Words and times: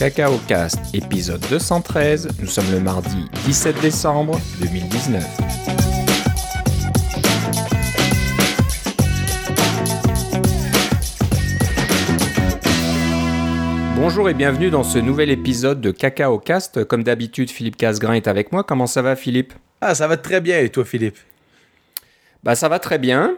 Cacao 0.00 0.38
Cast, 0.48 0.78
épisode 0.94 1.44
213. 1.50 2.30
Nous 2.40 2.46
sommes 2.46 2.72
le 2.72 2.80
mardi 2.80 3.26
17 3.44 3.82
décembre 3.82 4.40
2019. 4.62 5.22
Bonjour 13.94 14.30
et 14.30 14.32
bienvenue 14.32 14.70
dans 14.70 14.84
ce 14.84 14.98
nouvel 14.98 15.28
épisode 15.28 15.82
de 15.82 15.90
Cacao 15.90 16.38
Cast. 16.38 16.84
Comme 16.84 17.02
d'habitude, 17.02 17.50
Philippe 17.50 17.76
Casgrain 17.76 18.14
est 18.14 18.26
avec 18.26 18.52
moi. 18.52 18.64
Comment 18.64 18.86
ça 18.86 19.02
va, 19.02 19.16
Philippe? 19.16 19.52
Ah, 19.82 19.94
ça 19.94 20.06
va 20.08 20.16
très 20.16 20.40
bien. 20.40 20.60
Et 20.60 20.70
toi, 20.70 20.86
Philippe? 20.86 21.18
Bah, 22.42 22.54
ça 22.54 22.70
va 22.70 22.78
très 22.78 22.96
bien. 22.96 23.36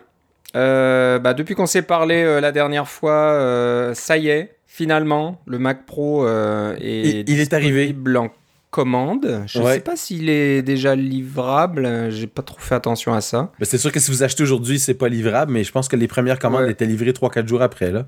Euh, 0.55 1.19
bah, 1.19 1.35
depuis 1.35 1.57
qu'on 1.57 1.67
s'est 1.67 1.83
parlé 1.83 2.23
euh, 2.23 2.41
la 2.41 2.53
dernière 2.53 2.89
fois, 2.89 3.33
euh, 3.33 3.95
ça 3.95 4.17
y 4.17 4.29
est, 4.29 4.55
finalement, 4.83 5.41
le 5.47 5.59
Mac 5.59 5.87
Pro 5.87 6.27
est, 6.27 6.77
il, 6.81 7.31
il 7.31 7.41
est 7.41 7.53
arrivé 7.53 7.95
en 8.17 8.29
commande. 8.71 9.43
Je 9.47 9.61
ne 9.61 9.67
sais 9.67 9.81
pas 9.81 9.97
s'il 9.97 10.29
est 10.31 10.63
déjà 10.63 10.95
livrable. 10.97 12.11
J'ai 12.11 12.27
pas 12.27 12.43
trop 12.43 12.59
fait 12.59 12.75
attention 12.75 13.13
à 13.13 13.21
ça. 13.21 13.53
C'est 13.61 13.79
sûr 13.79 13.93
que 13.93 14.01
si 14.01 14.11
vous 14.11 14.23
achetez 14.23 14.43
aujourd'hui, 14.43 14.79
c'est 14.79 14.95
pas 14.95 15.09
livrable, 15.09 15.53
mais 15.53 15.63
je 15.63 15.71
pense 15.71 15.89
que 15.89 15.97
les 15.97 16.09
premières 16.09 16.39
commandes 16.39 16.69
étaient 16.69 16.87
livrées 16.87 17.13
3-4 17.13 17.47
jours 17.47 17.63
après. 17.63 17.93
Là. 17.93 18.07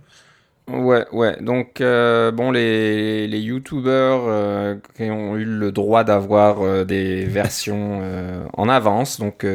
Ouais, 0.73 1.05
ouais. 1.13 1.37
Donc, 1.43 1.81
bon, 1.81 2.51
les, 2.51 3.29
les 3.29 3.41
YouTubers 3.41 4.79
qui 4.97 5.05
ont 5.11 5.37
eu 5.37 5.45
le 5.45 5.71
droit 5.71 6.03
d'avoir 6.03 6.87
des 6.87 7.27
versions 7.27 8.01
en 8.55 8.69
avance, 8.69 9.21
donc 9.21 9.47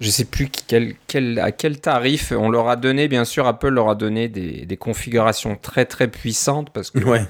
je 0.00 0.10
sais 0.10 0.24
plus 0.24 0.48
quel, 0.68 0.94
quel, 1.06 1.38
à 1.40 1.52
quel 1.52 1.80
tarif 1.80 2.32
on 2.36 2.50
leur 2.50 2.68
a 2.68 2.76
donné. 2.76 3.08
Bien 3.08 3.24
sûr, 3.24 3.46
Apple 3.46 3.70
leur 3.70 3.88
a 3.88 3.94
donné 3.94 4.28
des, 4.28 4.64
des 4.64 4.76
configurations 4.76 5.56
très 5.60 5.84
très 5.84 6.08
puissantes 6.08 6.70
parce 6.70 6.90
que 6.90 7.00
ouais. 7.00 7.22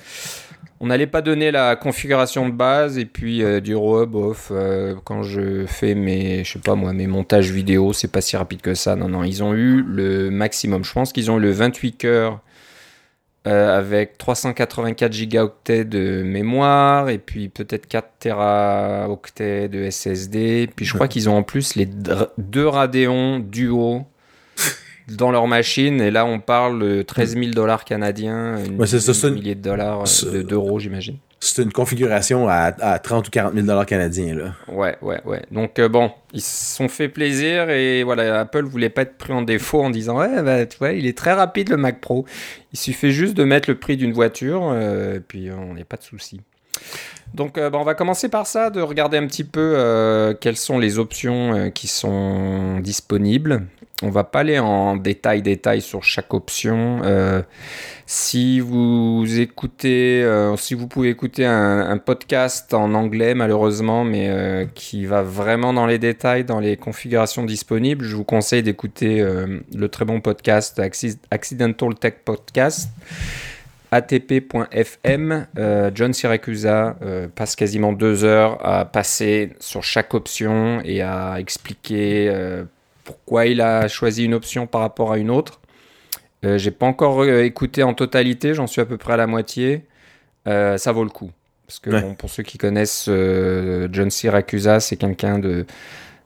on 0.81 0.87
n'allait 0.87 1.07
pas 1.07 1.23
donner 1.23 1.51
la 1.51 1.77
configuration 1.77 2.49
de 2.49 2.55
base 2.55 2.99
et 2.99 3.07
puis 3.07 3.43
euh, 3.43 3.61
du 3.61 3.75
rub 3.75 4.15
off 4.15 4.49
euh, 4.51 4.95
quand 5.05 5.23
je 5.23 5.65
fais 5.67 5.95
mes, 5.95 6.45
je 6.45 6.53
sais 6.53 6.59
pas 6.59 6.75
moi, 6.75 6.93
mes 6.93 7.07
montages 7.07 7.51
vidéo, 7.51 7.93
c'est 7.93 8.13
pas 8.13 8.21
si 8.21 8.37
rapide 8.37 8.61
que 8.61 8.75
ça. 8.75 8.97
Non, 8.97 9.09
non, 9.09 9.25
ils 9.25 9.43
ont 9.43 9.55
eu 9.55 9.83
le 9.83 10.31
maximum. 10.31 10.85
Je 10.85 10.93
pense 10.93 11.13
qu'ils 11.13 11.31
ont 11.31 11.39
eu 11.39 11.43
le 11.43 11.51
28 11.51 11.93
cœurs 11.97 12.41
euh, 13.49 13.79
avec 13.79 14.19
384 14.19 15.13
gigaoctets 15.13 15.85
de 15.85 16.23
mémoire 16.23 17.09
et 17.09 17.19
puis 17.19 17.49
peut-être 17.49 17.87
4 17.87 18.11
teraoctets 18.19 19.69
de 19.69 19.89
SSD. 19.91 20.69
Puis 20.77 20.85
je 20.85 20.93
crois 20.93 21.09
qu'ils 21.09 21.31
ont 21.31 21.37
en 21.37 21.43
plus 21.43 21.75
les 21.75 21.89
deux 22.37 22.67
Radeon 22.67 23.39
Duo 23.39 24.03
dans 25.09 25.31
leur 25.31 25.47
machine. 25.47 26.01
Et 26.03 26.11
là, 26.11 26.27
on 26.27 26.41
parle 26.41 26.81
de 26.81 27.03
13 27.03 27.39
000 27.39 27.51
dollars 27.53 27.85
canadiens, 27.85 28.63
une, 28.63 28.79
ouais, 28.79 28.87
ça, 28.87 29.31
milliers 29.31 29.55
de 29.55 29.63
dollars, 29.63 30.05
d'euros, 30.47 30.79
j'imagine. 30.79 31.17
C'est 31.41 31.63
une 31.63 31.73
configuration 31.73 32.49
à, 32.49 32.73
à, 32.81 32.99
30 32.99 33.29
ou 33.29 33.31
40 33.31 33.55
000 33.55 33.67
dollars 33.67 33.87
canadiens. 33.87 34.35
Là. 34.35 34.55
Ouais, 34.67 34.97
ouais, 35.03 35.21
ouais. 35.25 35.43
Donc, 35.53 35.79
euh, 35.79 35.89
bon, 35.89 36.11
ils 36.33 36.41
se 36.41 36.75
sont 36.77 36.89
fait 36.89 37.09
plaisir 37.09 37.71
et 37.71 38.03
voilà, 38.03 38.41
Apple 38.41 38.65
voulait 38.65 38.89
pas 38.89 39.03
être 39.03 39.17
pris 39.17 39.33
en 39.33 39.43
défaut 39.43 39.83
en 39.83 39.91
disant 39.91 40.19
Ouais, 40.19 40.43
bah, 40.43 40.67
tu 40.67 40.79
vois, 40.79 40.93
il 40.93 41.07
est 41.07 41.17
très 41.17 41.33
rapide 41.33 41.69
le 41.69 41.77
Mac 41.77 42.01
Pro. 42.01 42.25
Il 42.73 42.79
suffit 42.79 43.13
juste 43.13 43.35
de 43.35 43.45
mettre 43.45 43.71
le 43.71 43.79
prix 43.79 43.97
d'une 43.97 44.13
voiture 44.13 44.69
euh, 44.73 45.17
et 45.17 45.21
puis 45.21 45.49
on 45.51 45.75
n'est 45.75 45.85
pas 45.85 45.97
de 45.97 46.03
souci. 46.03 46.41
Donc, 47.35 47.59
euh, 47.59 47.71
bah, 47.71 47.79
on 47.79 47.85
va 47.85 47.95
commencer 47.95 48.29
par 48.29 48.47
ça, 48.47 48.71
de 48.71 48.81
regarder 48.81 49.19
un 49.19 49.27
petit 49.27 49.45
peu 49.45 49.75
euh, 49.77 50.35
quelles 50.35 50.57
sont 50.57 50.79
les 50.79 50.99
options 50.99 51.55
euh, 51.55 51.71
qui 51.71 51.87
sont 51.87 52.79
disponibles. 52.81 53.67
On 54.03 54.11
va 54.11 54.23
pas 54.23 54.41
aller 54.41 54.61
en 54.61 54.97
détail, 54.97 55.43
détail 55.43 55.81
sur 55.81 56.05
chaque 56.05 56.33
option. 56.33 57.01
Euh, 57.03 57.43
si 58.07 58.61
vous 58.61 59.41
écoutez, 59.41 60.23
euh, 60.23 60.57
si 60.57 60.75
vous 60.75 60.87
pouvez 60.87 61.09
écouter 61.09 61.45
un, 61.45 61.99
podcast 61.99 62.73
en 62.75 62.95
anglais, 62.95 63.35
malheureusement, 63.35 64.05
mais 64.05 64.29
euh, 64.29 64.67
qui 64.73 65.05
va 65.05 65.23
vraiment 65.23 65.73
dans 65.73 65.87
les 65.87 65.99
détails, 65.99 66.45
dans 66.45 66.61
les 66.61 66.77
configurations 66.77 67.45
disponibles, 67.45 68.05
je 68.05 68.15
vous 68.15 68.23
conseille 68.23 68.63
d'écouter 68.63 69.21
le 69.75 69.89
très 69.89 70.05
bon 70.05 70.21
podcast 70.21 70.81
Accidental 71.31 71.95
Tech 71.97 72.15
Podcast 72.25 72.91
atp.fm, 73.91 75.47
John 75.95 76.13
Siracusa 76.13 76.97
euh, 77.03 77.27
passe 77.35 77.57
quasiment 77.57 77.93
deux 77.93 78.25
heures 78.25 78.65
à 78.67 78.85
passer 78.85 79.55
sur 79.61 79.83
chaque 79.83 80.13
option 80.15 80.81
et 80.85 81.01
à 81.01 81.37
expliquer 81.39 82.31
pourquoi 83.09 83.47
il 83.47 83.63
a 83.63 83.89
choisi 83.89 84.27
une 84.27 84.35
option 84.35 84.67
par 84.67 84.83
rapport 84.83 85.13
à 85.13 85.17
une 85.17 85.31
autre. 85.31 85.63
Euh, 86.45 86.59
J'ai 86.59 86.71
pas 86.71 86.85
encore 86.85 87.25
écouté 87.25 87.83
en 87.83 87.95
totalité, 87.95 88.53
j'en 88.53 88.67
suis 88.67 88.83
à 88.83 88.85
peu 88.85 88.99
près 88.99 89.15
à 89.15 89.17
la 89.17 89.27
moitié. 89.27 89.87
Euh, 90.47 90.77
ça 90.77 90.93
vaut 90.93 91.05
le 91.05 91.09
coup. 91.11 91.31
Parce 91.67 91.79
que 91.79 91.89
Ouais. 91.89 92.03
bon, 92.03 92.15
pour 92.15 92.29
ceux 92.29 92.43
qui 92.43 92.59
connaissent 92.59 93.07
euh, 93.09 93.89
John 93.91 94.11
Siracusa, 94.11 94.81
c'est 94.81 94.97
quelqu'un 94.97 95.39
de, 95.39 95.65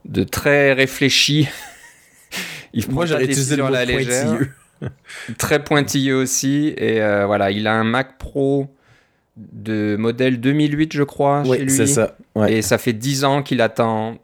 de 0.07 0.25
très 0.25 0.73
réfléchi. 0.73 1.49
il 2.73 2.85
prend 2.85 2.95
Moi, 2.95 3.07
j'aurais 3.07 3.27
utilisé 3.27 3.55
le 3.55 3.63
mot 3.63 3.69
la 3.71 3.85
légère 3.85 4.27
pointilleux. 4.27 4.51
très 5.39 5.63
pointilleux 5.63 6.17
aussi. 6.17 6.75
Et 6.77 7.01
euh, 7.01 7.27
voilà, 7.27 7.53
il 7.53 7.69
a 7.69 7.75
un 7.75 7.85
Mac 7.85 8.19
Pro 8.19 8.75
de 9.37 9.95
modèle 9.97 10.41
2008, 10.41 10.93
je 10.95 11.05
crois, 11.05 11.45
chez 11.45 11.51
Oui, 11.51 11.59
lui. 11.61 11.71
c'est 11.71 11.87
ça. 11.87 12.17
Ouais. 12.35 12.55
Et 12.55 12.63
ça 12.63 12.77
fait 12.77 12.93
10 12.93 13.25
ans 13.25 13.43
qu'il 13.45 13.61
attend 13.61 14.19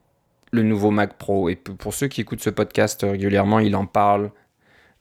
le 0.50 0.62
nouveau 0.62 0.91
Mac 0.91 1.14
Pro. 1.19 1.48
Et 1.48 1.56
pour 1.56 1.94
ceux 1.94 2.09
qui 2.09 2.20
écoutent 2.20 2.42
ce 2.42 2.50
podcast 2.50 3.04
régulièrement, 3.09 3.59
il 3.59 3.76
en 3.76 3.86
parle 3.86 4.31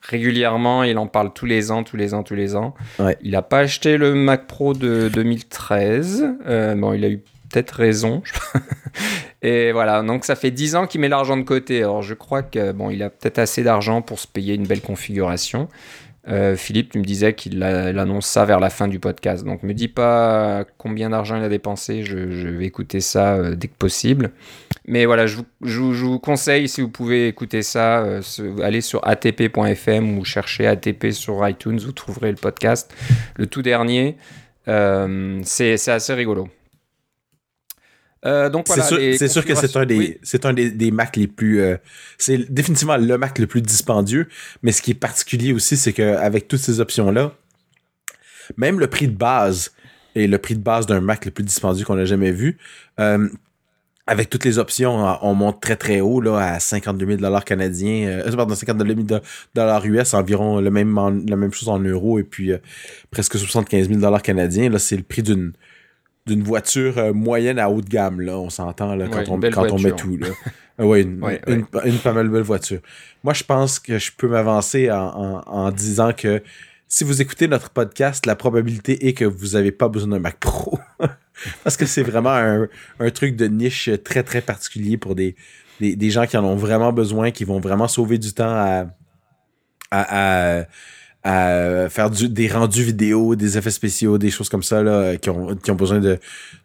régulièrement. 0.01 0.83
Il 0.83 0.97
en 0.97 1.07
parle 1.07 1.33
tous 1.33 1.45
les 1.45 1.71
ans, 1.71 1.83
tous 1.83 1.97
les 1.97 2.13
ans, 2.13 2.23
tous 2.23 2.35
les 2.35 2.55
ans. 2.55 2.75
Ouais. 2.99 3.17
Il 3.21 3.31
n'a 3.31 3.41
pas 3.41 3.59
acheté 3.59 3.97
le 3.97 4.13
Mac 4.13 4.47
Pro 4.47 4.73
de 4.73 5.09
2013. 5.13 6.25
Euh, 6.47 6.75
bon, 6.75 6.93
il 6.93 7.03
a 7.05 7.09
eu 7.09 7.17
peut-être 7.49 7.71
raison. 7.71 8.21
Et 9.41 9.71
voilà, 9.71 10.01
donc 10.01 10.25
ça 10.25 10.35
fait 10.35 10.51
10 10.51 10.75
ans 10.75 10.87
qu'il 10.87 10.99
met 10.99 11.09
l'argent 11.09 11.37
de 11.37 11.43
côté. 11.43 11.79
Alors 11.79 12.01
je 12.01 12.13
crois 12.13 12.43
que 12.43 12.71
bon, 12.71 12.89
il 12.89 13.03
a 13.03 13.09
peut-être 13.09 13.39
assez 13.39 13.63
d'argent 13.63 14.01
pour 14.01 14.19
se 14.19 14.27
payer 14.27 14.55
une 14.55 14.65
belle 14.65 14.81
configuration. 14.81 15.67
Euh, 16.27 16.57
Philippe, 16.57 16.91
tu 16.91 16.99
me 16.99 17.05
disais 17.05 17.33
qu'il 17.33 17.63
annonce 17.63 18.25
ça 18.25 18.43
vers 18.43 18.59
la 18.59 18.69
fin 18.69 18.87
du 18.87 18.99
podcast. 18.99 19.45
Donc 19.45 19.63
me 19.63 19.73
dis 19.73 19.87
pas 19.87 20.65
combien 20.77 21.11
d'argent 21.11 21.37
il 21.37 21.43
a 21.43 21.49
dépensé. 21.49 22.03
Je, 22.03 22.31
je 22.31 22.47
vais 22.49 22.65
écouter 22.65 22.99
ça 22.99 23.35
euh, 23.35 23.55
dès 23.55 23.67
que 23.67 23.77
possible. 23.77 24.31
Mais 24.89 25.05
voilà, 25.05 25.27
je 25.27 25.35
vous, 25.37 25.45
je 25.63 25.79
vous- 25.79 25.93
je 25.93 26.05
vous 26.05 26.19
conseille, 26.19 26.69
si 26.69 26.79
vous 26.81 26.87
pouvez 26.89 27.27
écouter 27.27 27.61
ça, 27.61 27.99
euh, 28.05 28.21
allez 28.63 28.79
sur 28.81 29.05
atp.fm 29.05 30.17
ou 30.17 30.23
cherchez 30.23 30.65
ATP 30.65 31.11
sur 31.11 31.45
iTunes, 31.47 31.77
vous 31.79 31.91
trouverez 31.91 32.29
le 32.31 32.37
podcast. 32.37 32.93
Le 33.35 33.47
tout 33.47 33.61
dernier, 33.61 34.15
euh, 34.69 35.41
c'est 35.43 35.73
assez 35.89 36.13
rigolo. 36.13 36.47
Euh, 38.25 38.49
donc 38.49 38.67
voilà, 38.67 38.83
c'est 38.83 39.27
sûr, 39.27 39.45
que 39.45 39.53
c'est 39.55 39.75
un 39.77 39.85
des, 39.85 39.95
configurations- 39.95 40.13
oui. 40.15 40.19
c'est 40.23 40.45
un 40.45 40.53
des, 40.53 40.71
des 40.71 40.91
Macs 40.91 41.17
les 41.17 41.27
plus, 41.27 41.61
c'est 42.17 42.51
définitivement 42.51 42.97
le 42.97 43.17
Mac 43.17 43.37
le 43.39 43.47
plus 43.47 43.61
dispendieux. 43.61 44.27
Mais 44.63 44.71
ce 44.71 44.81
qui 44.81 44.91
est 44.91 44.95
particulier 44.95 45.53
aussi, 45.53 45.77
c'est 45.77 45.93
qu'avec 45.93 46.47
toutes 46.47 46.59
ces 46.61 46.79
options-là, 46.79 47.33
même 48.55 48.79
le 48.79 48.87
prix 48.87 49.07
de 49.07 49.15
base 49.15 49.73
est 50.15 50.27
le 50.27 50.37
prix 50.39 50.55
de 50.55 50.61
base 50.61 50.85
d'un 50.87 51.01
Mac 51.01 51.25
le 51.25 51.31
plus 51.31 51.43
dispendieux 51.43 51.85
qu'on 51.85 51.97
a 51.97 52.05
jamais 52.05 52.31
vu. 52.31 52.57
Euh, 54.07 54.11
avec 54.11 54.29
toutes 54.29 54.45
les 54.45 54.57
options, 54.59 54.95
on- 54.95 55.17
on 55.29 55.33
monte 55.33 55.61
très 55.61 55.75
très 55.75 55.99
haut 55.99 56.21
là, 56.21 56.37
à 56.37 56.59
52 56.59 57.05
000 57.05 57.17
dollars 57.19 57.43
canadiens, 57.45 58.07
euh, 58.07 58.35
pardon, 58.35 58.55
52 58.55 58.85
000 59.07 59.21
dollars 59.53 59.85
US, 59.85 60.13
environ 60.13 60.59
le 60.59 60.69
même, 60.71 60.97
en- 60.97 61.09
la 61.09 61.35
même 61.35 61.51
chose 61.53 61.69
en 61.69 61.79
euros 61.79 62.19
et 62.19 62.23
puis 62.23 62.51
euh, 62.53 62.57
presque 63.11 63.37
75 63.37 63.87
000 63.89 63.99
dollars 63.99 64.21
canadiens. 64.21 64.69
Là, 64.69 64.79
c'est 64.79 64.97
le 64.97 65.03
prix 65.03 65.23
d'une 65.23 65.53
d'une 66.25 66.43
voiture 66.43 66.97
euh, 66.97 67.13
moyenne 67.13 67.57
à 67.57 67.69
haut 67.69 67.79
de 67.79 67.87
gamme 67.87 68.19
là, 68.19 68.37
on 68.37 68.49
s'entend 68.49 68.95
là 68.95 69.07
quand 69.07 69.19
Ouais, 69.19 69.29
on 69.29 69.39
quand 69.51 69.71
on 69.71 69.79
met 69.79 69.91
tout 69.91 70.17
là. 70.17 70.27
Ouais, 70.85 71.01
une, 71.01 71.23
Ouais, 71.23 71.41
une, 71.47 71.65
une 71.85 71.97
pas 71.99 72.11
mal 72.13 72.27
belle 72.29 72.41
voiture. 72.43 72.79
Moi, 73.23 73.33
je 73.33 73.43
pense 73.43 73.79
que 73.79 73.97
je 73.97 74.11
peux 74.15 74.27
m'avancer 74.27 74.91
en, 74.91 74.97
en, 75.07 75.41
en 75.47 75.71
disant 75.71 76.11
que 76.15 76.43
si 76.89 77.03
vous 77.03 77.21
écoutez 77.21 77.47
notre 77.47 77.69
podcast, 77.69 78.25
la 78.25 78.35
probabilité 78.35 79.07
est 79.07 79.13
que 79.13 79.25
vous 79.25 79.47
n'avez 79.53 79.71
pas 79.71 79.87
besoin 79.89 80.09
d'un 80.09 80.19
Mac 80.19 80.37
Pro. 80.39 80.77
Parce 81.63 81.77
que 81.77 81.85
c'est 81.85 82.03
vraiment 82.03 82.33
un, 82.99 83.09
truc 83.11 83.35
de 83.35 83.47
niche 83.47 83.89
très, 84.03 84.23
très 84.23 84.41
particulier 84.41 84.97
pour 84.97 85.15
des, 85.15 85.35
gens 86.09 86.25
qui 86.25 86.37
en 86.37 86.43
ont 86.43 86.55
vraiment 86.55 86.91
besoin, 86.91 87.31
qui 87.31 87.43
vont 87.43 87.59
vraiment 87.59 87.87
sauver 87.87 88.17
du 88.17 88.33
temps 88.33 88.85
à, 89.91 90.65
à 91.23 91.87
faire 91.89 92.09
du, 92.09 92.29
des 92.29 92.47
rendus 92.47 92.83
vidéo, 92.83 93.35
des 93.35 93.57
effets 93.57 93.71
spéciaux, 93.71 94.17
des 94.17 94.31
choses 94.31 94.49
comme 94.49 94.63
ça, 94.63 94.81
là, 94.81 95.17
qui, 95.17 95.29
ont, 95.29 95.55
qui 95.55 95.71
ont 95.71 95.75
besoin 95.75 95.99
de, 95.99 96.19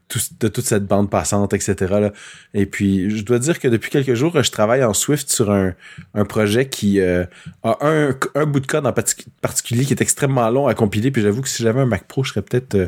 tout, 0.08 0.20
de 0.40 0.48
toute 0.48 0.64
cette 0.66 0.86
bande 0.86 1.10
passante, 1.10 1.52
etc. 1.52 1.74
Là. 2.00 2.12
Et 2.54 2.66
puis, 2.66 3.10
je 3.10 3.24
dois 3.24 3.38
dire 3.40 3.58
que 3.58 3.66
depuis 3.66 3.90
quelques 3.90 4.14
jours, 4.14 4.40
je 4.40 4.50
travaille 4.50 4.84
en 4.84 4.94
Swift 4.94 5.30
sur 5.30 5.50
un, 5.50 5.74
un 6.14 6.24
projet 6.24 6.68
qui 6.68 7.00
euh, 7.00 7.24
a 7.64 7.78
un, 7.80 8.14
un 8.34 8.46
bout 8.46 8.60
de 8.60 8.66
code 8.66 8.86
en 8.86 8.92
partic- 8.92 9.26
particulier 9.40 9.84
qui 9.84 9.94
est 9.94 10.02
extrêmement 10.02 10.48
long 10.50 10.66
à 10.68 10.74
compiler. 10.74 11.10
Puis 11.10 11.22
j'avoue 11.22 11.40
que 11.42 11.48
si 11.48 11.62
j'avais 11.62 11.80
un 11.80 11.86
Mac 11.86 12.04
Pro, 12.06 12.22
je 12.22 12.30
serais 12.30 12.42
peut-être 12.42 12.74
euh, 12.76 12.86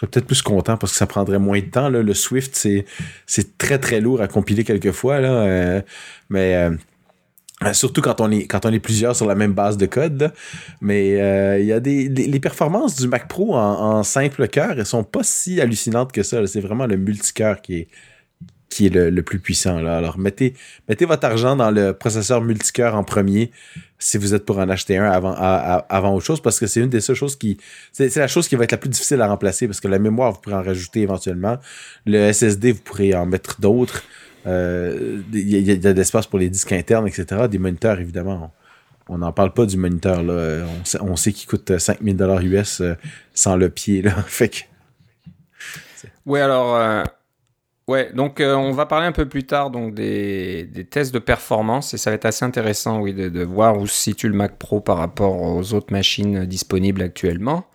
peut-être 0.00 0.26
plus 0.26 0.40
content 0.40 0.76
parce 0.78 0.92
que 0.92 0.98
ça 0.98 1.06
prendrait 1.06 1.38
moins 1.40 1.60
de 1.60 1.66
temps. 1.66 1.90
Là. 1.90 2.00
Le 2.02 2.14
Swift, 2.14 2.54
c'est 2.54 3.58
très 3.58 3.78
très 3.78 4.00
lourd 4.00 4.22
à 4.22 4.28
compiler 4.28 4.64
quelquefois. 4.64 5.20
Là, 5.20 5.32
euh, 5.32 5.82
mais 6.30 6.54
Euh, 6.54 6.70
surtout 7.72 8.02
quand 8.02 8.20
on 8.20 8.30
est 8.30 8.46
quand 8.46 8.66
on 8.66 8.72
est 8.72 8.80
plusieurs 8.80 9.16
sur 9.16 9.26
la 9.26 9.34
même 9.34 9.52
base 9.52 9.76
de 9.76 9.86
code. 9.86 10.32
Mais 10.80 11.20
euh, 11.20 11.58
il 11.60 11.66
y 11.66 11.72
a 11.72 11.80
des 11.80 12.08
les, 12.08 12.40
performances 12.40 12.96
du 12.96 13.08
Mac 13.08 13.28
Pro 13.28 13.54
en, 13.54 14.02
simple 14.02 14.48
cœur, 14.48 14.72
elles 14.78 14.86
sont 14.86 15.04
pas 15.04 15.22
si 15.22 15.60
hallucinantes 15.60 16.12
que 16.12 16.22
ça. 16.22 16.46
C'est 16.46 16.60
vraiment 16.60 16.86
le 16.86 16.96
multicœur 16.96 17.60
qui 17.62 17.74
est 17.74 17.88
qui 18.68 18.86
est 18.86 18.90
le, 18.90 19.22
plus 19.22 19.38
puissant. 19.38 19.80
Là. 19.80 19.98
Alors 19.98 20.18
mettez 20.18 20.54
mettez 20.88 21.04
votre 21.04 21.26
argent 21.26 21.56
dans 21.56 21.70
le 21.70 21.92
processeur 21.92 22.40
multicœur 22.40 22.94
en 22.94 23.04
premier 23.04 23.50
si 23.98 24.16
vous 24.16 24.34
êtes 24.34 24.46
pour 24.46 24.58
en 24.58 24.68
acheter 24.68 24.96
un 24.96 25.10
avant 25.10 25.34
avant 25.34 26.14
autre 26.14 26.24
chose 26.24 26.40
parce 26.40 26.58
que 26.58 26.66
c'est 26.66 26.80
une 26.80 26.88
des 26.88 27.00
seules 27.00 27.16
choses 27.16 27.36
qui 27.36 27.58
c'est 27.92 28.16
la 28.16 28.28
chose 28.28 28.48
qui 28.48 28.56
va 28.56 28.64
être 28.64 28.72
la 28.72 28.78
plus 28.78 28.88
difficile 28.88 29.20
à 29.20 29.28
remplacer 29.28 29.66
parce 29.66 29.80
que 29.80 29.88
la 29.88 29.98
mémoire 29.98 30.32
vous 30.32 30.40
pourrez 30.40 30.56
en 30.56 30.62
rajouter 30.62 31.02
éventuellement. 31.02 31.58
Le 32.06 32.32
SSD 32.32 32.72
vous 32.72 32.80
pourrez 32.80 33.14
en 33.14 33.26
mettre 33.26 33.60
d'autres. 33.60 34.02
Euh, 34.46 35.22
il 35.32 35.48
y, 35.48 35.70
a, 35.70 35.76
de 35.76 35.90
l'espace 35.90 36.26
pour 36.26 36.38
les 36.38 36.50
disques 36.50 36.72
internes, 36.72 37.06
etc. 37.06 37.48
Des 37.48 37.58
moniteurs, 37.58 38.00
évidemment. 38.00 38.52
On 39.08 39.18
n'en 39.18 39.32
parle 39.32 39.52
pas 39.52 39.66
du 39.66 39.76
moniteur. 39.76 40.22
Là. 40.22 40.64
On 41.00 41.16
sait, 41.16 41.32
qu'il 41.32 41.48
coûte 41.48 41.78
5000 41.78 42.16
dollars 42.16 42.40
US 42.40 42.80
euh, 42.80 42.94
sans 43.34 43.56
le 43.56 43.68
pied. 43.68 44.02
Là. 44.02 44.12
fait 44.26 44.48
que... 44.48 44.58
Ouais, 46.26 46.40
alors. 46.40 46.76
Euh, 46.76 47.04
ouais, 47.88 48.12
donc 48.12 48.40
on 48.40 48.72
va 48.72 48.86
parler 48.86 49.06
un 49.06 49.12
peu 49.12 49.28
plus 49.28 49.44
tard 49.44 49.70
donc 49.70 49.94
des, 49.94 50.68
tests 50.90 51.12
de 51.12 51.18
performance 51.18 51.94
et 51.94 51.98
ça 51.98 52.10
va 52.10 52.14
être 52.14 52.26
assez 52.26 52.44
intéressant, 52.44 53.00
oui, 53.00 53.12
de, 53.12 53.28
de, 53.28 53.44
voir 53.44 53.78
où 53.78 53.86
se 53.86 53.94
situe 53.94 54.28
le 54.28 54.34
Mac 54.34 54.56
Pro 54.56 54.80
par 54.80 54.98
rapport 54.98 55.40
aux 55.40 55.74
autres 55.74 55.92
machines 55.92 56.44
disponibles 56.46 57.02
actuellement. 57.02 57.66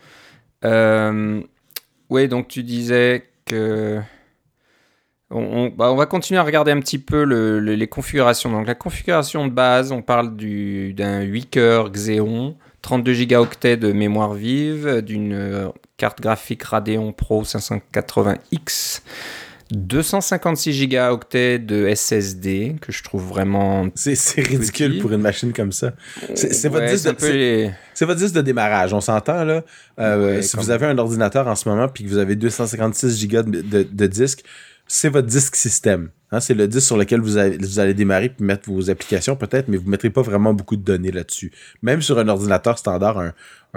oui, 0.63 2.27
donc 2.29 2.47
tu 2.47 2.63
disais 2.63 3.25
que 3.45 4.01
bah, 5.29 5.91
on, 5.91 5.95
va 5.95 6.05
continuer 6.05 6.39
à 6.39 6.43
regarder 6.43 6.71
un 6.71 6.79
petit 6.79 6.99
peu 6.99 7.23
les 7.23 7.87
configurations. 7.87 8.51
Donc 8.51 8.67
la 8.67 8.75
configuration 8.75 9.47
de 9.47 9.51
base, 9.51 9.91
on 9.91 10.01
parle 10.01 10.35
d'un 10.37 11.21
8 11.21 11.51
coeurs 11.53 11.91
Xeon, 11.91 12.55
32 12.81 13.25
Go 13.25 13.45
de 13.63 13.91
mémoire 13.91 14.33
vive, 14.33 15.01
d'une 15.01 15.33
euh, 15.33 15.67
carte 15.97 16.21
graphique 16.21 16.63
Radeon 16.63 17.11
Pro 17.11 17.43
580X, 17.43 19.01
256 19.71 20.87
Go 20.87 21.19
de 21.33 21.93
SSD 21.93 22.77
que 22.79 22.93
je 22.93 23.03
trouve 23.03 23.27
vraiment. 23.27 23.87
C'est 23.95 24.41
ridicule 24.41 24.99
pour 24.99 25.11
une 25.11 25.21
machine 25.21 25.51
comme 25.51 25.73
ça. 25.73 25.91
C'est 26.35 26.69
votre, 26.69 26.85
disque 26.85 28.33
de 28.33 28.41
démarrage, 28.41 28.93
on 28.93 29.01
s'entend 29.01 29.43
là. 29.43 29.63
Euh, 29.99 30.41
si 30.41 30.55
vous 30.55 30.69
avez 30.69 30.85
un 30.85 30.97
ordinateur 30.97 31.47
en 31.47 31.55
ce 31.55 31.67
moment 31.67 31.89
puis 31.89 32.05
que 32.05 32.09
vous 32.09 32.17
avez 32.17 32.37
256 32.37 33.27
Go 33.27 33.41
de, 33.41 33.83
de 33.83 34.07
disque, 34.07 34.45
c'est 34.87 35.09
votre 35.09 35.27
disque 35.27 35.55
système. 35.55 36.09
Hein, 36.31 36.41
c'est 36.41 36.53
le 36.53 36.67
disque 36.67 36.87
sur 36.87 36.97
lequel 36.97 37.21
vous, 37.21 37.37
allez 37.37 37.93
démarrer 37.93 38.25
et 38.25 38.43
mettre 38.43 38.69
vos 38.69 38.89
applications 38.89 39.35
peut-être, 39.35 39.69
mais 39.69 39.77
vous 39.77 39.85
ne 39.85 39.91
mettrez 39.91 40.09
pas 40.09 40.21
vraiment 40.21 40.53
beaucoup 40.53 40.75
de 40.75 40.81
données 40.81 41.11
là-dessus. 41.11 41.51
Même 41.81 42.01
sur 42.01 42.19
un 42.19 42.27
ordinateur 42.27 42.77
standard, 42.77 43.17
un, 43.17 43.33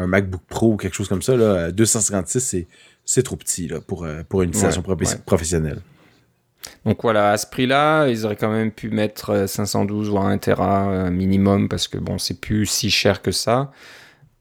MacBook 0.07 0.41
Pro 0.49 0.73
ou 0.73 0.77
quelque 0.77 0.95
chose 0.95 1.09
comme 1.09 1.23
ça, 1.23 1.37
là, 1.37 1.71
256, 1.71 2.67
c'est 3.05 3.23
trop 3.23 3.37
petit 3.37 3.69
là, 3.69 3.81
pour, 3.81 4.05
euh, 4.05 4.23
pour 4.29 4.43
une 4.43 4.49
utilisation 4.49 4.83
professionnelle. 5.27 5.81
Donc 6.85 7.03
voilà, 7.03 7.31
à 7.33 7.37
ce 7.37 7.47
prix-là, 7.47 8.09
ils 8.09 8.25
auraient 8.25 8.37
quand 8.37 8.51
même 8.51 8.71
pu 8.71 8.91
mettre 8.91 9.47
512 9.47 10.11
ou 10.11 10.19
1 10.19 10.39
Tera 10.39 11.11
minimum 11.11 11.69
parce 11.69 11.87
que 11.89 11.99
bon, 11.99 12.19
c'est 12.19 12.41
plus 12.41 12.67
si 12.67 12.91
cher 12.91 13.23
que 13.23 13.31
ça. 13.31 13.73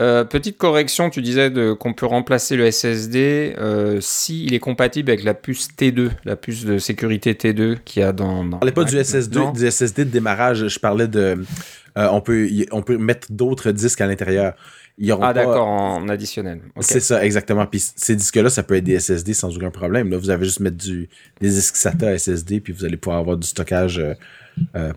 Euh, 0.02 0.24
petite 0.24 0.58
correction, 0.58 1.10
tu 1.10 1.22
disais 1.22 1.52
qu'on 1.78 1.94
peut 1.94 2.06
remplacer 2.06 2.56
le 2.56 2.72
SSD 2.72 3.56
euh, 3.58 4.00
s'il 4.00 4.54
est 4.54 4.60
compatible 4.60 5.12
avec 5.12 5.26
la 5.26 5.34
puce 5.34 5.68
T2, 5.78 6.12
la 6.24 6.38
puce 6.38 6.64
de 6.64 6.78
sécurité 6.78 7.34
T2 7.34 7.80
qu'il 7.84 8.02
y 8.02 8.06
a 8.06 8.14
dans. 8.14 8.46
dans 8.46 8.58
je 8.58 8.60
parlais 8.60 8.72
pas 8.72 8.86
du 8.86 9.04
SSD, 9.04 9.40
du 9.54 9.70
SSD 9.70 10.06
de 10.06 10.10
démarrage, 10.10 10.68
je 10.70 10.80
parlais 10.80 11.10
de. 11.10 11.44
Euh, 11.98 12.08
on, 12.12 12.22
peut, 12.22 12.48
on 12.72 12.82
peut 12.82 12.98
mettre 12.98 13.28
d'autres 13.30 13.72
disques 13.72 14.00
à 14.00 14.08
l'intérieur. 14.08 14.54
ah, 15.22 15.34
d'accord, 15.34 15.68
en 15.68 16.08
additionnel. 16.08 16.62
C'est 16.80 17.02
ça, 17.02 17.26
exactement. 17.26 17.66
Puis 17.66 17.84
ces 17.96 18.16
disques-là, 18.16 18.50
ça 18.50 18.64
peut 18.64 18.76
être 18.76 18.84
des 18.86 19.00
SSD 19.00 19.34
sans 19.34 19.54
aucun 19.56 19.72
problème. 19.72 20.10
Là, 20.12 20.18
vous 20.18 20.30
avez 20.30 20.46
juste 20.46 20.62
mettre 20.62 20.78
du, 20.78 21.10
des 21.42 21.50
disques 21.50 21.76
SATA 21.76 22.18
SSD, 22.18 22.62
puis 22.62 22.72
vous 22.72 22.86
allez 22.86 22.98
pouvoir 22.98 23.20
avoir 23.20 23.36
du 23.36 23.48
stockage 23.48 24.02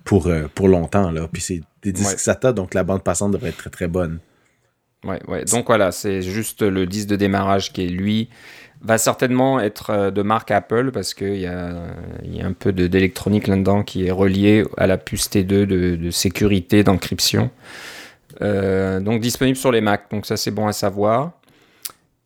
pour, 0.05 0.31
pour 0.55 0.69
longtemps. 0.69 1.11
Là. 1.11 1.29
Puis 1.33 1.43
c'est 1.43 1.61
des 1.83 1.91
disques 1.91 2.21
SATA, 2.21 2.53
donc 2.53 2.75
la 2.75 2.85
bande 2.85 3.03
passante 3.03 3.33
devrait 3.33 3.49
être 3.49 3.57
très 3.57 3.71
très 3.71 3.89
bonne. 3.89 4.21
Ouais, 5.05 5.21
ouais. 5.29 5.45
Donc 5.47 5.67
voilà, 5.67 5.91
c'est 5.93 6.23
juste 6.23 6.63
le 6.63 6.87
disque 6.87 7.09
de 7.09 7.17
démarrage 7.17 7.73
qui 7.73 7.85
est 7.85 7.89
lui 7.89 8.29
va 8.83 8.99
certainement 8.99 9.61
être 9.61 9.91
euh, 9.91 10.11
de 10.11 10.23
marque 10.23 10.51
Apple 10.51 10.91
parce 10.93 11.15
qu'il 11.15 11.37
y 11.37 11.47
a, 11.47 11.73
y 12.25 12.41
a 12.41 12.47
un 12.47 12.53
peu 12.53 12.73
d'électronique 12.73 13.47
là-dedans 13.47 13.83
qui 13.83 14.07
est 14.07 14.11
relié 14.11 14.65
à 14.77 14.87
la 14.87 14.99
puce 14.99 15.29
T2 15.31 15.45
de, 15.45 15.67
de 15.97 16.11
sécurité, 16.11 16.83
d'encryption. 16.85 17.51
Euh, 18.41 19.01
donc 19.01 19.21
disponible 19.21 19.57
sur 19.57 19.71
les 19.71 19.81
Mac, 19.81 20.11
donc 20.11 20.27
ça 20.27 20.37
c'est 20.37 20.51
bon 20.51 20.67
à 20.67 20.73
savoir. 20.73 21.33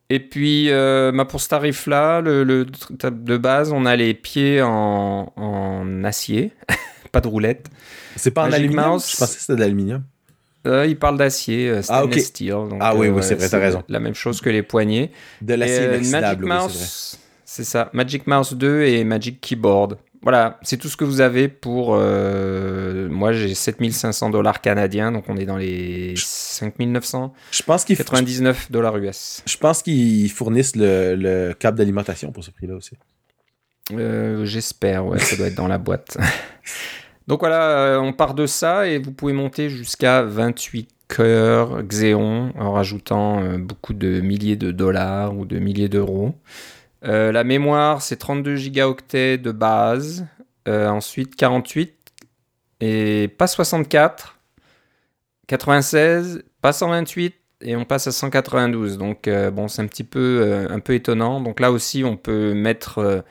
Et 0.09 0.21
puis 0.21 0.71
euh, 0.71 1.13
bah, 1.13 1.25
pour 1.25 1.41
ce 1.41 1.49
tarif-là, 1.49 2.21
le, 2.21 2.45
le, 2.45 2.65
de 2.65 3.37
base, 3.37 3.73
on 3.73 3.85
a 3.87 3.97
les 3.97 4.15
pieds 4.15 4.63
en, 4.63 5.33
en 5.37 6.05
acier, 6.05 6.53
pas 7.13 7.21
de 7.21 7.29
roulette. 7.29 7.69
C'est 8.15 8.31
pas 8.31 8.47
en 8.47 8.53
aluminium? 8.53 8.85
Je 8.85 9.17
pensais 9.17 9.35
que 9.35 9.41
c'était 9.41 9.57
de 9.57 9.61
l'aluminium. 9.61 10.05
Euh, 10.67 10.87
il 10.87 10.99
parle 10.99 11.17
d'acier, 11.17 11.69
euh, 11.69 11.81
ah, 11.89 12.05
steel. 12.19 12.55
ah 12.81 12.97
oui, 12.97 13.09
oui 13.09 13.23
c'est 13.23 13.37
vrai, 13.37 13.49
t'as 13.49 13.59
raison. 13.59 13.83
La 13.89 14.01
même 14.01 14.15
chose 14.15 14.41
que 14.41 14.51
les 14.51 14.63
poignets. 14.63 15.11
De 15.41 15.55
l'acier 15.55 15.87
euh, 15.87 15.97
inoxydable, 15.97 16.47
Mouse, 16.47 17.19
c'est 17.45 17.65
ça. 17.65 17.91
Magic 17.93 18.27
Mouse 18.27 18.55
2 18.55 18.83
et 18.83 19.05
Magic 19.05 19.41
Keyboard. 19.41 19.99
Voilà, 20.23 20.59
c'est 20.63 20.77
tout 20.77 20.89
ce 20.89 20.97
que 20.97 21.05
vous 21.05 21.21
avez 21.21 21.47
pour. 21.47 21.91
moi, 21.91 23.33
j'ai 23.33 23.55
7500 23.55 24.31
dollars 24.31 24.61
canadiens, 24.61 25.13
donc 25.13 25.25
on 25.29 25.37
est 25.37 25.45
dans 25.45 25.57
les 25.57 26.15
5900. 26.17 27.33
Je 27.53 27.63
pense 27.63 27.85
qu'il 27.85 27.97
99 27.97 28.73
dollars 28.73 28.97
US. 28.97 29.43
Je 29.47 29.57
pense 29.57 29.83
qu'ils 29.83 30.31
fournissent 30.31 30.75
le, 30.75 31.15
le 31.15 31.55
câble 31.55 31.79
d'alimentation 31.79 32.33
pour 32.33 32.43
ce 32.43 32.51
prix-là 32.51 32.75
aussi. 32.75 32.97
J'espère, 34.45 35.07
ouais, 35.07 35.21
ça 35.21 35.37
doit 35.37 35.47
être 35.47 35.55
dans 35.55 35.69
la 35.69 35.79
boîte. 35.79 36.19
Donc 37.27 37.41
voilà, 37.41 37.71
euh, 37.71 37.99
on 37.99 38.13
part 38.13 38.35
de 38.35 38.47
ça 38.47 38.87
et 38.87 38.99
vous 38.99 39.11
pouvez 39.13 39.33
monter 39.33 39.69
jusqu'à 39.69 40.23
28 40.23 40.89
cœurs 41.09 41.83
Xeon 41.83 42.53
en 42.57 42.73
rajoutant 42.73 43.43
euh, 43.43 43.59
beaucoup 43.59 43.95
de 43.95 44.21
milliers 44.21 44.57
de 44.57 44.71
dollars 44.71 45.37
ou 45.37 45.45
de 45.45 45.59
milliers 45.59 45.89
d'euros. 45.89 46.35
Euh, 47.05 47.33
la 47.33 47.45
mémoire, 47.45 48.01
c'est 48.03 48.17
32 48.17 48.57
gigaoctets 48.57 49.39
de 49.39 49.53
base. 49.53 50.27
ensuite, 50.69 51.37
48 51.37 51.93
et 52.81 53.29
pas 53.37 53.47
64. 53.47 54.39
96, 55.49 56.43
pas 56.61 56.73
128 56.73 57.35
et 57.63 57.77
on 57.77 57.85
passe 57.85 58.07
à 58.07 58.13
192. 58.13 58.99
Donc 58.99 59.29
bon, 59.53 59.69
c'est 59.69 59.83
un 59.83 59.87
petit 59.87 60.05
peu, 60.05 60.67
un 60.69 60.81
peu 60.81 60.95
étonnant. 60.95 61.41
Donc 61.41 61.61
là 61.61 61.71
aussi, 61.73 62.03
on 62.05 62.17
peut 62.17 62.55
mettre 62.55 63.25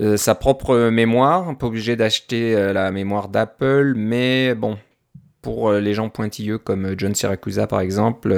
euh, 0.00 0.16
sa 0.18 0.34
propre 0.34 0.90
mémoire, 0.90 1.56
pas 1.56 1.66
obligé 1.66 1.96
d'acheter 1.96 2.54
euh, 2.54 2.74
la 2.74 2.90
mémoire 2.90 3.28
d'Apple, 3.28 3.94
mais 3.96 4.54
bon, 4.54 4.76
pour 5.40 5.70
euh, 5.70 5.80
les 5.80 5.94
gens 5.94 6.10
pointilleux 6.10 6.58
comme 6.58 6.94
John 6.98 7.14
Siracusa 7.14 7.66
par 7.66 7.80
exemple, 7.80 8.36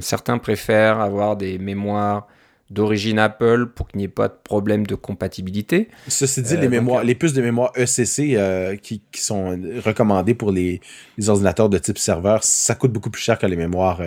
certains 0.00 0.38
préfèrent 0.38 1.00
avoir 1.00 1.36
des 1.36 1.58
mémoires 1.58 2.28
d'origine 2.70 3.18
Apple 3.18 3.66
pour 3.74 3.88
qu'il 3.88 3.98
n'y 3.98 4.04
ait 4.04 4.08
pas 4.08 4.28
de 4.28 4.36
problème 4.42 4.86
de 4.86 4.94
compatibilité. 4.94 5.88
Ceci 6.08 6.42
dit, 6.42 6.56
les, 6.56 6.68
mémoires, 6.68 7.02
les 7.02 7.14
puces 7.14 7.34
de 7.34 7.42
mémoire 7.42 7.72
ECC 7.76 8.38
qui, 8.80 9.02
sont 9.14 9.50
recommandées 9.84 10.34
pour 10.34 10.50
les, 10.50 10.80
ordinateurs 11.26 11.68
de 11.68 11.78
type 11.78 11.98
serveur, 11.98 12.42
ça 12.42 12.74
coûte 12.74 12.92
beaucoup 12.92 13.10
plus 13.10 13.22
cher 13.22 13.38
que 13.38 13.46
les 13.46 13.56
mémoires 13.56 14.00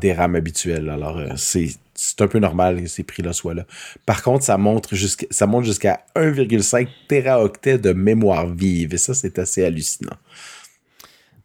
des 0.00 0.12
RAM 0.12 0.34
habituelles. 0.34 0.90
Alors, 0.90 1.18
c'est 1.36 1.70
c'est 2.02 2.20
un 2.20 2.26
peu 2.26 2.38
normal 2.38 2.82
que 2.82 2.88
ces 2.88 3.04
prix-là 3.04 3.32
soient 3.32 3.54
là. 3.54 3.64
Par 4.06 4.22
contre, 4.22 4.44
ça, 4.44 4.58
montre 4.58 4.94
jusqu'à, 4.94 5.26
ça 5.30 5.46
monte 5.46 5.64
jusqu'à 5.64 6.04
1,5 6.16 6.88
teraoctets 7.08 7.78
de 7.78 7.92
mémoire 7.92 8.46
vive. 8.46 8.94
Et 8.94 8.98
ça, 8.98 9.14
c'est 9.14 9.38
assez 9.38 9.64
hallucinant. 9.64 10.16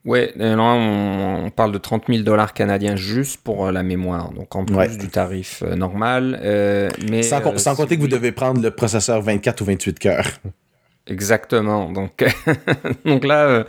Ouais, 0.04 0.32
là, 0.38 0.58
on, 0.58 1.50
parle 1.50 1.74
de 1.74 1.78
30 1.78 2.06
000 2.08 2.24
dollars 2.24 2.54
canadiens 2.54 2.96
juste 2.96 3.42
pour 3.44 3.68
euh, 3.68 3.72
la 3.72 3.84
mémoire. 3.84 4.32
Donc, 4.32 4.56
en 4.56 4.64
plus 4.64 4.98
du 4.98 5.10
tarif 5.10 5.64
euh, 5.64 5.76
normal. 5.76 6.40
Euh, 6.42 6.90
mais, 7.10 7.24
sans, 7.24 7.42
compter 7.42 7.98
que 7.98 8.02
vous 8.02 8.08
devez 8.08 8.32
prendre 8.32 8.62
le 8.62 8.72
processeur 8.72 9.22
24 9.22 9.62
ou 9.62 9.66
28 9.66 10.00
cœurs. 10.00 10.28
Exactement. 11.08 11.92
Donc, 11.92 12.24
donc 13.06 13.26
là 13.26 13.66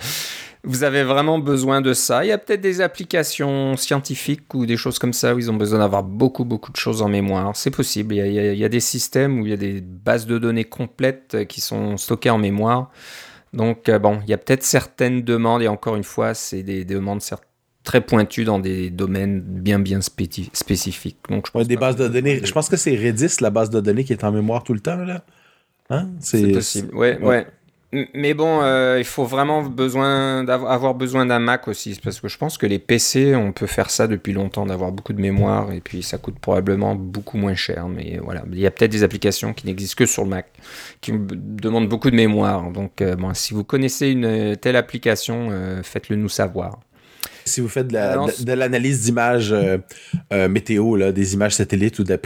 vous 0.64 0.82
avez 0.82 1.04
vraiment 1.04 1.38
besoin 1.38 1.80
de 1.80 1.92
ça. 1.92 2.24
Il 2.24 2.28
y 2.28 2.32
a 2.32 2.38
peut-être 2.38 2.60
des 2.60 2.80
applications 2.80 3.76
scientifiques 3.76 4.52
ou 4.54 4.66
des 4.66 4.76
choses 4.76 4.98
comme 4.98 5.12
ça 5.12 5.34
où 5.34 5.38
ils 5.38 5.50
ont 5.50 5.54
besoin 5.54 5.78
d'avoir 5.78 6.02
beaucoup, 6.02 6.44
beaucoup 6.44 6.72
de 6.72 6.76
choses 6.76 7.00
en 7.00 7.08
mémoire. 7.08 7.54
C'est 7.54 7.70
possible. 7.70 8.14
Il 8.14 8.56
y, 8.56 8.64
a, 8.64 8.68
des 8.68 8.80
systèmes 8.80 9.40
où 9.40 9.46
il 9.46 9.50
y 9.50 9.54
a 9.54 9.56
des 9.56 9.80
bases 9.80 10.26
de 10.26 10.38
données 10.38 10.64
complètes 10.64 11.46
qui 11.48 11.60
sont 11.60 11.96
stockées 11.96 12.30
en 12.30 12.38
mémoire. 12.38 12.90
Donc, 13.52 13.88
euh, 13.88 13.98
bon, 13.98 14.20
il 14.24 14.30
y 14.30 14.34
a 14.34 14.38
peut-être 14.38 14.62
certaines 14.62 15.22
demandes, 15.22 15.62
et 15.62 15.68
encore 15.68 15.96
une 15.96 16.04
fois, 16.04 16.34
c'est 16.34 16.62
des 16.62 16.84
demandes 16.84 17.22
très 17.82 18.02
pointues 18.02 18.44
dans 18.44 18.58
des 18.58 18.90
domaines 18.90 19.40
bien, 19.40 19.78
bien 19.78 20.00
spécifiques. 20.02 21.18
Donc, 21.30 21.46
je 21.46 21.52
pense 21.52 21.66
des 21.66 21.76
bases 21.76 21.96
de 21.96 22.08
données. 22.08 22.44
Je 22.44 22.52
pense 22.52 22.68
que 22.68 22.76
c'est 22.76 22.94
Redis, 22.94 23.36
la 23.40 23.50
base 23.50 23.70
de 23.70 23.80
données 23.80 24.04
qui 24.04 24.12
est 24.12 24.24
en 24.24 24.32
mémoire 24.32 24.64
tout 24.64 24.74
le 24.74 24.80
temps, 24.80 24.96
là. 24.96 25.24
Hein? 25.90 26.10
C'est 26.20 26.52
possible. 26.52 26.94
Ouais, 26.94 27.18
ouais. 27.20 27.46
Mais 27.90 28.34
bon, 28.34 28.60
euh, 28.60 28.96
il 28.98 29.04
faut 29.04 29.24
vraiment 29.24 29.62
besoin 29.62 30.46
avoir 30.46 30.94
besoin 30.94 31.24
d'un 31.24 31.38
Mac 31.38 31.68
aussi, 31.68 31.98
parce 32.04 32.20
que 32.20 32.28
je 32.28 32.36
pense 32.36 32.58
que 32.58 32.66
les 32.66 32.78
PC, 32.78 33.34
on 33.34 33.52
peut 33.52 33.66
faire 33.66 33.88
ça 33.90 34.06
depuis 34.06 34.34
longtemps, 34.34 34.66
d'avoir 34.66 34.92
beaucoup 34.92 35.14
de 35.14 35.20
mémoire, 35.22 35.72
et 35.72 35.80
puis 35.80 36.02
ça 36.02 36.18
coûte 36.18 36.38
probablement 36.38 36.94
beaucoup 36.94 37.38
moins 37.38 37.54
cher. 37.54 37.88
Mais 37.88 38.18
voilà, 38.22 38.44
il 38.52 38.58
y 38.58 38.66
a 38.66 38.70
peut-être 38.70 38.92
des 38.92 39.04
applications 39.04 39.54
qui 39.54 39.66
n'existent 39.66 39.96
que 39.96 40.06
sur 40.06 40.24
le 40.24 40.28
Mac, 40.28 40.52
qui 41.00 41.12
demandent 41.14 41.88
beaucoup 41.88 42.10
de 42.10 42.16
mémoire. 42.16 42.70
Donc, 42.72 43.00
euh, 43.00 43.16
bon, 43.16 43.32
si 43.32 43.54
vous 43.54 43.64
connaissez 43.64 44.08
une 44.10 44.54
telle 44.56 44.76
application, 44.76 45.48
euh, 45.50 45.82
faites-le 45.82 46.16
nous 46.16 46.28
savoir. 46.28 46.80
Si 47.48 47.60
vous 47.60 47.68
faites 47.68 47.88
de 47.88 48.52
l'analyse 48.52 49.02
d'images 49.02 49.54
météo, 50.30 50.96
là, 50.96 51.12
des 51.12 51.34
images 51.34 51.56
satellites 51.56 51.98
ou 51.98 52.04
des 52.04 52.16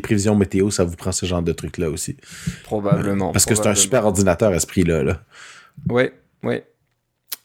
prévisions 0.00 0.34
météo, 0.36 0.70
ça 0.70 0.84
vous 0.84 0.96
prend 0.96 1.12
ce 1.12 1.26
genre 1.26 1.42
de 1.42 1.52
truc-là 1.52 1.88
aussi. 1.90 2.16
Probablement. 2.64 3.32
parce 3.32 3.46
que 3.46 3.54
c'est 3.54 3.66
un 3.66 3.74
super 3.74 4.04
ordinateur 4.04 4.52
à 4.52 4.60
ce 4.60 4.66
prix-là. 4.66 5.02
Là. 5.02 5.20
Ouais, 5.88 6.12
ouais. 6.42 6.64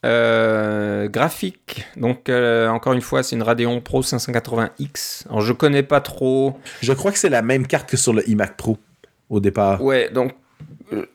Euh, 0.06 1.10
graphique. 1.10 1.86
Donc, 1.98 2.30
euh, 2.30 2.70
encore 2.70 2.94
une 2.94 3.02
fois, 3.02 3.22
c'est 3.22 3.36
une 3.36 3.44
Radeon 3.44 3.82
Pro 3.82 4.02
580X. 4.02 5.28
Alors, 5.28 5.42
je 5.42 5.52
connais 5.52 5.84
pas 5.84 6.00
trop. 6.00 6.58
Je 6.82 6.94
crois 6.94 7.12
que 7.12 7.20
c'est 7.20 7.30
la 7.30 7.42
même 7.42 7.68
carte 7.68 7.90
que 7.90 7.98
sur 7.98 8.14
le 8.14 8.28
iMac 8.30 8.56
Pro 8.56 8.78
au 9.30 9.40
départ. 9.40 9.84
Ouais, 9.84 10.10
donc 10.10 10.32
euh, 10.32 10.39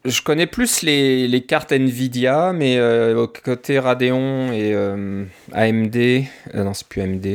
je 0.04 0.22
connais 0.22 0.46
plus 0.46 0.82
les, 0.82 1.26
les 1.26 1.42
cartes 1.42 1.72
Nvidia, 1.72 2.52
mais 2.52 2.78
euh, 2.78 3.26
côté 3.26 3.78
Radeon 3.78 4.52
et 4.52 4.72
euh, 4.72 5.24
AMD, 5.52 5.96
non 6.54 6.74
c'est 6.74 6.86
plus 6.86 7.02
AMD, 7.02 7.26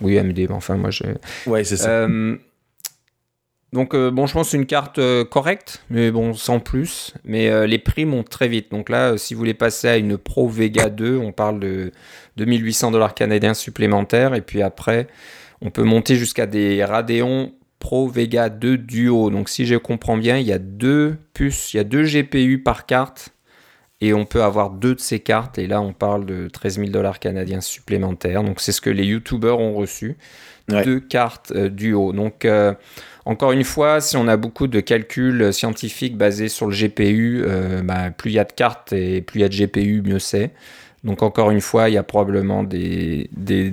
oui 0.00 0.18
AMD, 0.18 0.38
mais 0.38 0.50
enfin 0.52 0.76
moi 0.76 0.90
je. 0.90 1.02
Ouais 1.46 1.64
c'est 1.64 1.76
ça. 1.76 2.06
donc 3.72 3.94
bon, 3.94 4.26
je 4.26 4.32
pense 4.32 4.52
une 4.54 4.66
carte 4.66 5.00
correcte, 5.24 5.82
mais 5.90 6.10
bon 6.10 6.32
sans 6.32 6.60
plus. 6.60 7.12
Mais 7.24 7.66
les 7.66 7.78
prix 7.78 8.06
montent 8.06 8.30
très 8.30 8.48
vite. 8.48 8.70
Donc 8.70 8.88
là, 8.88 9.18
si 9.18 9.34
vous 9.34 9.38
voulez 9.38 9.54
passer 9.54 9.88
à 9.88 9.96
une 9.98 10.16
Pro 10.16 10.48
Vega 10.48 10.88
2, 10.88 11.18
on 11.18 11.32
parle 11.32 11.60
de 11.60 11.92
2800 12.38 12.90
dollars 12.90 13.14
canadiens 13.14 13.54
supplémentaires, 13.54 14.34
et 14.34 14.40
puis 14.40 14.62
après, 14.62 15.08
on 15.60 15.70
peut 15.70 15.84
monter 15.84 16.16
jusqu'à 16.16 16.46
des 16.46 16.84
Radeon 16.84 17.52
Pro 17.78 18.08
Vega 18.08 18.48
2 18.48 18.78
Duo. 18.78 19.30
Donc 19.30 19.48
si 19.48 19.66
je 19.66 19.76
comprends 19.76 20.16
bien, 20.16 20.38
il 20.38 20.46
y 20.46 20.52
a 20.52 20.58
deux 20.58 21.16
puces, 21.34 21.74
il 21.74 21.78
y 21.78 21.80
a 21.80 21.84
deux 21.84 22.04
GPU 22.04 22.58
par 22.58 22.86
carte 22.86 23.30
et 24.00 24.12
on 24.12 24.24
peut 24.26 24.42
avoir 24.42 24.70
deux 24.70 24.94
de 24.94 25.00
ces 25.00 25.20
cartes. 25.20 25.58
Et 25.58 25.66
là, 25.66 25.80
on 25.80 25.92
parle 25.92 26.26
de 26.26 26.48
13 26.48 26.76
000 26.76 26.88
dollars 26.90 27.18
canadiens 27.18 27.60
supplémentaires. 27.60 28.42
Donc 28.42 28.60
c'est 28.60 28.72
ce 28.72 28.80
que 28.80 28.90
les 28.90 29.04
YouTubers 29.04 29.58
ont 29.58 29.74
reçu. 29.74 30.16
Deux 30.68 31.00
cartes 31.00 31.52
euh, 31.54 31.68
Duo. 31.68 32.12
Donc 32.12 32.44
euh, 32.44 32.74
encore 33.24 33.52
une 33.52 33.64
fois, 33.64 34.00
si 34.00 34.16
on 34.16 34.28
a 34.28 34.36
beaucoup 34.36 34.66
de 34.66 34.80
calculs 34.80 35.52
scientifiques 35.52 36.16
basés 36.16 36.48
sur 36.48 36.66
le 36.66 36.74
GPU, 36.74 37.42
euh, 37.44 37.82
bah, 37.82 38.10
plus 38.10 38.30
il 38.30 38.34
y 38.34 38.38
a 38.38 38.44
de 38.44 38.52
cartes 38.52 38.92
et 38.92 39.20
plus 39.20 39.40
il 39.40 39.42
y 39.42 39.44
a 39.44 39.48
de 39.48 39.54
GPU, 39.54 40.02
mieux 40.02 40.18
c'est. 40.18 40.50
Donc 41.04 41.22
encore 41.22 41.50
une 41.50 41.60
fois, 41.60 41.88
il 41.88 41.94
y 41.94 41.98
a 41.98 42.02
probablement 42.02 42.64
des, 42.64 43.30
des, 43.32 43.72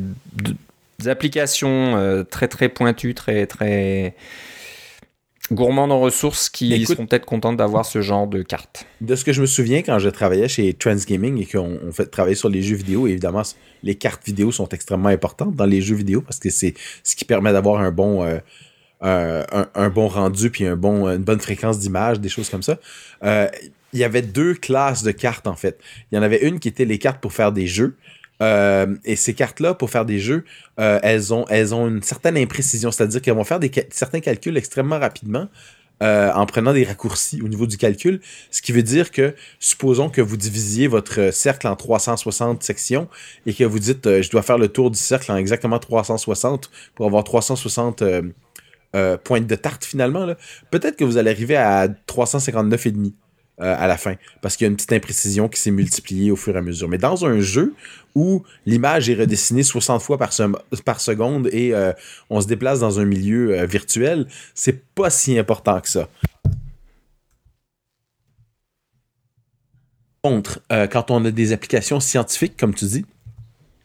applications 1.07 1.95
euh, 1.95 2.23
très 2.23 2.47
très 2.47 2.69
pointues, 2.69 3.13
très 3.13 3.45
très 3.45 4.15
gourmandes 5.51 5.91
en 5.91 5.99
ressources 5.99 6.49
qui 6.49 6.85
seront 6.85 7.05
peut-être 7.05 7.25
contentes 7.25 7.57
d'avoir 7.57 7.85
ce 7.85 8.01
genre 8.01 8.27
de 8.27 8.41
carte. 8.41 8.85
De 9.01 9.15
ce 9.15 9.25
que 9.25 9.33
je 9.33 9.41
me 9.41 9.45
souviens 9.45 9.81
quand 9.81 9.99
je 9.99 10.09
travaillais 10.09 10.47
chez 10.47 10.73
Transgaming 10.73 11.37
et 11.41 11.45
qu'on 11.45 11.91
fait 11.91 12.05
travailler 12.05 12.35
sur 12.35 12.49
les 12.49 12.61
jeux 12.61 12.77
vidéo, 12.77 13.07
évidemment, 13.07 13.43
les 13.83 13.95
cartes 13.95 14.25
vidéo 14.25 14.51
sont 14.51 14.69
extrêmement 14.69 15.09
importantes 15.09 15.55
dans 15.55 15.65
les 15.65 15.81
jeux 15.81 15.95
vidéo 15.95 16.21
parce 16.21 16.39
que 16.39 16.49
c'est 16.49 16.73
ce 17.03 17.15
qui 17.15 17.25
permet 17.25 17.51
d'avoir 17.51 17.81
un 17.81 17.91
bon 17.91 18.23
euh, 19.03 19.43
un, 19.75 19.89
bon 19.89 20.07
rendu 20.07 20.49
puis 20.49 20.65
un 20.65 20.77
bon 20.77 21.09
une 21.09 21.23
bonne 21.23 21.41
fréquence 21.41 21.77
d'image, 21.77 22.21
des 22.21 22.29
choses 22.29 22.49
comme 22.49 22.63
ça. 22.63 22.79
Euh, 23.23 23.49
il 23.91 23.99
y 23.99 24.03
avait 24.05 24.21
deux 24.21 24.53
classes 24.53 25.03
de 25.03 25.11
cartes 25.11 25.45
en 25.45 25.55
fait. 25.55 25.77
Il 26.11 26.15
y 26.15 26.17
en 26.17 26.21
avait 26.21 26.47
une 26.47 26.59
qui 26.59 26.69
était 26.69 26.85
les 26.85 26.97
cartes 26.99 27.19
pour 27.19 27.33
faire 27.33 27.51
des 27.51 27.67
jeux, 27.67 27.97
euh, 28.43 28.95
et 29.05 29.15
ces 29.15 29.33
cartes-là, 29.33 29.73
pour 29.73 29.89
faire 29.89 30.05
des 30.05 30.19
jeux, 30.19 30.43
euh, 30.79 30.99
elles, 31.01 31.33
ont, 31.33 31.45
elles 31.49 31.73
ont 31.73 31.87
une 31.87 32.03
certaine 32.03 32.37
imprécision, 32.37 32.91
c'est-à-dire 32.91 33.21
qu'elles 33.21 33.35
vont 33.35 33.43
faire 33.43 33.59
certains 33.89 34.19
calculs 34.19 34.57
extrêmement 34.57 34.99
rapidement. 34.99 35.47
Euh, 36.01 36.33
en 36.33 36.45
prenant 36.45 36.73
des 36.73 36.83
raccourcis 36.83 37.41
au 37.41 37.47
niveau 37.47 37.65
du 37.65 37.77
calcul, 37.77 38.19
ce 38.51 38.61
qui 38.61 38.73
veut 38.73 38.83
dire 38.83 39.11
que, 39.11 39.35
supposons 39.59 40.09
que 40.09 40.19
vous 40.19 40.35
divisiez 40.35 40.87
votre 40.87 41.31
cercle 41.31 41.65
en 41.67 41.77
360 41.77 42.61
sections 42.61 43.07
et 43.45 43.53
que 43.53 43.63
vous 43.63 43.79
dites, 43.79 44.21
je 44.21 44.29
dois 44.29 44.41
faire 44.41 44.57
le 44.57 44.67
tour 44.67 44.91
du 44.91 44.99
cercle 44.99 45.31
en 45.31 45.37
exactement 45.37 45.79
360 45.79 46.71
pour 46.95 47.05
avoir 47.05 47.23
360 47.23 48.03
pointes 49.23 49.47
de 49.47 49.55
tarte 49.55 49.85
finalement, 49.85 50.27
peut-être 50.71 50.97
que 50.97 51.05
vous 51.05 51.17
allez 51.17 51.31
arriver 51.31 51.55
à 51.55 51.87
359,5. 51.87 53.13
Euh, 53.61 53.75
à 53.77 53.85
la 53.85 53.97
fin, 53.97 54.15
parce 54.41 54.57
qu'il 54.57 54.65
y 54.65 54.67
a 54.67 54.71
une 54.71 54.75
petite 54.75 54.93
imprécision 54.93 55.47
qui 55.47 55.59
s'est 55.59 55.69
multipliée 55.69 56.31
au 56.31 56.35
fur 56.35 56.55
et 56.55 56.57
à 56.57 56.61
mesure. 56.63 56.89
Mais 56.89 56.97
dans 56.97 57.23
un 57.23 57.39
jeu 57.39 57.75
où 58.15 58.41
l'image 58.65 59.11
est 59.11 59.13
redessinée 59.13 59.61
60 59.61 60.01
fois 60.01 60.17
par, 60.17 60.33
seconde 60.33 61.49
et 61.51 61.71
euh, 61.71 61.93
on 62.31 62.41
se 62.41 62.47
déplace 62.47 62.79
dans 62.79 62.99
un 62.99 63.05
milieu 63.05 63.55
euh, 63.55 63.67
virtuel, 63.67 64.25
c'est 64.55 64.83
pas 64.95 65.11
si 65.11 65.37
important 65.37 65.79
que 65.81 65.87
ça. 65.87 66.09
Contre, 70.23 70.61
quand 70.89 71.11
on 71.11 71.23
a 71.25 71.31
des 71.31 71.51
applications 71.51 71.99
scientifiques, 71.99 72.57
comme 72.57 72.73
tu 72.73 72.85
dis, 72.85 73.05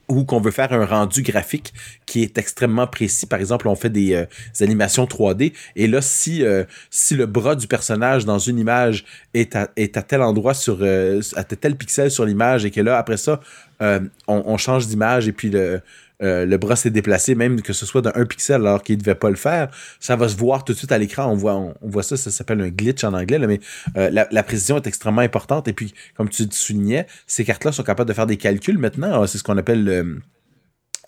ou 0.08 0.24
qu'on 0.24 0.40
veut 0.40 0.50
faire 0.50 0.72
un 0.72 0.84
rendu 0.84 1.22
graphique 1.22 1.72
qui 2.06 2.22
est 2.22 2.38
extrêmement 2.38 2.86
précis. 2.86 3.26
Par 3.26 3.38
exemple, 3.38 3.68
on 3.68 3.74
fait 3.74 3.90
des, 3.90 4.14
euh, 4.14 4.24
animations 4.60 5.04
3D 5.04 5.52
et 5.76 5.86
là, 5.86 6.00
si 6.00 6.44
euh, 6.44 6.64
si 6.90 7.14
le 7.14 7.26
bras 7.26 7.54
du 7.54 7.66
personnage 7.66 8.24
dans 8.24 8.38
une 8.38 8.58
image 8.58 9.04
est 9.34 9.54
à, 9.54 9.68
est 9.76 9.96
à 9.96 10.02
tel 10.02 10.22
endroit 10.22 10.54
sur 10.54 10.78
euh, 10.80 11.20
à 11.36 11.44
tel 11.44 11.76
pixel 11.76 12.10
sur 12.10 12.24
l'image 12.24 12.64
et 12.64 12.70
que 12.70 12.80
là 12.80 12.98
après 12.98 13.16
ça 13.16 13.40
on, 13.80 14.08
on, 14.26 14.56
change 14.56 14.88
d'image 14.88 15.28
et 15.28 15.32
puis 15.32 15.50
le 15.50 15.80
euh, 16.22 16.44
le 16.44 16.56
bras 16.56 16.76
s'est 16.76 16.90
déplacé, 16.90 17.34
même 17.34 17.62
que 17.62 17.72
ce 17.72 17.86
soit 17.86 18.02
d'un 18.02 18.24
pixel 18.24 18.56
alors 18.56 18.82
qu'il 18.82 18.96
ne 18.96 19.00
devait 19.00 19.14
pas 19.14 19.30
le 19.30 19.36
faire, 19.36 19.68
ça 20.00 20.16
va 20.16 20.28
se 20.28 20.36
voir 20.36 20.64
tout 20.64 20.72
de 20.72 20.78
suite 20.78 20.92
à 20.92 20.98
l'écran. 20.98 21.30
On 21.30 21.34
voit, 21.34 21.54
on, 21.54 21.74
voit 21.82 22.02
ça, 22.02 22.16
ça 22.16 22.30
s'appelle 22.30 22.60
un 22.60 22.68
glitch 22.68 23.04
en 23.04 23.14
anglais, 23.14 23.38
mais 23.38 23.60
euh, 23.96 24.10
la, 24.10 24.42
précision 24.42 24.76
est 24.76 24.86
extrêmement 24.86 25.20
importante. 25.20 25.68
Et 25.68 25.72
puis, 25.72 25.94
comme 26.16 26.28
tu 26.28 26.46
soulignais, 26.50 27.06
ces 27.26 27.44
cartes-là 27.44 27.72
sont 27.72 27.82
capables 27.82 28.08
de 28.08 28.14
faire 28.14 28.26
des 28.26 28.36
calculs 28.36 28.78
maintenant. 28.78 29.26
C'est 29.26 29.38
ce 29.38 29.44
qu'on 29.44 29.56
appelle 29.56 29.84
le 29.84 30.20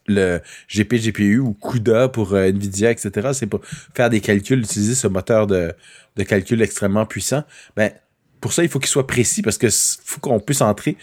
le 0.07 0.41
GP, 0.69 0.95
GPU 0.95 1.39
ou 1.39 1.55
CUDA 1.55 2.09
pour 2.09 2.35
euh, 2.35 2.49
Nvidia, 2.49 2.91
etc. 2.91 3.31
C'est 3.33 3.47
pour 3.47 3.61
faire 3.95 4.11
des 4.11 4.21
calculs, 4.21 4.61
utiliser 4.61 4.95
ce 4.95 5.07
moteur 5.07 5.47
de, 5.47 5.73
de 6.17 6.23
calcul 6.23 6.61
extrêmement 6.63 7.07
puissant. 7.07 7.45
Ben, 7.77 7.93
pour 8.41 8.53
ça, 8.53 8.63
il 8.63 8.69
faut 8.69 8.79
qu'il 8.79 8.89
soit 8.89 9.07
précis 9.07 9.43
parce 9.43 9.59
que 9.59 9.69
faut 9.71 10.21
qu'on 10.21 10.41
puisse 10.41 10.63
entrer. 10.63 10.97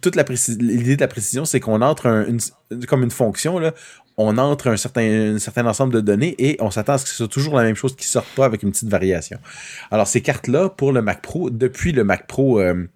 toute 0.00 0.16
l'idée 0.16 0.96
de 0.96 1.00
la 1.00 1.08
précision, 1.08 1.44
c'est 1.44 1.60
qu'on 1.60 1.82
entre 1.82 2.26
comme 2.88 3.02
une 3.02 3.10
fonction 3.10 3.60
on 4.16 4.38
entre 4.38 4.68
un 4.68 4.76
certain, 4.76 5.66
ensemble 5.66 5.92
de 5.92 6.00
données 6.00 6.34
et 6.38 6.56
on 6.60 6.70
s'attend 6.70 6.94
à 6.94 6.98
ce 6.98 7.04
que 7.04 7.10
ce 7.10 7.16
soit 7.16 7.28
toujours 7.28 7.56
la 7.56 7.64
même 7.64 7.74
chose 7.74 7.96
qui 7.96 8.06
sorte 8.06 8.28
pas 8.36 8.44
avec 8.44 8.62
une 8.62 8.70
petite 8.70 8.88
variation. 8.88 9.38
Alors 9.90 10.06
ces 10.06 10.20
cartes 10.20 10.46
là 10.46 10.68
pour 10.68 10.92
le 10.92 11.02
Mac 11.02 11.20
Pro, 11.20 11.50
depuis 11.50 11.92
le 11.92 12.04
Mac 12.04 12.26
Pro 12.26 12.60
euh, 12.60 12.88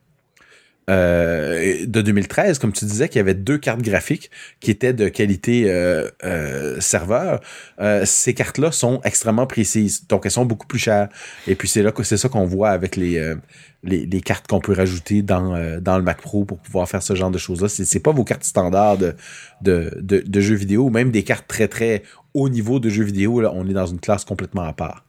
euh, 0.88 1.84
de 1.86 2.00
2013, 2.00 2.58
comme 2.58 2.72
tu 2.72 2.84
disais, 2.84 3.08
qu'il 3.08 3.18
y 3.18 3.20
avait 3.20 3.34
deux 3.34 3.58
cartes 3.58 3.82
graphiques 3.82 4.30
qui 4.60 4.70
étaient 4.70 4.92
de 4.92 5.08
qualité 5.08 5.70
euh, 5.70 6.08
euh, 6.24 6.80
serveur. 6.80 7.40
ces 8.04 8.34
cartes-là 8.34 8.72
sont 8.72 9.00
extrêmement 9.04 9.46
précises, 9.46 10.06
donc 10.06 10.24
elles 10.24 10.32
sont 10.32 10.46
beaucoup 10.46 10.66
plus 10.66 10.78
chères. 10.78 11.08
Et 11.46 11.54
puis 11.54 11.68
c'est 11.68 11.82
là 11.82 11.92
que 11.92 12.02
c'est 12.02 12.16
ça 12.16 12.28
qu'on 12.28 12.46
voit 12.46 12.70
avec 12.70 12.96
les, 12.96 13.34
les, 13.82 14.20
cartes 14.20 14.46
qu'on 14.46 14.60
peut 14.60 14.72
rajouter 14.72 15.22
dans, 15.22 15.80
dans 15.80 15.98
le 15.98 16.02
Mac 16.02 16.20
Pro 16.20 16.44
pour 16.44 16.58
pouvoir 16.58 16.88
faire 16.88 17.02
ce 17.02 17.14
genre 17.14 17.30
de 17.30 17.38
choses-là. 17.38 17.68
C'est, 17.68 17.84
c'est 17.84 18.00
pas 18.00 18.12
vos 18.12 18.24
cartes 18.24 18.44
standards 18.44 18.98
de, 18.98 19.14
de, 19.62 19.92
de, 20.00 20.40
jeux 20.40 20.54
vidéo, 20.54 20.84
ou 20.86 20.90
même 20.90 21.10
des 21.10 21.22
cartes 21.22 21.46
très 21.46 21.68
très 21.68 22.02
haut 22.34 22.48
niveau 22.48 22.80
de 22.80 22.88
jeux 22.88 23.04
vidéo. 23.04 23.40
Là, 23.40 23.52
on 23.54 23.68
est 23.68 23.74
dans 23.74 23.86
une 23.86 24.00
classe 24.00 24.24
complètement 24.24 24.62
à 24.62 24.72
part. 24.72 25.04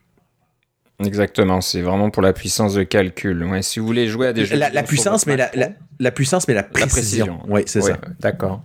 Exactement, 1.04 1.62
c'est 1.62 1.82
vraiment 1.82 2.10
pour 2.10 2.22
la 2.22 2.34
puissance 2.34 2.74
de 2.74 2.84
calcul. 2.84 3.44
Ouais, 3.46 3.62
si 3.62 3.80
vous 3.80 3.86
voulez 3.86 4.08
jouer 4.08 4.28
à 4.28 4.34
des 4.34 4.46
jeux. 4.46 4.58
La, 4.58 4.84
puissance, 4.84 5.26
mais 5.26 5.38
la, 5.38 5.50
la, 6.00 6.12
puissance, 6.12 6.48
mais 6.48 6.54
la 6.54 6.64
précision. 6.64 7.40
Oui, 7.48 7.62
c'est 7.66 7.82
ça. 7.82 7.98
D'accord. 8.20 8.64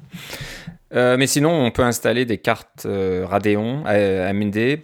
Euh, 0.94 1.16
mais 1.16 1.26
sinon, 1.26 1.50
on 1.50 1.70
peut 1.70 1.82
installer 1.82 2.24
des 2.24 2.38
cartes 2.38 2.86
euh, 2.86 3.24
Radeon, 3.26 3.84
euh, 3.86 4.28
AMD, 4.28 4.80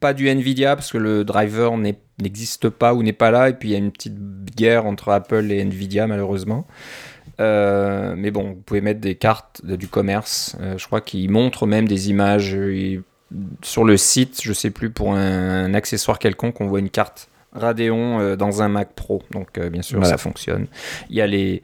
pas 0.00 0.12
du 0.12 0.28
Nvidia 0.28 0.76
parce 0.76 0.92
que 0.92 0.98
le 0.98 1.24
driver 1.24 1.76
n'existe 2.20 2.68
pas 2.68 2.94
ou 2.94 3.02
n'est 3.02 3.12
pas 3.12 3.30
là, 3.30 3.48
et 3.48 3.54
puis 3.54 3.70
il 3.70 3.72
y 3.72 3.74
a 3.74 3.78
une 3.78 3.92
petite 3.92 4.18
guerre 4.56 4.86
entre 4.86 5.10
Apple 5.10 5.50
et 5.50 5.60
Nvidia 5.60 6.06
malheureusement. 6.06 6.66
mais 7.38 8.30
bon, 8.30 8.54
vous 8.54 8.62
pouvez 8.62 8.80
mettre 8.80 9.00
des 9.00 9.14
cartes 9.14 9.64
du 9.64 9.88
commerce. 9.88 10.56
je 10.76 10.86
crois 10.86 11.00
qu'ils 11.00 11.30
montrent 11.30 11.66
même 11.66 11.88
des 11.88 12.10
images 12.10 12.56
sur 13.62 13.84
le 13.84 13.96
site, 13.96 14.40
je 14.42 14.52
sais 14.52 14.70
plus, 14.70 14.90
pour 14.90 15.14
un, 15.14 15.74
accessoire 15.74 16.18
quelconque, 16.18 16.60
on 16.60 16.66
voit 16.66 16.80
une 16.80 16.90
carte 16.90 17.28
Radeon 17.52 18.20
euh, 18.20 18.36
dans 18.36 18.62
un 18.62 18.68
Mac 18.68 18.94
Pro. 18.94 19.22
Donc, 19.30 19.58
euh, 19.58 19.70
bien 19.70 19.82
sûr, 19.82 20.04
ça 20.04 20.18
fonctionne. 20.18 20.66
Il 21.08 21.16
y 21.16 21.20
a 21.20 21.26
les 21.26 21.62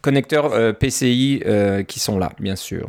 connecteurs 0.00 0.52
euh, 0.52 0.72
PCI 0.72 1.42
qui 1.86 2.00
sont 2.00 2.18
là, 2.18 2.32
bien 2.38 2.56
sûr. 2.56 2.86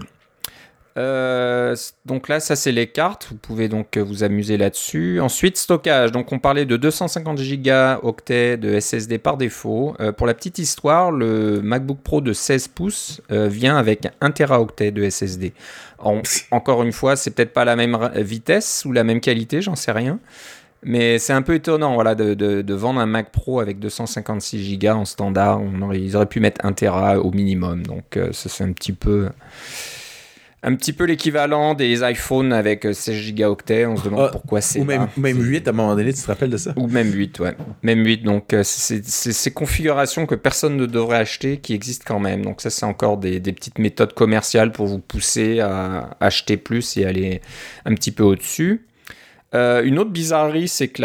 Euh, 0.97 1.75
donc 2.05 2.27
là, 2.27 2.39
ça 2.39 2.55
c'est 2.55 2.71
les 2.71 2.87
cartes. 2.87 3.27
Vous 3.31 3.37
pouvez 3.37 3.67
donc 3.67 3.97
euh, 3.97 4.03
vous 4.03 4.23
amuser 4.23 4.57
là-dessus. 4.57 5.19
Ensuite, 5.21 5.57
stockage. 5.57 6.11
Donc 6.11 6.31
on 6.31 6.39
parlait 6.39 6.65
de 6.65 6.77
250 6.77 7.37
Go 7.37 8.15
de 8.57 8.79
SSD 8.79 9.17
par 9.17 9.37
défaut. 9.37 9.95
Euh, 9.99 10.11
pour 10.11 10.27
la 10.27 10.33
petite 10.33 10.59
histoire, 10.59 11.11
le 11.11 11.61
MacBook 11.61 11.99
Pro 12.03 12.21
de 12.21 12.33
16 12.33 12.67
pouces 12.69 13.21
vient 13.29 13.77
avec 13.77 14.07
1 14.19 14.31
Teraoctet 14.31 14.91
de 14.91 15.09
SSD. 15.09 15.53
encore 16.51 16.83
une 16.83 16.91
fois, 16.91 17.15
c'est 17.15 17.31
peut-être 17.31 17.53
pas 17.53 17.65
la 17.65 17.75
même 17.75 17.97
vitesse 18.15 18.83
ou 18.85 18.91
la 18.91 19.03
même 19.03 19.21
qualité, 19.21 19.61
j'en 19.61 19.75
sais 19.75 19.91
rien. 19.91 20.19
Mais 20.83 21.19
c'est 21.19 21.33
un 21.33 21.43
peu 21.43 21.53
étonnant 21.53 21.93
voilà, 21.93 22.15
de, 22.15 22.73
vendre 22.73 22.99
un 22.99 23.05
Mac 23.05 23.31
Pro 23.31 23.59
avec 23.59 23.79
256 23.79 24.79
Go 24.79 24.87
en 24.89 25.05
standard. 25.05 25.61
On 25.61 25.91
ils 25.91 26.15
auraient 26.15 26.25
pu 26.25 26.39
mettre 26.39 26.65
1 26.65 26.73
Tera 26.73 27.19
au 27.19 27.31
minimum. 27.31 27.83
Donc 27.85 28.19
ça 28.31 28.49
c'est 28.49 28.63
un 28.63 28.73
petit 28.73 28.93
peu 28.93 29.29
un 30.63 30.75
petit 30.75 30.93
peu 30.93 31.05
l'équivalent 31.05 31.73
des 31.73 32.03
iPhones 32.03 32.53
avec 32.53 32.83
16 32.83 33.09
euh, 33.09 33.13
gigaoctets. 33.19 33.87
On 33.87 33.97
se 33.97 34.03
demande 34.03 34.27
ah, 34.27 34.31
pourquoi 34.31 34.61
c'est. 34.61 34.79
Ou 34.79 34.83
même, 34.83 35.07
même 35.17 35.41
8 35.41 35.67
à 35.67 35.71
un 35.71 35.73
moment 35.73 35.95
donné, 35.95 36.13
tu 36.13 36.21
te 36.21 36.27
rappelles 36.27 36.51
de 36.51 36.57
ça? 36.57 36.73
Ou 36.77 36.87
même 36.87 37.11
8, 37.11 37.39
ouais. 37.39 37.55
Même 37.81 38.05
8. 38.05 38.23
Donc, 38.23 38.53
euh, 38.53 38.61
c'est 38.63 39.03
ces 39.03 39.51
configurations 39.51 40.27
que 40.27 40.35
personne 40.35 40.77
ne 40.77 40.85
devrait 40.85 41.17
acheter 41.17 41.57
qui 41.57 41.73
existent 41.73 42.05
quand 42.07 42.19
même. 42.19 42.45
Donc, 42.45 42.61
ça, 42.61 42.69
c'est 42.69 42.85
encore 42.85 43.17
des, 43.17 43.39
des, 43.39 43.53
petites 43.53 43.79
méthodes 43.79 44.13
commerciales 44.13 44.71
pour 44.71 44.85
vous 44.85 44.99
pousser 44.99 45.61
à 45.61 46.15
acheter 46.19 46.57
plus 46.57 46.95
et 46.97 47.05
aller 47.05 47.41
un 47.85 47.95
petit 47.95 48.11
peu 48.11 48.23
au-dessus. 48.23 48.85
Euh, 49.55 49.83
une 49.83 49.97
autre 49.97 50.11
bizarrerie, 50.11 50.67
c'est 50.67 50.89
que 50.89 51.01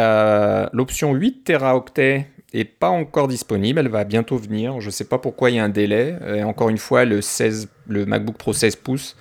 l'option 0.77 1.15
8 1.15 1.45
teraoctets 1.45 2.27
est 2.53 2.65
pas 2.65 2.91
encore 2.91 3.27
disponible. 3.27 3.79
Elle 3.79 3.89
va 3.89 4.05
bientôt 4.05 4.37
venir. 4.37 4.83
Je 4.83 4.87
ne 4.87 4.93
sais 4.93 5.07
pas 5.07 5.17
pourquoi 5.17 5.51
il 5.51 5.57
y 5.57 5.59
a 5.59 5.65
un 5.65 5.71
délai. 5.71 6.15
Et 6.35 6.43
encore 6.43 6.69
une 6.69 6.79
fois, 6.79 7.07
le, 7.07 7.23
16, 7.23 7.69
le 7.89 8.05
MacBook 8.05 8.37
Pro 8.37 8.53
16 8.53 8.77
pouces 8.77 9.17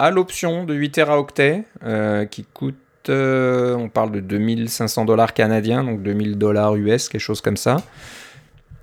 à 0.00 0.10
l'option 0.10 0.64
de 0.64 0.72
8 0.72 0.92
Teraoctets 0.92 1.64
euh, 1.84 2.24
qui 2.24 2.44
coûte, 2.44 2.74
euh, 3.10 3.76
on 3.76 3.90
parle 3.90 4.10
de 4.12 4.20
2500 4.20 5.04
dollars 5.04 5.34
canadiens, 5.34 5.84
donc 5.84 6.02
2000 6.02 6.38
dollars 6.38 6.74
US, 6.76 7.10
quelque 7.10 7.20
chose 7.20 7.42
comme 7.42 7.58
ça. 7.58 7.82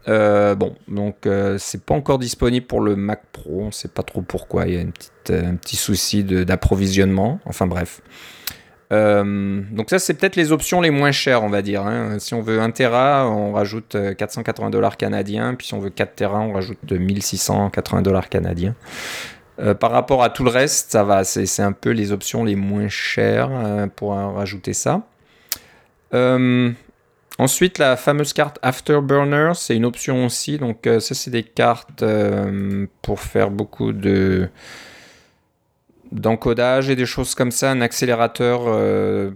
Euh, 0.08 0.54
bon, 0.54 0.76
donc 0.88 1.28
c'est 1.58 1.84
pas 1.84 1.96
encore 1.96 2.20
disponible 2.20 2.68
pour 2.68 2.82
le 2.82 2.96
Mac 2.96 3.24
Pro, 3.34 3.64
on 3.64 3.72
sait 3.72 3.88
pas 3.90 4.04
trop 4.04 4.22
pourquoi, 4.22 4.68
il 4.68 4.76
y 4.76 4.78
a 4.78 4.82
un 4.82 5.56
petit 5.56 5.76
souci 5.76 6.24
d'approvisionnement, 6.24 7.40
enfin 7.46 7.66
bref. 7.66 8.02
donc 8.92 9.90
ça 9.90 9.98
c'est 9.98 10.14
peut-être 10.14 10.38
les 10.38 10.52
options 10.52 10.80
les 10.82 10.92
moins 10.92 11.12
chères 11.12 11.44
on 11.44 11.50
va 11.50 11.64
dire. 11.64 11.82
Hein. 11.82 12.20
Si 12.20 12.36
on 12.36 12.42
veut 12.42 12.62
1 12.62 12.70
Tera 12.72 13.28
on 13.28 13.54
rajoute 13.54 13.98
480 14.18 14.70
dollars 14.70 14.98
canadiens, 14.98 15.56
puis 15.56 15.66
si 15.66 15.74
on 15.74 15.80
veut 15.80 15.90
4 15.90 16.16
Tera 16.16 16.40
on 16.40 16.54
rajoute 16.54 16.92
1680 16.92 18.04
dollars 18.04 18.30
canadiens. 18.30 18.76
Euh, 19.60 19.74
par 19.74 19.92
rapport 19.92 20.24
à 20.24 20.30
tout 20.30 20.44
le 20.44 20.52
reste, 20.52 20.92
ça 20.92 21.04
va. 21.04 21.24
C'est 21.24 21.62
un 21.62 21.72
peu 21.72 21.90
les 21.90 22.12
options 22.12 22.44
les 22.44 22.56
moins 22.56 22.90
chères 22.90 23.50
euh, 23.52 23.88
pour 23.88 24.12
rajouter 24.12 24.74
ça. 24.74 25.02
Euh, 26.14 26.72
ensuite, 27.40 27.80
la 27.80 27.98
fameuse 27.98 28.34
carte 28.34 28.60
Afterburner, 28.62 29.54
c'est 29.56 29.76
une 29.76 29.86
option 29.86 30.26
aussi. 30.26 30.58
Donc, 30.58 30.88
ça, 31.00 31.16
c'est 31.16 31.32
des 31.32 31.44
cartes 31.44 32.04
pour 33.02 33.20
faire 33.20 33.50
beaucoup 33.50 33.94
de 33.94 34.50
d'encodage 36.14 36.90
et 36.90 36.96
des 36.96 37.06
choses 37.06 37.36
comme 37.36 37.52
ça, 37.52 37.70
un 37.70 37.82
accélérateur 37.82 38.62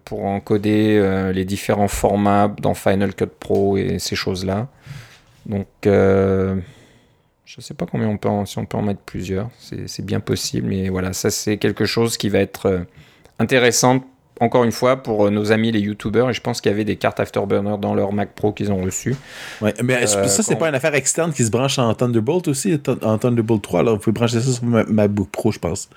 pour 0.05 0.23
encoder 0.23 1.31
les 1.33 1.43
différents 1.43 1.89
formats 1.89 2.47
dans 2.61 2.73
Final 2.73 3.13
Cut 3.13 3.25
Pro 3.25 3.75
et 3.75 3.99
ces 3.99 4.15
choses-là. 4.15 4.67
Donc, 5.45 5.67
je 7.51 7.57
ne 7.57 7.63
sais 7.63 7.73
pas 7.73 7.85
combien 7.85 8.07
on 8.07 8.15
peut 8.15 8.29
si 8.45 8.57
on 8.59 8.65
peut 8.65 8.77
en 8.77 8.81
mettre 8.81 9.01
plusieurs. 9.01 9.49
C'est 9.59 10.05
bien 10.05 10.21
possible. 10.21 10.69
Mais 10.69 10.87
voilà, 10.87 11.11
ça 11.11 11.29
c'est 11.29 11.57
quelque 11.57 11.83
chose 11.83 12.15
qui 12.15 12.29
va 12.29 12.39
être 12.39 12.67
euh, 12.67 12.79
intéressant, 13.39 14.05
encore 14.39 14.63
une 14.63 14.71
fois, 14.71 15.03
pour 15.03 15.25
euh, 15.25 15.31
nos 15.31 15.51
amis 15.51 15.69
les 15.69 15.81
YouTubers. 15.81 16.29
Et 16.29 16.33
je 16.33 16.39
pense 16.39 16.61
qu'il 16.61 16.71
y 16.71 16.73
avait 16.73 16.85
des 16.85 16.95
cartes 16.95 17.19
Afterburner 17.19 17.75
dans 17.77 17.93
leur 17.93 18.13
Mac 18.13 18.35
Pro 18.35 18.53
qu'ils 18.53 18.71
ont 18.71 18.81
reçues. 18.81 19.17
Ouais, 19.61 19.73
mais 19.83 20.01
euh, 20.01 20.27
ça, 20.27 20.43
c'est 20.43 20.55
pas 20.55 20.69
une 20.69 20.75
affaire 20.75 20.95
externe 20.95 21.33
qui 21.33 21.43
se 21.43 21.51
branche 21.51 21.77
en 21.77 21.93
Thunderbolt 21.93 22.47
aussi, 22.47 22.79
en 23.01 23.17
Thunderbolt 23.17 23.61
3. 23.61 23.81
Alors, 23.81 23.95
vous 23.95 23.99
pouvez 23.99 24.13
brancher 24.13 24.39
ça 24.39 24.49
sur 24.49 24.63
MacBook 24.63 25.29
Pro, 25.29 25.51
je 25.51 25.59
pense. 25.59 25.89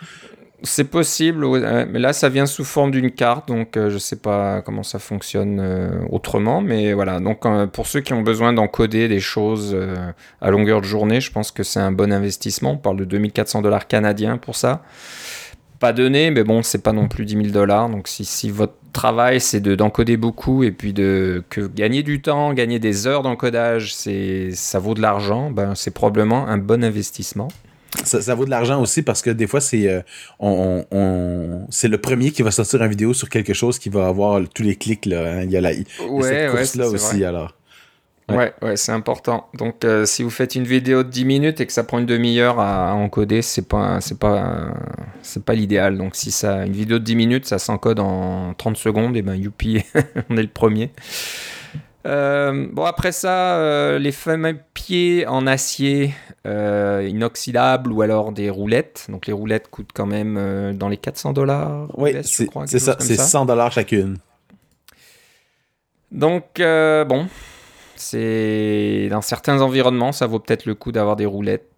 C'est 0.66 0.85
possible, 0.85 1.47
mais 1.90 1.99
là 1.99 2.14
ça 2.14 2.30
vient 2.30 2.47
sous 2.47 2.64
forme 2.64 2.90
d'une 2.90 3.11
carte, 3.11 3.49
donc 3.49 3.76
euh, 3.76 3.90
je 3.90 3.99
sais 3.99 4.16
pas 4.16 4.62
comment 4.62 4.83
ça 4.83 4.99
fonctionne 4.99 5.60
euh, 5.60 5.91
autrement, 6.10 6.62
mais 6.62 6.95
voilà. 6.95 7.21
Donc 7.21 7.45
euh, 7.45 7.67
pour 7.67 7.86
ceux 7.86 8.00
qui 8.00 8.15
ont 8.15 8.23
besoin 8.23 8.54
d'encoder 8.54 9.06
des 9.06 9.21
choses 9.21 9.76
à 10.41 10.50
longueur 10.50 10.80
de 10.80 10.86
journée, 10.86 11.21
je 11.21 11.30
pense 11.30 11.50
que 11.50 11.62
c'est 11.62 11.80
un 11.80 11.93
bon 11.93 12.10
investissement. 12.10 12.73
On 12.73 12.76
parle 12.78 12.97
de 12.97 13.04
2400 13.04 13.60
dollars 13.60 13.86
canadiens 13.86 14.39
pour 14.39 14.56
ça. 14.56 14.82
Pas 15.80 15.93
donné, 15.93 16.30
mais 16.30 16.45
bon, 16.45 16.62
c'est 16.62 16.82
pas 16.82 16.93
non 16.93 17.08
plus 17.08 17.26
10 17.26 17.34
000 17.34 17.47
dollars. 17.49 17.91
Donc 17.91 18.08
si, 18.08 18.25
si, 18.25 18.50
votre 18.50 18.75
travail 18.95 19.41
c'est 19.41 19.60
d'encoder 19.60 20.17
beaucoup 20.17 20.62
et 20.62 20.71
puis 20.71 20.95
de 20.95 21.45
que 21.50 21.60
gagner 21.60 22.02
du 22.02 22.23
temps, 22.23 22.54
gagner 22.54 22.78
des 22.78 23.06
heures 23.06 23.23
d'encodage, 23.23 23.95
ça 23.95 24.78
vaut 24.78 24.95
de 24.95 25.02
l'argent, 25.02 25.50
ben 25.50 25.75
c'est 25.75 25.91
probablement 25.91 26.47
un 26.47 26.56
bon 26.56 26.82
investissement. 26.82 27.49
Ça, 28.04 28.35
vaut 28.35 28.45
de 28.45 28.50
l'argent 28.50 28.80
aussi 28.80 29.02
parce 29.02 29.23
que 29.23 29.30
des 29.30 29.47
fois, 29.47 29.61
c'est 29.61 29.89
euh, 29.89 30.00
on, 30.41 31.67
c'est 31.71 31.89
le 31.89 31.99
premier 31.99 32.30
qui 32.33 32.43
va 32.43 32.50
sortir 32.50 32.83
une 32.83 32.89
vidéo 32.89 33.15
sur 33.15 33.28
quelque 33.28 33.54
chose 33.54 33.78
qui 33.78 33.89
va 33.89 34.09
avoir 34.09 34.41
tous 34.52 34.63
les 34.63 34.76
clics. 34.76 35.07
Là, 35.07 35.21
hein. 35.21 35.43
Il 35.45 35.50
y 35.50 35.57
a, 35.57 35.61
la, 35.61 35.73
cette 35.73 35.97
course-là 35.99 36.89
aussi. 36.89 37.25
Alors. 37.25 37.54
Ouais, 38.30 38.54
ouais, 38.63 38.76
c'est 38.76 38.93
important. 38.93 39.49
Donc, 39.52 39.85
euh, 39.85 40.07
si 40.07 40.23
vous 40.23 40.30
faites 40.30 40.54
une 40.54 40.65
vidéo 40.65 41.02
de 41.02 41.11
10 41.11 41.25
minutes 41.26 41.61
et 41.61 41.67
que 41.67 41.73
ça 41.73 41.85
prend 41.85 41.99
une 41.99 42.07
demi-heure 42.07 42.59
à, 42.59 42.95
encoder, 42.95 43.43
c'est 43.43 43.69
pas, 43.69 44.00
c'est 44.00 44.19
pas, 44.19 44.73
c'est 45.21 45.45
pas 45.45 45.52
l'idéal. 45.52 45.99
Donc, 45.99 46.17
si 46.17 46.30
ça, 46.30 46.65
une 46.65 46.73
vidéo 46.73 46.99
de 46.99 47.04
10 47.04 47.17
minutes, 47.17 47.47
ça 47.47 47.59
s'encode 47.59 48.00
en 48.00 48.54
30 48.54 48.78
secondes, 48.78 49.15
et 49.17 49.21
ben, 49.21 49.35
youpi, 49.35 49.85
on 50.30 50.39
est 50.39 50.43
le 50.43 50.49
premier. 50.49 50.91
Euh, 52.06 52.69
bon, 52.71 52.84
après 52.84 53.12
ça, 53.12 53.56
euh, 53.56 53.99
les 53.99 54.12
fameux 54.12 54.58
pieds 54.75 55.26
en 55.26 55.47
acier 55.47 56.14
euh, 56.47 57.06
inoxydable 57.08 57.93
ou 57.93 58.02
alors 58.02 58.32
des 58.32 58.50
roulettes. 58.50 59.06
Donc 59.08 59.26
les 59.26 59.32
roulettes 59.32 59.69
coûtent 59.71 59.93
quand 59.95 60.06
même 60.06 60.75
dans 60.76 60.88
les 60.88 60.99
400 60.99 61.32
dollars. 61.32 61.88
Oui, 61.97 62.14
c'est 62.23 62.78
ça, 62.78 62.97
c'est 62.99 63.17
100 63.17 63.47
dollars 63.47 63.73
chacune. 63.73 64.19
Donc, 66.12 66.45
bon, 66.58 67.26
c'est 67.97 69.08
dans 69.10 69.23
certains 69.23 69.60
environnements, 69.60 70.12
ça 70.12 70.26
vaut 70.26 70.38
peut-être 70.38 70.67
le 70.67 70.75
coup 70.75 70.93
d'avoir 70.93 71.17
des 71.17 71.26
roulettes. 71.26 71.71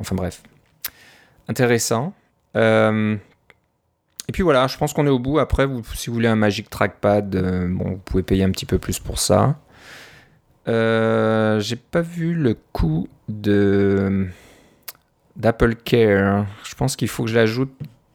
enfin 0.00 0.14
bref, 0.14 0.42
intéressant. 1.48 2.14
Et 4.28 4.32
puis 4.32 4.42
voilà, 4.42 4.66
je 4.66 4.76
pense 4.76 4.92
qu'on 4.92 5.06
est 5.06 5.10
au 5.10 5.18
bout. 5.18 5.38
Après, 5.38 5.66
vous, 5.66 5.82
si 5.94 6.08
vous 6.08 6.14
voulez 6.14 6.28
un 6.28 6.36
Magic 6.36 6.70
Trackpad, 6.70 7.34
euh, 7.36 7.68
bon, 7.68 7.90
vous 7.90 8.00
pouvez 8.04 8.22
payer 8.22 8.44
un 8.44 8.50
petit 8.50 8.66
peu 8.66 8.78
plus 8.78 8.98
pour 8.98 9.18
ça. 9.18 9.56
Euh, 10.66 11.60
J'ai 11.60 11.76
pas 11.76 12.00
vu 12.00 12.34
le 12.34 12.56
coût 12.72 13.06
de 13.28 14.26
d'Apple 15.36 15.74
Care. 15.74 16.46
Je 16.64 16.74
pense 16.74 16.96
qu'il 16.96 17.08
faut 17.08 17.24
que 17.24 17.30
je 17.30 17.34
l'ajoute 17.34 17.72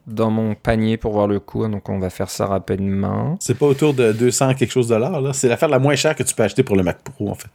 dans 0.08 0.32
mon 0.32 0.56
panier 0.56 0.98
pour 0.98 1.12
voir 1.12 1.28
le 1.28 1.40
coût. 1.40 1.68
Donc 1.68 1.90
on 1.90 2.00
va 2.00 2.10
faire 2.10 2.30
ça 2.30 2.48
rapidement. 2.48 3.38
C'est 3.40 3.58
pas 3.58 3.68
autour 3.68 3.94
de 3.94 4.12
200 4.12 4.56
quelque 4.56 4.72
chose 4.72 4.88
de 4.88 4.96
dollars. 4.96 5.22
Là. 5.22 5.34
C'est 5.34 5.48
l'affaire 5.48 5.70
la 5.70 5.80
moins 5.80 5.96
chère 5.96 6.16
que 6.16 6.24
tu 6.24 6.34
peux 6.34 6.44
acheter 6.44 6.64
pour 6.64 6.76
le 6.76 6.82
Mac 6.84 7.04
Pro 7.04 7.30
en 7.30 7.36
fait. 7.36 7.50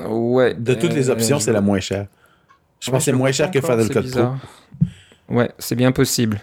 Euh, 0.00 0.08
ouais. 0.08 0.54
De 0.54 0.74
toutes 0.74 0.94
les 0.94 1.10
options, 1.10 1.38
c'est 1.38 1.52
la 1.52 1.60
moins 1.60 1.80
chère. 1.80 2.06
Je 2.80 2.90
pense 2.90 3.00
que 3.00 3.04
c'est 3.04 3.12
moins 3.12 3.30
cher 3.30 3.50
que 3.50 3.60
Final 3.60 3.88
Cut 3.88 4.10
Pro. 4.10 4.30
Ouais, 5.28 5.52
c'est 5.58 5.76
bien 5.76 5.92
possible. 5.92 6.40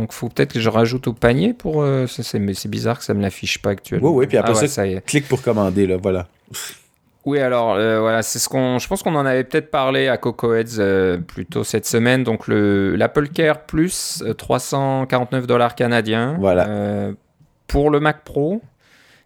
Donc, 0.00 0.12
faut 0.12 0.30
peut-être 0.30 0.54
que 0.54 0.60
je 0.60 0.70
rajoute 0.70 1.08
au 1.08 1.12
panier 1.12 1.52
pour. 1.52 1.82
Euh, 1.82 2.06
mais 2.34 2.54
c'est 2.54 2.68
bizarre 2.68 2.98
que 2.98 3.04
ça 3.04 3.12
me 3.12 3.20
l'affiche 3.20 3.60
pas 3.60 3.70
actuellement. 3.70 4.08
Oui, 4.08 4.20
oui, 4.20 4.26
puis 4.26 4.38
après 4.38 4.54
ah 4.58 4.66
ça, 4.66 4.86
clique 5.02 5.28
pour 5.28 5.42
commander, 5.42 5.86
là, 5.86 5.98
voilà. 5.98 6.26
Oui, 7.26 7.38
alors 7.38 7.74
euh, 7.74 8.00
voilà, 8.00 8.22
c'est 8.22 8.38
ce 8.38 8.48
qu'on. 8.48 8.78
Je 8.78 8.88
pense 8.88 9.02
qu'on 9.02 9.14
en 9.14 9.26
avait 9.26 9.44
peut-être 9.44 9.70
parlé 9.70 10.08
à 10.08 10.16
Coco 10.16 10.54
Heads 10.54 10.78
euh, 10.78 11.18
plus 11.18 11.44
tôt 11.44 11.64
cette 11.64 11.84
semaine. 11.84 12.24
Donc 12.24 12.48
le 12.48 12.96
l'Apple 12.96 13.28
Care 13.28 13.60
Plus, 13.66 14.24
349 14.38 15.46
dollars 15.46 15.74
canadiens. 15.74 16.36
Voilà. 16.40 17.12
pour 17.66 17.90
le 17.90 18.00
Mac 18.00 18.24
Pro, 18.24 18.62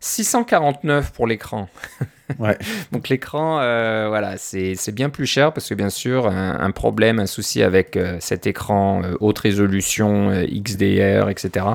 649 0.01 1.13
pour 1.13 1.29
l'écran. 1.29 1.69
Ouais. 2.39 2.57
Donc 2.93 3.09
l'écran, 3.09 3.61
euh, 3.61 4.07
voilà, 4.09 4.37
c'est 4.37 4.93
bien 4.93 5.11
plus 5.11 5.27
cher 5.27 5.53
parce 5.53 5.69
que 5.69 5.75
bien 5.75 5.91
sûr, 5.91 6.27
un, 6.29 6.71
problème, 6.71 7.19
un 7.19 7.27
souci 7.27 7.63
avec 7.63 7.97
euh, 7.97 8.17
cet 8.21 8.47
écran 8.47 9.03
euh, 9.05 9.15
haute 9.21 9.39
résolution, 9.39 10.31
XDR, 10.47 11.29
etc. 11.29 11.67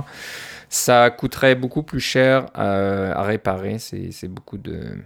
Ça 0.70 1.10
coûterait 1.10 1.56
beaucoup 1.56 1.84
plus 1.84 2.00
cher 2.00 2.48
à 2.54 3.24
réparer. 3.24 3.78
C'est 3.80 4.28
beaucoup 4.28 4.58
de 4.58 4.98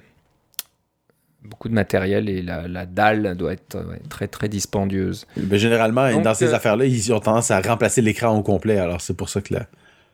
beaucoup 1.43 1.67
de 1.67 1.73
matériel 1.73 2.29
et 2.29 2.41
la, 2.41 2.85
dalle 2.85 3.35
doit 3.35 3.53
être 3.53 3.77
très 4.09 4.27
très 4.27 4.47
dispendieuse. 4.47 5.25
Mais 5.37 5.57
généralement, 5.57 6.19
dans 6.21 6.33
ces 6.33 6.53
affaires-là, 6.53 6.85
ils 6.85 7.13
ont 7.13 7.19
tendance 7.19 7.51
à 7.51 7.61
remplacer 7.61 8.01
l'écran 8.01 8.37
au 8.37 8.43
complet. 8.43 8.77
Alors 8.77 9.01
c'est 9.01 9.15
pour 9.15 9.29
ça 9.29 9.41
que 9.41 9.53
là. 9.53 9.67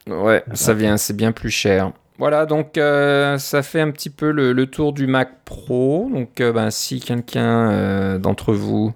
Ouais, 0.07 0.43
ça 0.53 0.73
vient, 0.73 0.97
c'est 0.97 1.15
bien 1.15 1.31
plus 1.31 1.51
cher. 1.51 1.91
Voilà, 2.19 2.45
donc 2.45 2.77
euh, 2.77 3.37
ça 3.37 3.63
fait 3.63 3.79
un 3.79 3.91
petit 3.91 4.09
peu 4.09 4.31
le, 4.31 4.65
tour 4.67 4.91
du 4.91 5.07
Mac 5.07 5.29
Pro. 5.45 6.09
Donc 6.11 6.41
euh, 6.41 6.51
ben, 6.51 6.69
si 6.69 6.99
quelqu'un 6.99 7.71
euh, 7.71 8.17
d'entre 8.19 8.53
vous 8.53 8.93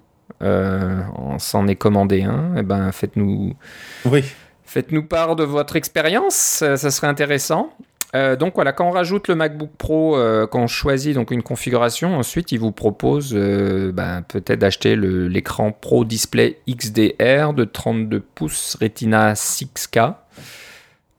s'en 1.38 1.66
est 1.66 1.76
commandé 1.76 2.24
un, 2.24 2.52
eh 2.58 2.62
ben 2.62 2.92
faites-nous 2.92 3.54
Oui. 4.04 4.22
part 5.08 5.36
de 5.36 5.44
votre 5.44 5.74
expérience, 5.76 6.34
ça 6.34 6.76
serait 6.76 7.06
intéressant. 7.06 7.70
Donc 8.12 8.54
voilà, 8.54 8.72
quand 8.72 8.86
on 8.86 8.90
rajoute 8.90 9.26
le 9.26 9.36
MacBook 9.36 9.70
Pro, 9.78 10.18
quand 10.50 10.60
on 10.60 10.66
choisit 10.66 11.14
donc 11.14 11.30
une 11.30 11.42
configuration, 11.42 12.18
ensuite 12.18 12.52
il 12.52 12.58
vous 12.58 12.72
propose 12.72 13.32
ben, 13.32 14.22
peut-être 14.28 14.58
d'acheter 14.58 14.96
l'écran 14.96 15.72
Pro 15.72 16.04
Display 16.04 16.58
XDR 16.68 17.54
de 17.54 17.64
32 17.64 18.20
pouces 18.20 18.76
Retina 18.78 19.32
6K. 19.32 20.14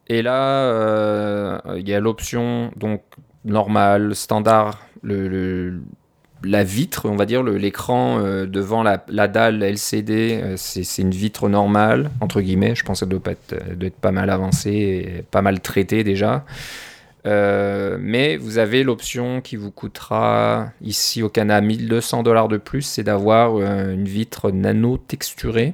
Et 0.08 0.22
là, 0.22 0.70
euh, 0.70 1.60
il 1.78 1.88
y 1.88 1.94
a 1.94 2.00
l'option 2.00 2.72
donc 2.76 3.02
normale, 3.44 4.16
standard, 4.16 4.80
la 5.04 6.64
vitre, 6.64 7.10
on 7.10 7.16
va 7.16 7.26
dire 7.26 7.42
l'écran 7.42 8.20
euh, 8.20 8.46
devant 8.46 8.84
la, 8.84 9.28
dalle 9.28 9.64
LCD, 9.64 10.40
euh, 10.44 10.54
c'est 10.58 11.02
une 11.02 11.12
vitre 11.12 11.50
normale 11.50 12.12
entre 12.22 12.42
guillemets. 12.42 12.76
Je 12.76 12.84
pense 12.84 13.00
que 13.00 13.06
ça 13.06 13.10
doit, 13.10 13.20
être, 13.32 13.96
pas 13.96 14.12
mal 14.12 14.30
avancé 14.30 15.26
pas 15.32 15.42
mal 15.42 15.60
traité 15.60 16.04
déjà. 16.04 16.46
Mais 17.26 18.38
vous 18.38 18.60
avez 18.60 18.84
l'option 18.84 19.42
qui 19.42 19.56
vous 19.56 19.72
coûtera 19.72 20.70
ici 20.82 21.24
au 21.24 21.30
Canada 21.30 21.66
1200 21.66 22.22
dollars 22.22 22.48
de 22.48 22.58
plus, 22.58 22.84
c'est 22.84 23.02
d'avoir 23.02 23.60
une 23.60 24.06
vitre 24.06 24.52
nano 24.52 25.00
texturée. 25.00 25.74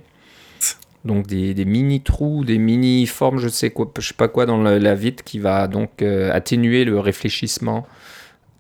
Donc 1.03 1.25
des, 1.25 1.53
des 1.53 1.65
mini 1.65 2.01
trous, 2.01 2.45
des 2.45 2.59
mini 2.59 3.07
formes, 3.07 3.39
je 3.39 3.47
sais 3.47 3.71
quoi, 3.71 3.91
je 3.97 4.07
sais 4.07 4.13
pas 4.13 4.27
quoi 4.27 4.45
dans 4.45 4.61
la, 4.61 4.77
la 4.77 4.95
vitre 4.95 5.23
qui 5.23 5.39
va 5.39 5.67
donc 5.67 6.01
euh, 6.01 6.31
atténuer 6.31 6.85
le 6.85 6.99
réfléchissement 6.99 7.87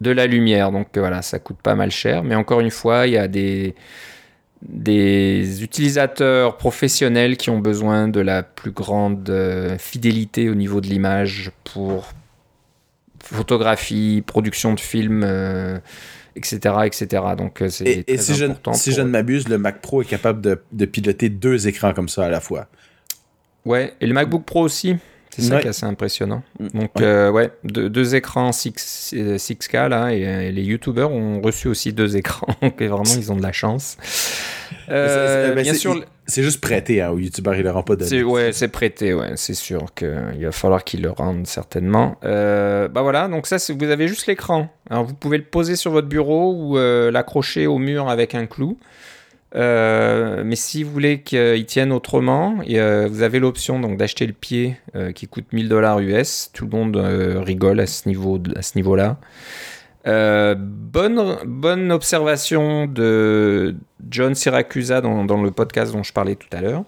de 0.01 0.09
la 0.11 0.25
lumière. 0.25 0.71
Donc 0.71 0.97
euh, 0.97 1.01
voilà, 1.01 1.21
ça 1.21 1.37
coûte 1.39 1.59
pas 1.61 1.75
mal 1.75 1.91
cher. 1.91 2.23
Mais 2.23 2.35
encore 2.35 2.59
une 2.59 2.71
fois, 2.71 3.07
il 3.07 3.13
y 3.13 3.17
a 3.17 3.27
des 3.27 3.75
des 4.61 5.63
utilisateurs 5.63 6.57
professionnels 6.57 7.35
qui 7.35 7.49
ont 7.49 7.57
besoin 7.57 8.07
de 8.07 8.19
la 8.19 8.43
plus 8.43 8.71
grande 8.71 9.27
euh, 9.29 9.77
fidélité 9.79 10.49
au 10.49 10.55
niveau 10.55 10.81
de 10.81 10.87
l'image 10.87 11.51
pour 11.63 12.11
photographie, 13.23 14.23
production 14.25 14.73
de 14.73 14.79
films, 14.79 15.23
etc., 16.35 16.75
etc. 16.85 17.23
Donc 17.37 17.61
euh, 17.61 17.69
c'est 17.69 17.85
Et, 17.85 17.99
et 17.99 18.03
très 18.15 18.17
si, 18.17 18.35
je, 18.35 18.45
important. 18.45 18.73
si 18.73 18.89
pour 18.89 18.97
je 18.97 19.01
ne 19.01 19.09
m'abuse, 19.09 19.47
le 19.47 19.57
Mac 19.57 19.81
Pro 19.81 20.01
est 20.01 20.05
capable 20.05 20.41
de, 20.41 20.61
de 20.71 20.85
piloter 20.85 21.29
deux 21.29 21.67
écrans 21.67 21.93
comme 21.93 22.09
ça 22.09 22.25
à 22.25 22.29
la 22.29 22.39
fois. 22.39 22.67
Ouais, 23.65 23.93
et 24.01 24.07
le 24.07 24.13
MacBook 24.13 24.43
Pro 24.45 24.61
aussi. 24.63 24.95
C'est 25.33 25.43
ça 25.43 25.55
Ouais. 25.55 25.61
qui 25.61 25.67
est 25.67 25.69
assez 25.69 25.85
impressionnant. 25.85 26.43
Mm. 26.59 26.67
Donc, 26.79 26.91
Ouais. 26.97 27.03
euh, 27.05 27.31
ouais, 27.31 27.51
deux, 27.63 27.89
deux 27.89 28.15
écrans 28.15 28.51
6, 28.51 29.13
euh, 29.15 29.37
6K 29.37 29.87
là, 29.89 30.13
et, 30.13 30.25
euh, 30.27 30.41
et 30.41 30.51
les 30.51 30.61
YouTubers 30.63 31.09
ont 31.11 31.39
reçu 31.41 31.67
aussi 31.69 31.93
deux 31.93 32.15
écrans. 32.17 32.47
Donc, 32.61 32.81
vraiment, 32.81 33.03
ils 33.03 33.31
ont 33.31 33.37
de 33.37 33.43
la 33.43 33.51
chance. 33.53 33.97
Euh, 34.89 35.53
C'est- 35.55 35.61
bien 35.63 35.73
sûr, 35.73 36.03
C'est 36.25 36.43
juste 36.43 36.61
prêté 36.61 37.01
hein, 37.01 37.09
aux 37.11 37.17
youtubeurs, 37.17 37.55
ils 37.55 37.63
leur 37.63 37.75
ont 37.77 37.83
pas 37.83 37.95
donné. 37.95 38.23
ouais, 38.23 38.51
c'est 38.53 38.67
prêté, 38.69 39.13
ouais, 39.13 39.33
c'est 39.35 39.53
sûr 39.53 39.93
qu'il 39.93 40.09
va 40.43 40.51
falloir 40.51 40.83
qu'ils 40.83 41.01
le 41.01 41.11
rendent 41.11 41.45
certainement. 41.47 42.15
Euh, 42.23 42.87
bah 42.87 43.01
voilà, 43.01 43.27
donc 43.27 43.47
ça, 43.47 43.57
vous 43.57 43.85
avez 43.89 44.07
juste 44.07 44.27
l'écran. 44.27 44.69
Alors 44.89 45.05
vous 45.05 45.13
pouvez 45.13 45.37
le 45.37 45.43
poser 45.43 45.75
sur 45.75 45.91
votre 45.91 46.07
bureau 46.07 46.53
ou 46.53 46.77
l'accrocher 47.11 47.67
au 47.67 47.77
mur 47.77 48.09
avec 48.09 48.33
un 48.35 48.45
clou. 48.47 48.77
Euh, 49.53 50.43
mais 50.45 50.55
si 50.55 50.83
vous 50.83 50.91
voulez 50.91 51.21
qu'il 51.21 51.65
tienne 51.65 51.91
autrement, 51.91 52.59
euh, 52.69 53.07
vous 53.09 53.21
avez 53.21 53.39
l'option 53.39 53.79
donc 53.79 53.97
d'acheter 53.97 54.25
le 54.25 54.33
pied 54.33 54.77
euh, 54.95 55.11
qui 55.11 55.27
coûte 55.27 55.51
1000 55.51 55.67
dollars 55.67 55.99
US. 55.99 56.51
Tout 56.53 56.65
le 56.65 56.71
monde 56.71 56.97
rigole 56.97 57.79
à 57.79 57.87
ce 57.87 58.07
niveau-là. 58.07 59.17
Bonne, 60.05 61.37
bonne 61.45 61.91
observation 61.91 62.87
de 62.87 63.75
John 64.09 64.35
Siracusa 64.35 65.01
dans, 65.01 65.41
le 65.41 65.51
podcast 65.51 65.93
dont 65.93 66.03
je 66.03 66.13
parlais 66.13 66.35
tout 66.35 66.49
à 66.51 66.61
l'heure. 66.61 66.83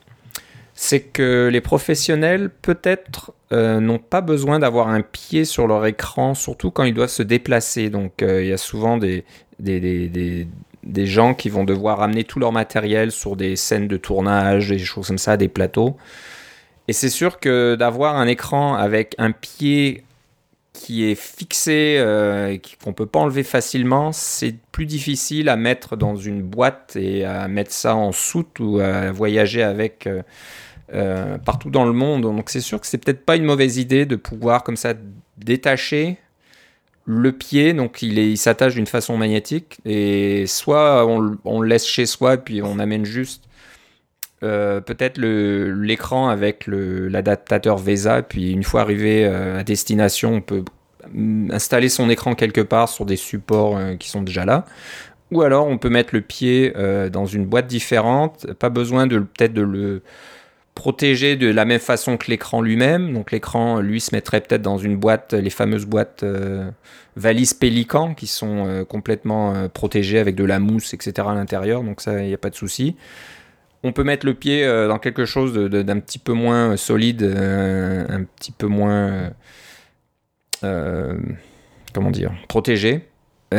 C'est 0.76 1.02
que 1.02 1.49
les 1.52 1.62
professionnels, 1.62 2.49
peut-être, 2.49 3.34
n'ont 3.52 3.99
pas 3.99 4.21
besoin 4.21 4.58
d'avoir 4.58 4.88
un 4.88 5.02
pied 5.02 5.45
sur 5.45 5.67
leur 5.67 5.86
écran, 5.86 6.34
surtout 6.34 6.71
quand 6.71 6.84
ils 6.84 6.95
doivent 6.95 7.10
se 7.10 7.21
déplacer. 7.21 7.91
Donc, 7.91 8.13
il 8.21 8.47
y 8.47 8.54
a 8.54 8.58
souvent 8.58 8.97
des, 8.97 9.23
des 10.83 11.05
gens 11.05 11.33
qui 11.33 11.49
vont 11.49 11.63
devoir 11.63 12.01
amener 12.01 12.23
tout 12.23 12.39
leur 12.39 12.51
matériel 12.51 13.11
sur 13.11 13.35
des 13.35 13.55
scènes 13.55 13.87
de 13.87 13.97
tournage, 13.97 14.69
des 14.69 14.79
choses 14.79 15.07
comme 15.07 15.17
ça, 15.17 15.37
des 15.37 15.47
plateaux. 15.47 15.97
Et 16.87 16.93
c'est 16.93 17.09
sûr 17.09 17.39
que 17.39 17.75
d'avoir 17.75 18.17
un 18.17 18.27
écran 18.27 18.75
avec 18.75 19.15
un 19.17 19.31
pied 19.31 20.03
qui 20.73 21.05
est 21.05 21.15
fixé, 21.15 21.95
euh, 21.99 22.57
qu'on 22.83 22.93
peut 22.93 23.05
pas 23.05 23.19
enlever 23.19 23.43
facilement, 23.43 24.11
c'est 24.11 24.55
plus 24.71 24.85
difficile 24.85 25.47
à 25.47 25.55
mettre 25.55 25.95
dans 25.95 26.15
une 26.15 26.41
boîte 26.41 26.95
et 26.95 27.25
à 27.25 27.47
mettre 27.47 27.71
ça 27.71 27.95
en 27.95 28.11
soute 28.11 28.59
ou 28.59 28.79
à 28.79 29.11
voyager 29.11 29.63
avec 29.63 30.07
euh, 30.07 30.23
euh, 30.93 31.37
partout 31.37 31.69
dans 31.69 31.85
le 31.85 31.93
monde. 31.93 32.23
Donc 32.23 32.49
c'est 32.49 32.59
sûr 32.59 32.81
que 32.81 32.87
c'est 32.87 32.97
peut-être 32.97 33.23
pas 33.23 33.35
une 33.35 33.45
mauvaise 33.45 33.77
idée 33.77 34.05
de 34.05 34.15
pouvoir 34.15 34.63
comme 34.63 34.75
ça 34.75 34.93
détacher 35.37 36.17
le 37.05 37.31
pied, 37.31 37.73
donc 37.73 38.01
il 38.01 38.37
s'attache 38.37 38.75
d'une 38.75 38.87
façon 38.87 39.17
magnétique, 39.17 39.79
et 39.85 40.45
soit 40.47 41.05
on, 41.05 41.19
le- 41.19 41.67
laisse 41.67 41.85
chez 41.85 42.05
soi, 42.05 42.37
puis 42.37 42.61
on 42.61 42.79
amène 42.79 43.05
juste 43.05 43.43
euh, 44.43 44.81
peut-être 44.81 45.19
l'écran 45.19 46.29
avec 46.29 46.65
l'adaptateur 46.67 47.77
VESA, 47.77 48.21
puis 48.23 48.51
une 48.51 48.63
fois 48.63 48.81
arrivé 48.81 49.25
euh, 49.25 49.59
à 49.59 49.63
destination, 49.63 50.35
on 50.35 50.41
peut 50.41 50.63
installer 51.51 51.89
son 51.89 52.09
écran 52.09 52.35
quelque 52.35 52.61
part 52.61 52.87
sur 52.87 53.05
des 53.05 53.17
supports 53.17 53.77
euh, 53.77 53.95
qui 53.95 54.09
sont 54.09 54.21
déjà 54.21 54.45
là. 54.45 54.65
Ou 55.31 55.41
alors 55.41 55.67
on 55.67 55.77
peut 55.77 55.89
mettre 55.89 56.13
le 56.13 56.21
pied 56.21 56.73
dans 57.11 57.25
une 57.25 57.45
boîte 57.45 57.65
différente, 57.65 58.53
pas 58.53 58.69
besoin 58.69 59.07
de 59.07 59.17
peut-être 59.17 59.53
de 59.53 59.63
le 59.63 60.03
protéger 60.75 61.36
de 61.36 61.47
la 61.47 61.65
même 61.65 61.79
façon 61.79 62.17
que 62.17 62.29
l'écran 62.29 62.62
lui-même. 62.62 63.13
Donc 63.13 63.31
l'écran, 63.31 63.79
lui, 63.79 63.99
se 64.01 64.15
mettrait 64.15 64.41
peut-être 64.41 64.62
dans 64.62 64.77
une 64.77 64.97
boîte, 64.97 65.33
les 65.33 65.49
fameuses 65.49 65.86
boîtes 65.86 66.23
euh, 66.23 66.69
valises 67.15 67.53
Pélican, 67.53 68.13
qui 68.13 68.27
sont 68.27 68.65
euh, 68.67 68.83
complètement 68.83 69.53
euh, 69.53 69.67
protégées 69.67 70.19
avec 70.19 70.36
de 70.36 70.43
la 70.43 70.59
mousse, 70.59 70.93
etc. 70.93 71.27
à 71.29 71.36
l'intérieur. 71.36 71.83
Donc 71.83 72.01
ça, 72.01 72.21
il 72.21 72.27
n'y 72.27 72.33
a 72.33 72.38
pas 72.38 72.49
de 72.49 72.55
souci. 72.55 72.95
On 73.83 73.91
peut 73.91 74.03
mettre 74.03 74.25
le 74.25 74.33
pied 74.33 74.65
dans 74.65 74.97
quelque 74.97 75.25
chose 75.25 75.53
d'un 75.53 75.99
petit 75.99 76.17
peu 76.17 76.31
moins 76.31 76.77
solide, 76.77 77.21
un 77.21 78.23
petit 78.23 78.53
peu 78.53 78.67
moins, 78.67 79.31
comment 80.62 82.09
dire, 82.09 82.31
protégé, 82.47 83.09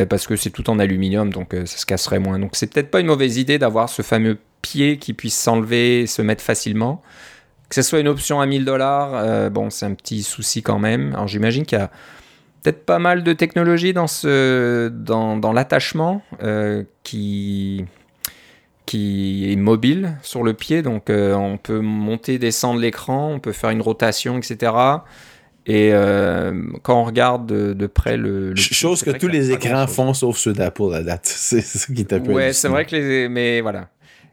parce 0.09 0.25
que 0.25 0.35
c'est 0.35 0.49
tout 0.49 0.67
en 0.71 0.79
aluminium, 0.79 1.31
donc 1.31 1.53
ça 1.53 1.77
se 1.77 1.85
casserait 1.85 2.17
moins. 2.17 2.39
Donc 2.39 2.55
c'est 2.55 2.73
peut-être 2.73 2.89
pas 2.89 3.01
une 3.01 3.05
mauvaise 3.05 3.37
idée 3.37 3.59
d'avoir 3.59 3.87
ce 3.87 4.01
fameux 4.01 4.39
pied 4.65 4.97
qui 4.97 5.13
puisse 5.13 5.35
s'enlever 5.37 6.01
et 6.01 6.07
se 6.07 6.21
mettre 6.21 6.43
facilement. 6.43 7.01
Que 7.69 7.75
ce 7.75 7.81
soit 7.81 7.99
une 7.99 8.07
option 8.07 8.39
à 8.41 8.45
1000 8.45 8.63
dollars, 8.65 9.49
bon, 9.51 9.69
c'est 9.69 9.85
un 9.85 9.93
petit 9.95 10.21
souci 10.23 10.61
quand 10.61 10.79
même. 10.79 11.13
Alors 11.13 11.27
j'imagine 11.27 11.65
qu'il 11.65 11.77
y 11.79 11.81
a 11.81 11.89
peut-être 12.61 12.85
pas 12.85 12.99
mal 12.99 13.23
de 13.23 13.33
technologie 13.33 13.93
dans, 13.93 14.07
ce, 14.07 14.87
dans, 14.89 15.35
dans 15.37 15.51
l'attachement 15.53 16.21
euh, 16.43 16.83
qui, 17.03 17.85
qui 18.85 19.51
est 19.51 19.55
mobile 19.55 20.17
sur 20.21 20.43
le 20.43 20.53
pied. 20.53 20.81
Donc 20.83 21.09
euh, 21.09 21.33
on 21.33 21.57
peut 21.57 21.79
monter, 21.79 22.37
descendre 22.37 22.79
l'écran, 22.79 23.31
on 23.33 23.39
peut 23.39 23.51
faire 23.51 23.71
une 23.71 23.81
rotation, 23.81 24.37
etc. 24.37 24.71
Et 25.67 25.89
euh, 25.93 26.53
quand 26.83 27.01
on 27.01 27.03
regarde 27.05 27.47
de, 27.47 27.73
de 27.73 27.87
près 27.87 28.17
le, 28.17 28.51
le 28.51 28.55
Ch- 28.55 28.73
Chose 28.73 29.01
que 29.01 29.09
tous 29.09 29.27
les 29.27 29.51
écrans 29.51 29.87
font 29.87 30.13
sauf 30.13 30.37
ceux 30.37 30.53
d'Apple 30.53 30.93
à 30.93 31.01
date. 31.01 31.21
C'est 31.25 31.61
ça 31.61 31.91
qui 31.91 32.05
peu. 32.05 32.19
Ouais, 32.31 32.53
c'est 32.53 32.67
vrai 32.67 32.85
que 32.85 32.95
les. 32.95 33.27
Mais 33.29 33.61
voilà. 33.61 33.89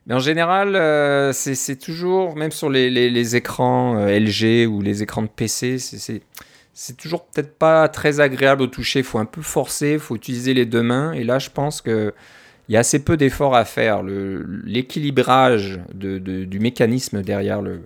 Mais 0.07 0.15
en 0.15 0.19
général, 0.19 0.75
euh, 0.75 1.33
c'est 1.33 1.77
toujours, 1.77 2.37
même 2.37 2.51
sur 2.51 2.69
les, 2.69 3.37
écrans 3.37 3.97
euh, 3.97 4.19
LG 4.19 4.67
ou 4.67 4.81
les 4.83 5.03
écrans 5.03 5.23
de 5.23 5.29
PC, 5.29 5.79
c'est- 5.79 6.23
toujours 6.97 7.27
peut-être 7.27 7.57
pas 7.57 7.89
très 7.89 8.21
agréable 8.21 8.63
au 8.63 8.67
toucher. 8.67 9.01
Il 9.01 9.05
faut 9.05 9.19
un 9.19 9.25
peu 9.27 9.43
forcer, 9.43 9.93
il 9.95 9.99
faut 9.99 10.17
utiliser 10.17 10.55
les 10.55 10.67
deux 10.67 10.83
mains. 10.83 11.13
Et 11.13 11.23
là, 11.23 11.39
je 11.39 11.51
pense 11.51 11.81
que 11.81 12.13
il 12.69 12.75
y 12.75 12.77
a 12.77 12.81
assez 12.81 13.05
peu 13.05 13.17
d'efforts 13.17 13.55
à 13.55 13.65
faire. 13.65 14.03
L'équilibrage 14.03 15.81
du 15.93 16.59
mécanisme 16.61 17.23
derrière 17.23 17.61
le 17.61 17.83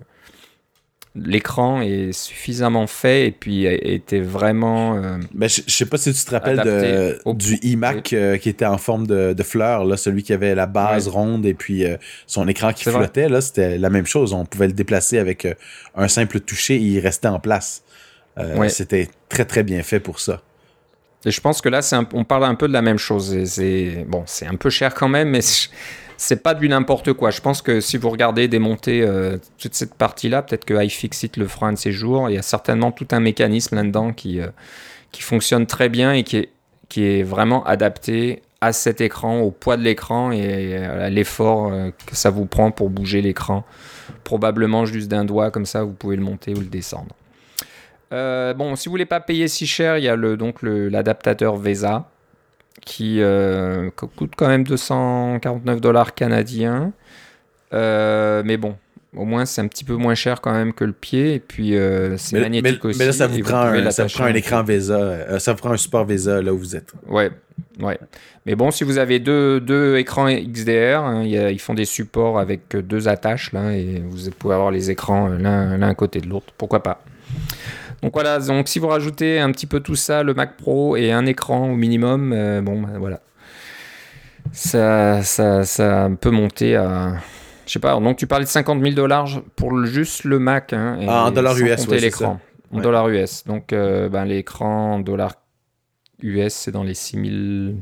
l'écran 1.25 1.81
est 1.81 2.11
suffisamment 2.11 2.87
fait 2.87 3.27
et 3.27 3.31
puis 3.31 3.65
était 3.65 4.19
vraiment 4.19 4.95
euh, 4.97 5.17
Ben, 5.33 5.49
je, 5.49 5.61
je 5.65 5.71
sais 5.73 5.85
pas 5.85 5.97
si 5.97 6.13
tu 6.13 6.23
te 6.25 6.31
rappelles 6.31 6.61
de, 6.63 7.19
au- 7.25 7.33
du 7.33 7.55
iMac 7.63 8.13
euh, 8.13 8.37
qui 8.37 8.49
était 8.49 8.65
en 8.65 8.77
forme 8.77 9.07
de, 9.07 9.33
de 9.33 9.43
fleur, 9.43 9.85
là, 9.85 9.97
celui 9.97 10.23
qui 10.23 10.33
avait 10.33 10.55
la 10.55 10.65
base 10.67 11.07
ronde 11.07 11.45
et 11.45 11.53
puis 11.53 11.85
euh, 11.85 11.97
son 12.27 12.47
écran 12.47 12.71
qui 12.73 12.85
vrai. 12.85 12.93
flottait. 12.99 13.29
Là, 13.29 13.41
c'était 13.41 13.77
la 13.77 13.89
même 13.89 14.05
chose. 14.05 14.33
On 14.33 14.45
pouvait 14.45 14.67
le 14.67 14.73
déplacer 14.73 15.17
avec 15.17 15.45
euh, 15.45 15.53
un 15.95 16.07
simple 16.07 16.39
toucher 16.39 16.75
et 16.75 16.79
il 16.79 16.99
restait 16.99 17.27
en 17.27 17.39
place. 17.39 17.83
C'était 18.69 19.09
très 19.29 19.45
très 19.45 19.63
bien 19.63 19.81
fait 19.81 19.99
pour 19.99 20.19
ça. 20.19 20.41
Et 21.25 21.31
je 21.31 21.41
pense 21.41 21.59
que 21.61 21.69
là, 21.69 21.79
un- 21.91 22.07
on 22.13 22.23
parle 22.23 22.45
un 22.45 22.53
peu 22.55 22.67
de 22.67 22.73
la 22.73 22.83
même 22.83 22.99
chose. 22.99 23.35
C'est 23.45 24.05
bon, 24.07 24.23
c'est 24.27 24.45
un 24.45 24.55
peu 24.55 24.69
cher 24.69 24.93
quand 24.93 25.09
même, 25.09 25.29
mais 25.29 25.39
c'est 26.17 26.41
pas 26.41 26.55
du 26.55 26.67
n'importe 26.67 27.13
quoi. 27.13 27.29
Je 27.29 27.41
pense 27.41 27.61
que 27.61 27.79
si 27.79 27.97
vous 27.97 28.09
regardez 28.09 28.47
démonter 28.47 29.01
euh, 29.01 29.37
toute 29.59 29.75
cette 29.75 29.93
partie-là, 29.93 30.41
peut-être 30.41 30.65
que 30.65 30.73
iFixit 30.83 31.37
le 31.37 31.47
fera 31.47 31.67
un 31.67 31.73
de 31.73 31.77
ces 31.77 31.91
jours. 31.91 32.29
Il 32.29 32.33
y 32.33 32.39
a 32.39 32.41
certainement 32.41 32.91
tout 32.91 33.07
un 33.11 33.19
mécanisme 33.19 33.75
là-dedans 33.75 34.13
qui, 34.13 34.41
euh, 34.41 34.47
fonctionne 35.19 35.65
très 35.65 35.89
bien 35.89 36.13
et 36.13 36.23
qui 36.23 36.47
est, 36.97 37.23
vraiment 37.23 37.63
adapté 37.63 38.43
à 38.61 38.71
cet 38.71 39.01
écran, 39.01 39.39
au 39.39 39.49
poids 39.49 39.77
de 39.77 39.81
l'écran 39.81 40.31
et 40.31 40.77
à 40.77 41.09
l'effort 41.09 41.71
euh, 41.71 41.89
que 42.05 42.15
ça 42.15 42.29
vous 42.29 42.45
prend 42.45 42.69
pour 42.69 42.91
bouger 42.91 43.21
l'écran. 43.21 43.63
Probablement 44.23 44.85
juste 44.85 45.07
d'un 45.07 45.25
doigt, 45.25 45.49
comme 45.49 45.65
ça 45.65 45.83
vous 45.83 45.93
pouvez 45.93 46.15
le 46.15 46.21
monter 46.23 46.53
ou 46.53 46.59
le 46.59 46.67
descendre. 46.67 47.15
Bon, 48.11 48.75
si 48.75 48.87
vous 48.87 48.93
voulez 48.93 49.05
pas 49.05 49.19
payer 49.19 49.47
si 49.47 49.65
cher, 49.67 49.97
il 49.97 50.03
y 50.03 50.07
a 50.07 50.15
le, 50.15 50.37
donc 50.37 50.61
l'adaptateur 50.61 51.57
VESA 51.57 52.09
qui 52.85 53.21
euh, 53.21 53.89
coûte 53.91 54.33
quand 54.37 54.47
même 54.47 54.63
249 54.63 55.81
dollars 55.81 56.13
canadiens. 56.13 56.91
mais 57.71 58.57
bon, 58.57 58.75
au 59.17 59.25
moins, 59.25 59.45
c'est 59.45 59.61
un 59.61 59.67
petit 59.67 59.83
peu 59.83 59.95
moins 59.95 60.15
cher 60.15 60.41
quand 60.41 60.53
même 60.53 60.73
que 60.73 60.83
le 60.83 60.93
pied. 60.93 61.35
Et 61.35 61.39
puis, 61.39 61.75
euh, 61.75 62.17
c'est 62.17 62.39
magnétique 62.39 62.83
aussi. 62.85 62.99
Mais 62.99 63.05
là, 63.05 63.11
ça 63.11 63.27
vous, 63.27 63.39
prend 63.39 63.61
un, 63.61 63.91
ça 63.91 64.05
prend 64.05 64.25
un, 64.25 64.33
écran 64.33 64.63
VESA. 64.63 64.93
Euh, 64.93 65.39
ça 65.39 65.53
vous 65.53 65.59
prend 65.59 65.71
un 65.71 65.77
support 65.77 66.05
VESA 66.05 66.41
là 66.41 66.53
où 66.53 66.57
vous 66.57 66.75
êtes. 66.75 66.93
Ouais, 67.07 67.31
ouais. 67.79 67.97
Mais 68.45 68.55
bon, 68.55 68.71
si 68.71 68.83
vous 68.83 68.97
avez 68.97 69.19
deux, 69.19 69.59
deux 69.59 69.97
écrans 69.97 70.27
XDR, 70.27 71.03
hein, 71.03 71.23
ils 71.23 71.59
font 71.59 71.73
des 71.73 71.85
supports 71.85 72.39
avec 72.39 72.75
deux 72.75 73.07
attaches 73.07 73.51
là, 73.51 73.73
et 73.73 74.01
vous 74.05 74.29
pouvez 74.31 74.53
avoir 74.53 74.71
les 74.71 74.91
écrans 74.91 75.31
euh, 75.31 75.37
l'un 75.37 75.81
à 75.81 75.95
côté 75.95 76.21
de 76.21 76.27
l'autre. 76.27 76.53
Pourquoi 76.57 76.83
pas? 76.83 77.03
Donc 78.01 78.13
voilà, 78.13 78.39
donc 78.39 78.67
si 78.67 78.79
vous 78.79 78.87
rajoutez 78.87 79.39
un 79.39 79.51
petit 79.51 79.65
peu 79.65 79.79
tout 79.79 79.95
ça, 79.95 80.23
le 80.23 80.33
Mac 80.33 80.57
Pro 80.57 80.95
et 80.95 81.11
un 81.11 81.25
écran 81.25 81.71
au 81.71 81.75
minimum, 81.75 82.29
bon, 82.63 82.81
ben, 82.81 82.97
voilà. 82.99 83.21
Ça, 84.53 85.23
ça, 85.23 85.65
ça 85.65 86.09
peut 86.21 86.31
monter 86.31 86.75
à 86.75 87.17
je 87.67 87.73
sais 87.73 87.79
pas, 87.79 87.99
donc 87.99 88.17
tu 88.17 88.27
parlais 88.27 88.45
de 88.45 88.49
50 88.49 88.81
000 88.81 88.95
dollars 88.95 89.41
pour 89.57 89.85
juste 89.85 90.23
le 90.23 90.39
Mac. 90.39 90.71
Hein, 90.71 90.99
ah, 91.07 91.25
en 91.25 91.31
dollars 91.31 91.57
US, 91.59 91.85
ouais, 91.87 91.99
l'écran. 91.99 92.39
En 92.71 92.79
dollars 92.79 93.09
US. 93.09 93.43
Donc 93.45 93.73
euh, 93.73 94.07
ben, 94.07 94.23
l'écran 94.23 94.95
en 94.95 94.99
dollars 94.99 95.35
US, 96.21 96.53
c'est 96.53 96.71
dans 96.71 96.83
les 96.83 96.93
6 96.93 97.71
000 97.71 97.75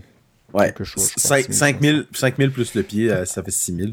ouais. 0.53 0.65
quelque 0.65 0.83
chose. 0.83 1.13
5, 1.15 1.51
000, 1.81 2.49
plus 2.49 2.73
le 2.73 2.81
pied, 2.81 3.11
euh, 3.11 3.25
ça 3.25 3.43
fait 3.43 3.51
6 3.51 3.75
000. 3.75 3.89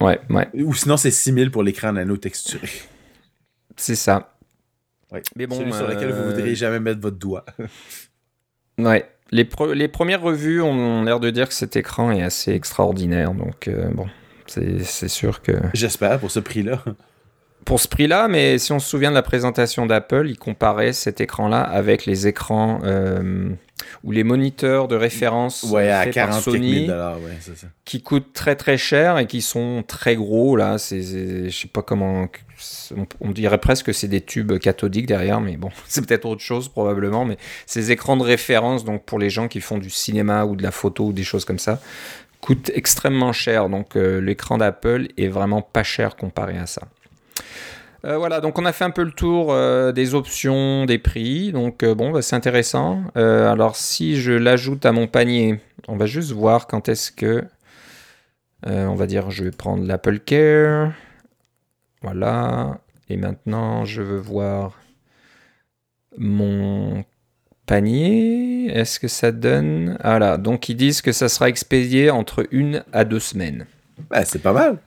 Ouais, 0.00 0.18
ouais. 0.28 0.48
Ou 0.54 0.74
sinon, 0.74 0.96
c'est 0.96 1.12
6 1.12 1.32
000 1.32 1.50
pour 1.50 1.62
l'écran 1.62 1.92
nano 1.92 2.16
texturé. 2.16 2.68
C'est 3.76 3.94
ça. 3.94 4.35
Mais 5.36 5.46
bon, 5.46 5.58
Celui 5.58 5.72
sur 5.72 5.86
lequel 5.86 6.10
vous 6.12 6.22
ne 6.22 6.28
voudriez 6.28 6.52
euh, 6.52 6.56
jamais 6.56 6.80
mettre 6.80 7.00
votre 7.00 7.18
doigt. 7.18 7.44
ouais. 8.78 9.08
Les, 9.32 9.48
les, 9.74 9.88
premières 9.88 10.22
revues 10.22 10.62
ont 10.62 11.02
l'air 11.02 11.18
de 11.18 11.30
dire 11.30 11.48
que 11.48 11.54
cet 11.54 11.74
écran 11.74 12.12
est 12.12 12.22
assez 12.22 12.52
extraordinaire. 12.52 13.34
Donc, 13.34 13.68
bon, 13.92 14.06
c'est 14.46 15.08
sûr 15.08 15.42
que. 15.42 15.52
J'espère 15.74 16.20
pour 16.20 16.30
ce 16.30 16.38
prix-là. 16.38 16.84
Pour 17.66 17.80
ce 17.80 17.88
prix-là, 17.88 18.28
mais 18.28 18.58
si 18.58 18.70
on 18.70 18.78
se 18.78 18.88
souvient 18.88 19.10
de 19.10 19.16
la 19.16 19.22
présentation 19.22 19.86
d'Apple, 19.86 20.28
il 20.28 20.38
comparait 20.38 20.92
cet 20.92 21.20
écran-là 21.20 21.60
avec 21.60 22.06
les 22.06 22.28
écrans 22.28 22.78
euh, 22.84 23.50
ou 24.04 24.12
les 24.12 24.22
moniteurs 24.22 24.86
de 24.86 24.94
référence 24.94 25.64
ouais, 25.64 25.90
à 25.90 26.06
40 26.06 26.42
Sony, 26.42 26.88
ouais, 26.88 26.94
qui 27.84 28.02
coûtent 28.02 28.32
très 28.32 28.54
très 28.54 28.78
cher 28.78 29.18
et 29.18 29.26
qui 29.26 29.42
sont 29.42 29.82
très 29.84 30.14
gros. 30.14 30.54
Là, 30.54 30.78
c'est, 30.78 31.02
je 31.02 31.50
sais 31.50 31.66
pas 31.66 31.82
comment, 31.82 32.28
on, 33.20 33.30
dirait 33.32 33.58
presque 33.58 33.86
que 33.86 33.92
c'est 33.92 34.06
des 34.06 34.20
tubes 34.20 34.60
cathodiques 34.60 35.06
derrière, 35.06 35.40
mais 35.40 35.56
bon, 35.56 35.70
c'est 35.88 36.06
peut-être 36.06 36.26
autre 36.26 36.42
chose 36.42 36.68
probablement. 36.68 37.24
Mais 37.24 37.36
ces 37.66 37.90
écrans 37.90 38.16
de 38.16 38.22
référence, 38.22 38.84
donc 38.84 39.04
pour 39.04 39.18
les 39.18 39.28
gens 39.28 39.48
qui 39.48 39.60
font 39.60 39.78
du 39.78 39.90
cinéma 39.90 40.44
ou 40.44 40.54
de 40.54 40.62
la 40.62 40.70
photo 40.70 41.06
ou 41.06 41.12
des 41.12 41.24
choses 41.24 41.44
comme 41.44 41.58
ça, 41.58 41.80
coûte 42.40 42.70
extrêmement 42.76 43.32
cher. 43.32 43.68
Donc 43.68 43.96
euh, 43.96 44.20
l'écran 44.20 44.56
d'Apple 44.56 45.08
est 45.16 45.26
vraiment 45.26 45.62
pas 45.62 45.82
cher 45.82 46.14
comparé 46.14 46.56
à 46.58 46.66
ça. 46.66 46.82
Euh, 48.04 48.18
voilà, 48.18 48.40
donc 48.40 48.58
on 48.58 48.64
a 48.64 48.72
fait 48.72 48.84
un 48.84 48.90
peu 48.90 49.02
le 49.02 49.10
tour 49.10 49.52
euh, 49.52 49.90
des 49.92 50.14
options, 50.14 50.84
des 50.84 50.98
prix. 50.98 51.52
Donc 51.52 51.84
bon, 51.84 52.10
bah, 52.10 52.22
c'est 52.22 52.36
intéressant. 52.36 53.02
alors 53.14 53.76
si 53.76 54.20
je 54.20 54.32
l'ajoute 54.32 54.86
à 54.86 54.92
mon 54.92 55.06
panier, 55.06 55.60
on 55.88 55.96
va 55.96 56.06
juste 56.06 56.32
voir 56.32 56.66
quand 56.66 56.88
est-ce 56.88 57.10
que... 57.10 57.44
on 58.64 58.94
va 58.94 59.06
dire, 59.06 59.30
je 59.30 59.44
vais 59.44 59.50
prendre 59.50 59.86
l'Apple 59.86 60.20
Care. 60.20 60.92
Voilà. 62.02 62.78
Et 63.08 63.16
maintenant, 63.16 63.84
je 63.84 64.02
veux 64.02 64.18
voir 64.18 64.78
mon 66.18 67.04
panier. 67.66 68.66
Est-ce 68.68 68.98
que 68.98 69.08
ça 69.08 69.32
donne? 69.32 69.98
Voilà, 70.02 70.38
donc 70.38 70.68
ils 70.68 70.76
disent 70.76 71.02
que 71.02 71.12
ça 71.12 71.28
sera 71.28 71.48
expédié 71.48 72.10
entre 72.10 72.46
une 72.50 72.84
à 72.92 73.04
deux 73.04 73.20
semaines. 73.20 73.66
Bah, 74.10 74.24
c'est 74.24 74.42
pas 74.42 74.52
mal. 74.52 74.78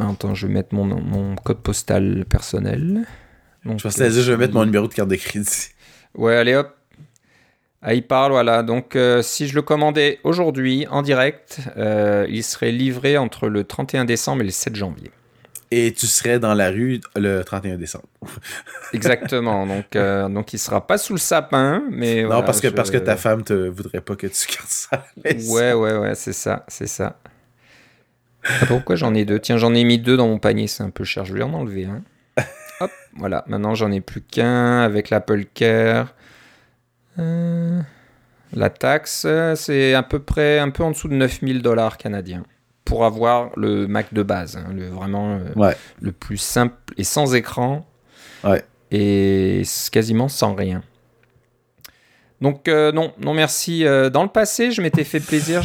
Attends, 0.00 0.34
je 0.34 0.46
vais 0.46 0.52
mettre 0.52 0.74
mon, 0.74 0.84
mon 0.84 1.36
code 1.36 1.58
postal 1.58 2.24
personnel. 2.28 3.06
Donc, 3.64 3.78
je 3.78 3.84
pensais 3.84 4.10
je 4.10 4.32
vais 4.32 4.36
mettre 4.36 4.54
mon 4.54 4.64
numéro 4.64 4.86
de 4.86 4.94
carte 4.94 5.08
de 5.08 5.16
crédit. 5.16 5.68
Ouais, 6.14 6.36
allez 6.36 6.54
hop. 6.54 6.74
Ah, 7.80 7.94
il 7.94 8.06
parle, 8.06 8.32
voilà. 8.32 8.62
Donc, 8.62 8.96
euh, 8.96 9.22
si 9.22 9.46
je 9.46 9.54
le 9.54 9.62
commandais 9.62 10.18
aujourd'hui 10.24 10.86
en 10.90 11.02
direct, 11.02 11.60
euh, 11.76 12.26
il 12.28 12.42
serait 12.42 12.72
livré 12.72 13.16
entre 13.18 13.48
le 13.48 13.62
31 13.64 14.04
décembre 14.04 14.42
et 14.42 14.46
le 14.46 14.50
7 14.50 14.74
janvier 14.74 15.10
et 15.70 15.92
tu 15.92 16.06
serais 16.06 16.38
dans 16.38 16.54
la 16.54 16.70
rue 16.70 17.00
le 17.16 17.42
31 17.42 17.76
décembre. 17.76 18.06
Exactement. 18.92 19.66
Donc, 19.66 19.96
euh, 19.96 20.28
donc 20.28 20.52
il 20.52 20.58
sera 20.58 20.86
pas 20.86 20.98
sous 20.98 21.12
le 21.12 21.18
sapin, 21.18 21.82
mais 21.90 22.22
non 22.22 22.42
parce 22.42 22.60
que 22.60 22.68
parce 22.68 22.90
que 22.90 22.96
ta 22.96 23.16
femme 23.16 23.42
te 23.42 23.68
voudrait 23.68 24.00
pas 24.00 24.16
que 24.16 24.26
tu 24.26 24.46
gardes 24.46 24.68
ça. 24.68 25.04
Ouais, 25.24 25.72
ouais, 25.72 25.96
ouais, 25.96 26.14
c'est 26.14 26.32
ça, 26.32 26.64
c'est 26.68 26.86
ça. 26.86 27.18
Ah, 28.48 28.66
pourquoi 28.66 28.96
j'en 28.96 29.14
ai 29.14 29.24
deux? 29.24 29.38
Tiens, 29.38 29.56
j'en 29.56 29.74
ai 29.74 29.84
mis 29.84 29.98
deux 29.98 30.16
dans 30.16 30.28
mon 30.28 30.38
panier, 30.38 30.66
c'est 30.66 30.82
un 30.82 30.90
peu 30.90 31.04
cher. 31.04 31.24
Je 31.24 31.34
vais 31.34 31.42
en 31.42 31.52
enlever 31.52 31.86
un. 31.86 32.02
Hop, 32.80 32.90
voilà. 33.16 33.44
Maintenant, 33.46 33.74
j'en 33.74 33.92
ai 33.92 34.00
plus 34.00 34.22
qu'un 34.22 34.80
avec 34.80 35.10
l'Apple 35.10 35.44
Care. 35.54 36.14
Euh, 37.18 37.80
la 38.52 38.70
taxe, 38.70 39.26
c'est 39.56 39.94
à 39.94 40.02
peu 40.02 40.20
près 40.20 40.58
un 40.58 40.70
peu 40.70 40.82
en 40.82 40.90
dessous 40.90 41.08
de 41.08 41.14
9000 41.14 41.62
dollars 41.62 41.98
canadiens 41.98 42.44
pour 42.84 43.04
avoir 43.04 43.50
le 43.56 43.86
Mac 43.86 44.14
de 44.14 44.22
base, 44.22 44.56
hein, 44.56 44.72
le, 44.74 44.88
vraiment 44.88 45.38
euh, 45.58 45.72
le 46.00 46.12
plus 46.12 46.38
simple 46.38 46.76
et 46.96 47.04
sans 47.04 47.34
écran. 47.34 47.86
Et 48.90 49.62
quasiment 49.92 50.28
sans 50.28 50.54
rien. 50.54 50.82
Donc 52.40 52.68
euh, 52.68 52.92
non, 52.92 53.12
non 53.20 53.34
merci. 53.34 53.84
Euh, 53.84 54.08
dans 54.08 54.22
le 54.22 54.28
passé, 54.28 54.70
je 54.70 54.80
m'étais 54.80 55.04
fait 55.04 55.20
plaisir. 55.20 55.62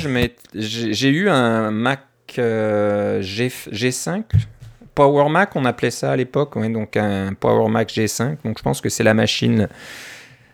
J'ai 0.54 1.10
eu 1.10 1.30
un 1.30 1.72
Mac 1.72 2.02
G, 2.36 3.48
G5, 3.48 4.24
Power 4.96 5.30
Mac, 5.30 5.56
on 5.56 5.66
appelait 5.66 5.92
ça 5.92 6.12
à 6.12 6.16
l'époque. 6.16 6.58
donc 6.72 6.98
un 6.98 7.34
Power 7.34 7.70
Mac 7.70 7.90
G5. 7.90 8.38
Donc 8.44 8.58
je 8.58 8.64
pense 8.64 8.82
que 8.82 8.90
c'est 8.90 9.04
la 9.04 9.14
machine 9.14 9.68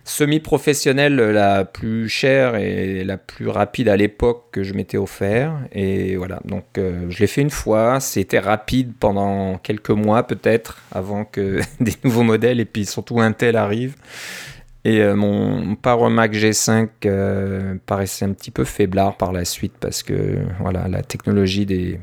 semi-professionnelle 0.09 1.15
la 1.15 1.65
plus 1.65 2.09
chère 2.09 2.55
et 2.55 3.03
la 3.03 3.17
plus 3.17 3.47
rapide 3.47 3.89
à 3.89 3.95
l'époque 3.95 4.45
que 4.51 4.63
je 4.63 4.73
m'étais 4.73 4.97
offert. 4.97 5.53
Et 5.71 6.15
voilà, 6.15 6.39
donc 6.45 6.65
euh, 6.77 7.05
je 7.09 7.19
l'ai 7.19 7.27
fait 7.27 7.41
une 7.41 7.49
fois. 7.49 7.99
C'était 7.99 8.39
rapide 8.39 8.93
pendant 8.99 9.57
quelques 9.57 9.91
mois 9.91 10.23
peut-être 10.23 10.81
avant 10.91 11.25
que 11.25 11.59
des 11.79 11.93
nouveaux 12.03 12.23
modèles 12.23 12.59
et 12.59 12.65
puis 12.65 12.85
surtout 12.85 13.19
Intel 13.19 13.55
arrive. 13.55 13.95
Et 14.85 15.01
euh, 15.01 15.15
mon 15.15 15.75
Power 15.75 16.09
Mac 16.09 16.33
G5 16.33 16.89
euh, 17.05 17.75
paraissait 17.85 18.25
un 18.25 18.33
petit 18.33 18.51
peu 18.51 18.63
faiblard 18.63 19.17
par 19.17 19.33
la 19.33 19.45
suite 19.45 19.73
parce 19.79 20.03
que 20.03 20.37
voilà, 20.59 20.87
la 20.87 21.01
technologie 21.01 21.65
des 21.65 21.99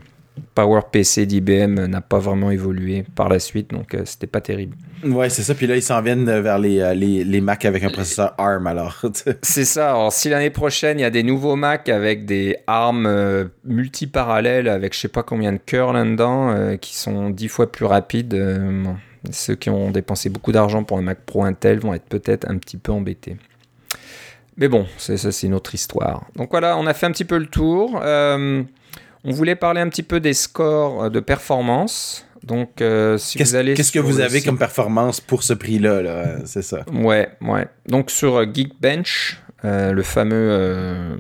PowerPC 0.54 1.26
d'IBM 1.26 1.86
n'a 1.86 2.00
pas 2.00 2.18
vraiment 2.18 2.50
évolué 2.50 3.04
par 3.14 3.28
la 3.28 3.38
suite, 3.38 3.70
donc 3.70 3.94
euh, 3.94 4.02
c'était 4.04 4.26
pas 4.26 4.40
terrible. 4.40 4.76
Ouais, 5.04 5.28
c'est 5.28 5.42
ça. 5.42 5.54
Puis 5.54 5.66
là, 5.66 5.76
ils 5.76 5.82
s'en 5.82 6.00
viennent 6.00 6.24
vers 6.24 6.58
les, 6.58 6.80
euh, 6.80 6.94
les, 6.94 7.24
les 7.24 7.40
Mac 7.40 7.64
avec 7.64 7.84
un 7.84 7.90
processeur 7.90 8.34
ARM, 8.38 8.66
alors. 8.66 9.02
c'est 9.42 9.64
ça. 9.64 9.90
Alors, 9.90 10.12
si 10.12 10.28
l'année 10.28 10.50
prochaine, 10.50 10.98
il 10.98 11.02
y 11.02 11.06
a 11.06 11.10
des 11.10 11.22
nouveaux 11.22 11.56
Mac 11.56 11.88
avec 11.88 12.24
des 12.24 12.56
ARM 12.66 13.06
euh, 13.06 13.44
multiparallèles, 13.64 14.68
avec 14.68 14.94
je 14.94 15.00
sais 15.00 15.08
pas 15.08 15.22
combien 15.22 15.52
de 15.52 15.58
cœurs 15.58 15.92
là-dedans, 15.92 16.76
qui 16.78 16.96
sont 16.96 17.30
dix 17.30 17.48
fois 17.48 17.70
plus 17.70 17.84
rapides, 17.84 18.34
ceux 19.30 19.54
qui 19.54 19.70
ont 19.70 19.90
dépensé 19.90 20.28
beaucoup 20.28 20.52
d'argent 20.52 20.84
pour 20.84 20.98
un 20.98 21.02
Mac 21.02 21.20
Pro 21.24 21.44
Intel 21.44 21.80
vont 21.80 21.94
être 21.94 22.06
peut-être 22.06 22.48
un 22.50 22.58
petit 22.58 22.76
peu 22.76 22.92
embêtés. 22.92 23.36
Mais 24.56 24.68
bon, 24.68 24.86
ça, 24.96 25.16
c'est 25.16 25.46
une 25.46 25.54
autre 25.54 25.74
histoire. 25.74 26.26
Donc 26.36 26.50
voilà, 26.50 26.78
on 26.78 26.86
a 26.86 26.94
fait 26.94 27.06
un 27.06 27.12
petit 27.12 27.26
peu 27.26 27.38
le 27.38 27.46
tour. 27.46 28.00
On 29.28 29.32
voulait 29.32 29.56
parler 29.56 29.80
un 29.80 29.88
petit 29.88 30.04
peu 30.04 30.20
des 30.20 30.34
scores 30.34 31.04
euh, 31.04 31.10
de 31.10 31.18
performance. 31.18 32.24
Donc, 32.44 32.80
euh, 32.80 33.18
si 33.18 33.38
vous 33.38 33.56
allez. 33.56 33.74
Qu'est-ce 33.74 33.90
que 33.90 33.98
vous 33.98 34.20
avez 34.20 34.40
comme 34.40 34.56
performance 34.56 35.20
pour 35.20 35.42
ce 35.42 35.52
prix-là, 35.52 36.02
-là, 36.02 36.42
c'est 36.44 36.62
ça? 36.62 36.84
Ouais, 36.92 37.28
ouais. 37.40 37.66
Donc, 37.88 38.12
sur 38.12 38.36
euh, 38.36 38.46
Geekbench, 38.46 39.42
le 39.64 40.02
fameux. 40.02 41.18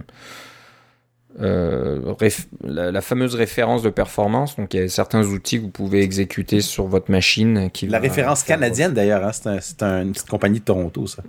La, 1.38 3.00
fameuse 3.00 3.34
référence 3.34 3.82
de 3.82 3.90
performance. 3.90 4.56
Donc, 4.56 4.74
il 4.74 4.80
y 4.80 4.82
a 4.82 4.88
certains 4.88 5.24
outils 5.24 5.58
que 5.58 5.62
vous 5.62 5.70
pouvez 5.70 6.02
exécuter 6.02 6.60
sur 6.60 6.86
votre 6.86 7.10
machine. 7.10 7.70
Qui 7.70 7.86
la 7.86 7.98
référence 7.98 8.42
canadienne, 8.42 8.94
d'ailleurs. 8.94 9.24
Hein, 9.24 9.32
c'est 9.32 9.82
une 9.82 10.12
petite 10.12 10.28
compagnie 10.28 10.60
de 10.60 10.64
Toronto, 10.64 11.06
ça. 11.06 11.22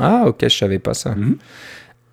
Ah, 0.00 0.24
ok, 0.26 0.42
je 0.42 0.56
savais 0.56 0.78
pas 0.78 0.94
ça. 0.94 1.14
Mhm. 1.14 1.38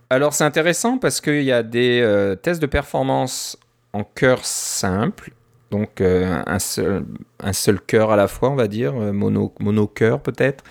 Alors, 0.10 0.34
c'est 0.34 0.44
intéressant 0.44 0.98
parce 0.98 1.22
qu'il 1.22 1.44
y 1.44 1.52
a 1.52 1.64
des 1.64 2.36
tests 2.42 2.62
de 2.62 2.68
performance 2.68 3.58
en 3.94 4.04
cœur 4.04 4.44
simple, 4.44 5.32
donc 5.72 6.02
euh, 6.02 6.42
un, 6.46 6.60
seul, 6.60 7.06
un 7.40 7.54
seul 7.54 7.80
cœur 7.80 8.12
à 8.12 8.16
la 8.16 8.28
fois, 8.28 8.50
on 8.50 8.56
va 8.56 8.68
dire, 8.68 8.94
euh, 8.96 9.14
mono, 9.14 9.54
mono 9.60 9.88
cœur 9.88 10.20
peut-être. 10.22 10.64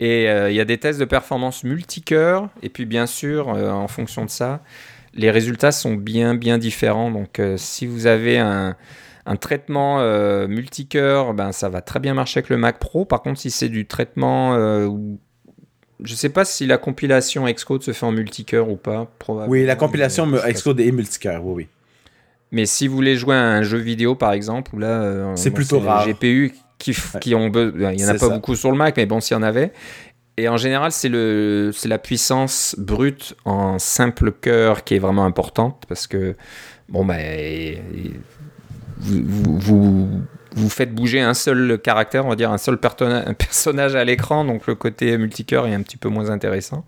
Et 0.00 0.28
euh, 0.28 0.50
il 0.50 0.56
y 0.56 0.60
a 0.60 0.64
des 0.64 0.78
tests 0.78 0.98
de 0.98 1.04
performance 1.04 1.62
multicœur, 1.62 2.48
et 2.62 2.68
puis 2.68 2.84
bien 2.84 3.06
sûr, 3.06 3.48
en 3.48 3.86
fonction 3.86 4.24
de 4.24 4.30
ça, 4.30 4.60
les 5.14 5.30
résultats 5.30 5.72
sont 5.72 5.94
bien 5.94 6.34
bien 6.34 6.58
différents. 6.58 7.10
Donc 7.10 7.40
si 7.56 7.86
vous 7.86 8.06
avez 8.06 8.38
un, 8.38 8.76
un 9.26 9.36
traitement 9.36 9.98
multicœur, 10.46 11.34
ben, 11.34 11.52
ça 11.52 11.68
va 11.68 11.80
très 11.80 12.00
bien 12.00 12.14
marcher 12.14 12.38
avec 12.38 12.50
le 12.50 12.56
Mac 12.56 12.78
Pro. 12.78 13.04
Par 13.04 13.22
contre, 13.22 13.40
si 13.40 13.50
c'est 13.50 13.68
du 13.68 13.86
traitement 13.86 14.56
je 16.02 16.12
ne 16.12 16.16
sais 16.16 16.28
pas 16.28 16.44
si 16.44 16.66
la 16.66 16.78
compilation 16.78 17.46
Xcode 17.46 17.82
se 17.82 17.92
fait 17.92 18.06
en 18.06 18.12
multicœur 18.12 18.68
ou 18.68 18.76
pas. 18.76 19.10
Oui, 19.48 19.64
la 19.64 19.76
compilation 19.76 20.30
Xcode 20.30 20.80
est 20.80 20.92
multicœur, 20.92 21.44
oui, 21.44 21.54
oui. 21.54 21.68
Mais 22.52 22.66
si 22.66 22.86
vous 22.86 22.94
voulez 22.94 23.16
jouer 23.16 23.34
à 23.34 23.42
un 23.42 23.62
jeu 23.62 23.78
vidéo, 23.78 24.14
par 24.14 24.32
exemple, 24.32 24.78
là, 24.78 25.02
euh, 25.02 25.32
c'est 25.34 25.50
plutôt 25.50 25.80
rare. 25.80 26.06
GPU 26.06 26.54
qui, 26.78 26.94
qui 27.20 27.34
ont 27.34 27.50
il 27.50 28.00
y 28.00 28.04
en 28.04 28.08
a 28.08 28.14
pas 28.14 28.28
beaucoup 28.28 28.54
sur 28.54 28.70
le 28.70 28.76
Mac, 28.76 28.96
mais 28.96 29.06
bon, 29.06 29.20
s'il 29.20 29.36
y 29.36 29.38
en 29.38 29.42
avait. 29.42 29.72
Et 30.36 30.48
en 30.48 30.56
général, 30.56 30.90
c'est 30.90 31.08
le, 31.08 31.70
c'est 31.72 31.88
la 31.88 31.98
puissance 31.98 32.74
brute 32.78 33.34
en 33.44 33.78
simple 33.78 34.32
cœur 34.32 34.82
qui 34.82 34.96
est 34.96 34.98
vraiment 34.98 35.24
importante 35.24 35.84
parce 35.88 36.06
que 36.06 36.34
bon 36.88 37.04
ben, 37.04 37.78
vous, 38.98 39.58
vous, 39.58 40.22
vous, 40.54 40.68
faites 40.68 40.92
bouger 40.92 41.20
un 41.20 41.34
seul 41.34 41.78
caractère, 41.78 42.26
on 42.26 42.30
va 42.30 42.36
dire 42.36 42.50
un 42.50 42.58
seul 42.58 42.78
un 43.00 43.34
personnage 43.34 43.94
à 43.94 44.04
l'écran, 44.04 44.44
donc 44.44 44.66
le 44.66 44.74
côté 44.74 45.16
multicœur 45.18 45.68
est 45.68 45.74
un 45.74 45.82
petit 45.82 45.96
peu 45.96 46.08
moins 46.08 46.30
intéressant. 46.30 46.84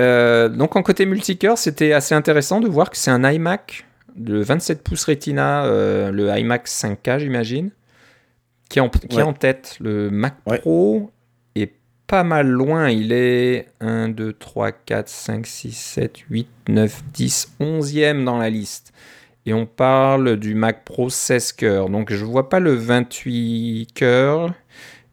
Euh, 0.00 0.48
donc 0.48 0.76
en 0.76 0.82
côté 0.82 1.06
multicœur, 1.06 1.56
c'était 1.56 1.92
assez 1.92 2.14
intéressant 2.14 2.60
de 2.60 2.68
voir 2.68 2.90
que 2.90 2.96
c'est 2.96 3.10
un 3.10 3.30
iMac 3.30 3.84
le 4.16 4.42
27 4.42 4.82
pouces 4.82 5.04
Retina, 5.04 5.64
euh, 5.64 6.10
le 6.10 6.36
iMac 6.38 6.66
5K, 6.66 7.18
j'imagine, 7.18 7.70
qui, 8.68 8.78
est 8.78 8.82
en, 8.82 8.88
qui 8.88 9.18
est 9.18 9.22
en 9.22 9.32
tête. 9.32 9.76
Le 9.80 10.10
Mac 10.10 10.36
Pro 10.60 11.10
pas 12.06 12.24
mal 12.24 12.48
loin. 12.48 12.88
Il 12.90 13.12
est 13.12 13.66
1, 13.80 14.08
2, 14.10 14.32
3, 14.32 14.72
4, 14.72 15.08
5, 15.08 15.46
6, 15.46 15.72
7, 15.72 16.18
8, 16.30 16.48
9, 16.68 17.02
10, 17.12 17.56
11e 17.60 18.24
dans 18.24 18.38
la 18.38 18.50
liste. 18.50 18.92
Et 19.46 19.52
on 19.52 19.66
parle 19.66 20.36
du 20.36 20.54
Mac 20.54 20.84
Pro 20.84 21.10
16 21.10 21.52
cœurs. 21.52 21.88
Donc 21.90 22.12
je 22.12 22.24
vois 22.24 22.48
pas 22.48 22.60
le 22.60 22.74
28 22.74 23.88
cœurs. 23.94 24.54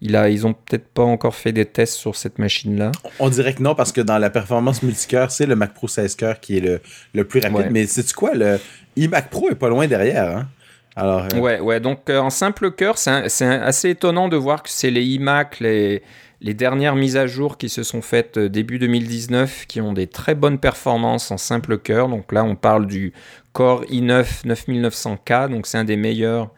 Il 0.04 0.16
a, 0.16 0.30
ils 0.30 0.48
ont 0.48 0.54
peut-être 0.54 0.88
pas 0.88 1.04
encore 1.04 1.36
fait 1.36 1.52
des 1.52 1.66
tests 1.66 1.94
sur 1.94 2.16
cette 2.16 2.40
machine-là. 2.40 2.92
On 3.20 3.30
dirait 3.30 3.54
que 3.54 3.62
non, 3.62 3.76
parce 3.76 3.92
que 3.92 4.02
dans 4.02 4.18
la 4.18 4.32
performance 4.32 4.82
multicœur, 4.82 5.30
c'est 5.30 5.46
le 5.46 5.56
Mac 5.56 5.74
Pro 5.76 5.88
16 5.88 6.16
cœurs 6.16 6.40
qui 6.40 6.58
est 6.58 6.62
le, 6.62 6.82
le 7.14 7.24
plus 7.24 7.40
rapide. 7.40 7.68
Mais 7.72 7.86
sais-tu 7.86 8.14
quoi? 8.14 8.34
Le 8.34 8.60
iMac 8.96 9.30
Pro 9.30 9.50
est 9.50 9.56
pas 9.56 9.70
loin 9.70 9.88
derrière. 9.88 10.38
Hein? 10.38 10.48
Alors, 10.96 11.28
euh, 11.34 11.40
Ouais, 11.40 11.60
ouais. 11.60 11.80
Donc 11.80 12.10
euh, 12.10 12.20
en 12.20 12.32
simple 12.32 12.72
cœur, 12.72 12.98
c'est 12.98 13.46
assez 13.46 13.90
étonnant 13.92 14.28
de 14.28 14.38
voir 14.38 14.64
que 14.64 14.70
c'est 14.70 14.92
les 14.92 15.04
iMac, 15.04 15.60
les, 15.60 16.02
les 16.42 16.56
dernières 16.56 16.96
mises 16.96 17.18
à 17.18 17.28
jour 17.28 17.58
qui 17.58 17.70
se 17.70 17.84
sont 17.84 18.02
faites 18.02 18.38
euh, 18.38 18.50
début 18.50 18.80
2019, 18.80 19.68
qui 19.68 19.80
ont 19.80 19.94
des 19.94 20.08
très 20.08 20.34
bonnes 20.34 20.58
performances 20.58 21.30
en 21.30 21.38
simple 21.38 21.78
cœur. 21.78 22.10
Donc 22.10 22.32
là, 22.32 22.44
on 22.44 22.56
parle 22.56 22.88
du 22.88 23.14
Core 23.54 23.84
i9 23.86 24.46
9900K. 24.46 25.50
Donc 25.50 25.68
c'est 25.68 25.78
un 25.78 25.84
des 25.84 25.98
meilleurs 25.98 26.50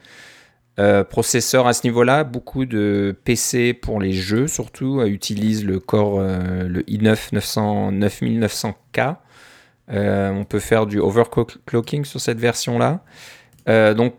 euh, 0.80 1.04
processeur 1.04 1.68
à 1.68 1.74
ce 1.74 1.86
niveau-là, 1.86 2.24
beaucoup 2.24 2.66
de 2.66 3.16
PC 3.26 3.74
pour 3.74 4.00
les 4.00 4.14
jeux 4.14 4.48
surtout 4.48 5.02
euh, 5.02 5.06
utilisent 5.06 5.66
le 5.66 5.80
Core 5.80 6.22
le 6.22 6.82
i9 6.84 7.34
9900K. 7.34 9.18
on 9.90 10.46
peut 10.46 10.60
faire 10.60 10.88
du 10.88 11.00
overclocking 11.00 12.06
sur 12.06 12.22
cette 12.22 12.40
version-là. 12.40 13.04
donc 13.94 14.16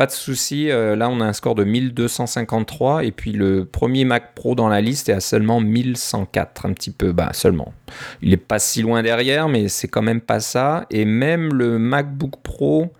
pas 0.00 0.06
de 0.06 0.12
souci, 0.12 0.68
là 0.68 1.10
on 1.10 1.20
a 1.20 1.26
un 1.26 1.34
score 1.34 1.54
de 1.54 1.62
1253 1.62 3.04
et 3.04 3.12
puis 3.12 3.32
le 3.32 3.66
premier 3.66 4.06
Mac 4.06 4.34
Pro 4.34 4.54
dans 4.54 4.70
la 4.70 4.80
liste 4.80 5.10
est 5.10 5.12
à 5.12 5.20
seulement 5.20 5.60
1104, 5.60 6.64
un 6.64 6.72
petit 6.72 6.90
peu 6.90 7.12
bas 7.12 7.34
seulement. 7.34 7.74
Il 8.22 8.32
est 8.32 8.38
pas 8.38 8.58
si 8.58 8.80
loin 8.80 9.02
derrière 9.02 9.50
mais 9.50 9.68
c'est 9.68 9.88
quand 9.88 10.00
même 10.00 10.22
pas 10.22 10.40
ça 10.40 10.86
et 10.88 11.04
même 11.04 11.52
le 11.52 11.78
MacBook 11.78 12.36
Pro 12.42 12.90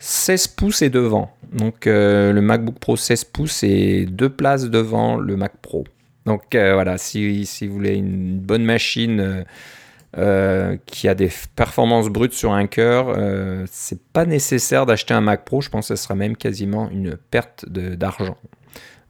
16 0.00 0.48
pouces 0.48 0.82
est 0.82 0.90
devant. 0.90 1.30
Donc 1.52 1.86
euh, 1.86 2.32
le 2.32 2.40
MacBook 2.40 2.80
Pro 2.80 2.96
16 2.96 3.26
pouces 3.26 3.62
est 3.62 4.04
deux 4.04 4.28
places 4.28 4.64
devant 4.64 5.16
le 5.16 5.36
Mac 5.36 5.52
Pro. 5.62 5.84
Donc 6.26 6.56
euh, 6.56 6.74
voilà, 6.74 6.98
si, 6.98 7.46
vous 7.62 7.72
voulez 7.72 7.94
une 7.94 8.40
bonne 8.40 8.64
machine 8.64 9.44
euh, 10.16 10.76
qui 10.86 11.08
a 11.08 11.14
des 11.14 11.30
performances 11.56 12.08
brutes 12.08 12.32
sur 12.32 12.52
un 12.52 12.66
cœur, 12.66 13.16
c'est 13.70 14.02
pas 14.12 14.26
nécessaire 14.26 14.86
d'acheter 14.86 15.14
un 15.14 15.20
Mac 15.20 15.44
Pro. 15.44 15.60
Je 15.60 15.70
pense 15.70 15.88
que 15.88 15.96
ce 15.96 16.02
sera 16.02 16.14
même 16.14 16.36
quasiment 16.36 16.90
une 16.90 17.16
perte 17.16 17.68
d'argent. 17.68 18.36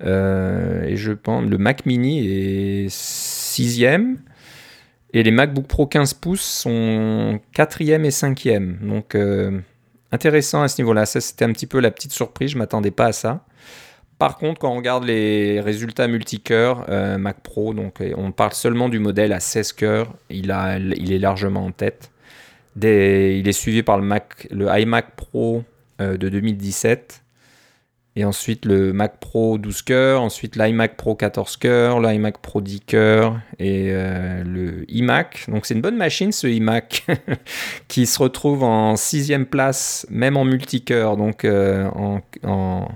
et 0.00 0.96
je 0.96 1.12
pense 1.12 1.44
le 1.44 1.58
Mac 1.58 1.86
Mini 1.86 2.26
est 2.26 2.88
sixième. 2.90 4.18
Et 5.16 5.22
les 5.22 5.30
MacBook 5.30 5.68
Pro 5.68 5.86
15 5.86 6.14
pouces 6.14 6.42
sont 6.42 7.38
quatrième 7.52 8.04
et 8.04 8.10
cinquième. 8.10 8.78
Donc 8.82 9.16
intéressant 10.14 10.62
à 10.62 10.68
ce 10.68 10.80
niveau-là. 10.80 11.06
Ça, 11.06 11.20
c'était 11.20 11.44
un 11.44 11.52
petit 11.52 11.66
peu 11.66 11.80
la 11.80 11.90
petite 11.90 12.12
surprise. 12.12 12.50
Je 12.50 12.58
m'attendais 12.58 12.90
pas 12.90 13.06
à 13.06 13.12
ça. 13.12 13.44
Par 14.18 14.38
contre, 14.38 14.60
quand 14.60 14.70
on 14.72 14.76
regarde 14.76 15.04
les 15.04 15.60
résultats 15.60 16.06
multicœurs 16.06 16.86
euh, 16.88 17.18
Mac 17.18 17.40
Pro, 17.40 17.74
donc 17.74 18.02
on 18.16 18.32
parle 18.32 18.52
seulement 18.52 18.88
du 18.88 18.98
modèle 18.98 19.32
à 19.32 19.40
16 19.40 19.72
cœurs, 19.72 20.12
il, 20.30 20.50
est 20.50 21.18
largement 21.18 21.66
en 21.66 21.72
tête. 21.72 22.10
Il 22.76 23.48
est 23.48 23.52
suivi 23.52 23.82
par 23.82 23.98
le, 23.98 24.04
Mac, 24.04 24.46
le 24.50 24.68
iMac 24.78 25.16
Pro 25.16 25.64
euh, 26.00 26.16
de 26.16 26.28
2017. 26.28 27.22
Et 28.16 28.24
ensuite 28.24 28.64
le 28.64 28.92
Mac 28.92 29.18
Pro 29.18 29.58
12 29.58 29.82
cœurs, 29.82 30.22
ensuite 30.22 30.54
l'iMac 30.54 30.96
Pro 30.96 31.16
14 31.16 31.56
cœurs, 31.56 32.00
l'iMac 32.00 32.38
Pro 32.38 32.60
10 32.60 32.80
cœurs 32.82 33.40
et 33.58 33.88
euh, 33.90 34.44
le 34.44 34.88
iMac. 34.88 35.46
Donc 35.48 35.66
c'est 35.66 35.74
une 35.74 35.80
bonne 35.80 35.96
machine 35.96 36.30
ce 36.30 36.46
iMac 36.46 37.04
qui 37.88 38.06
se 38.06 38.20
retrouve 38.20 38.62
en 38.62 38.94
sixième 38.94 39.46
place, 39.46 40.06
même 40.10 40.36
en 40.36 40.44
multicœur. 40.44 41.16
Donc 41.16 41.44
en 41.44 42.88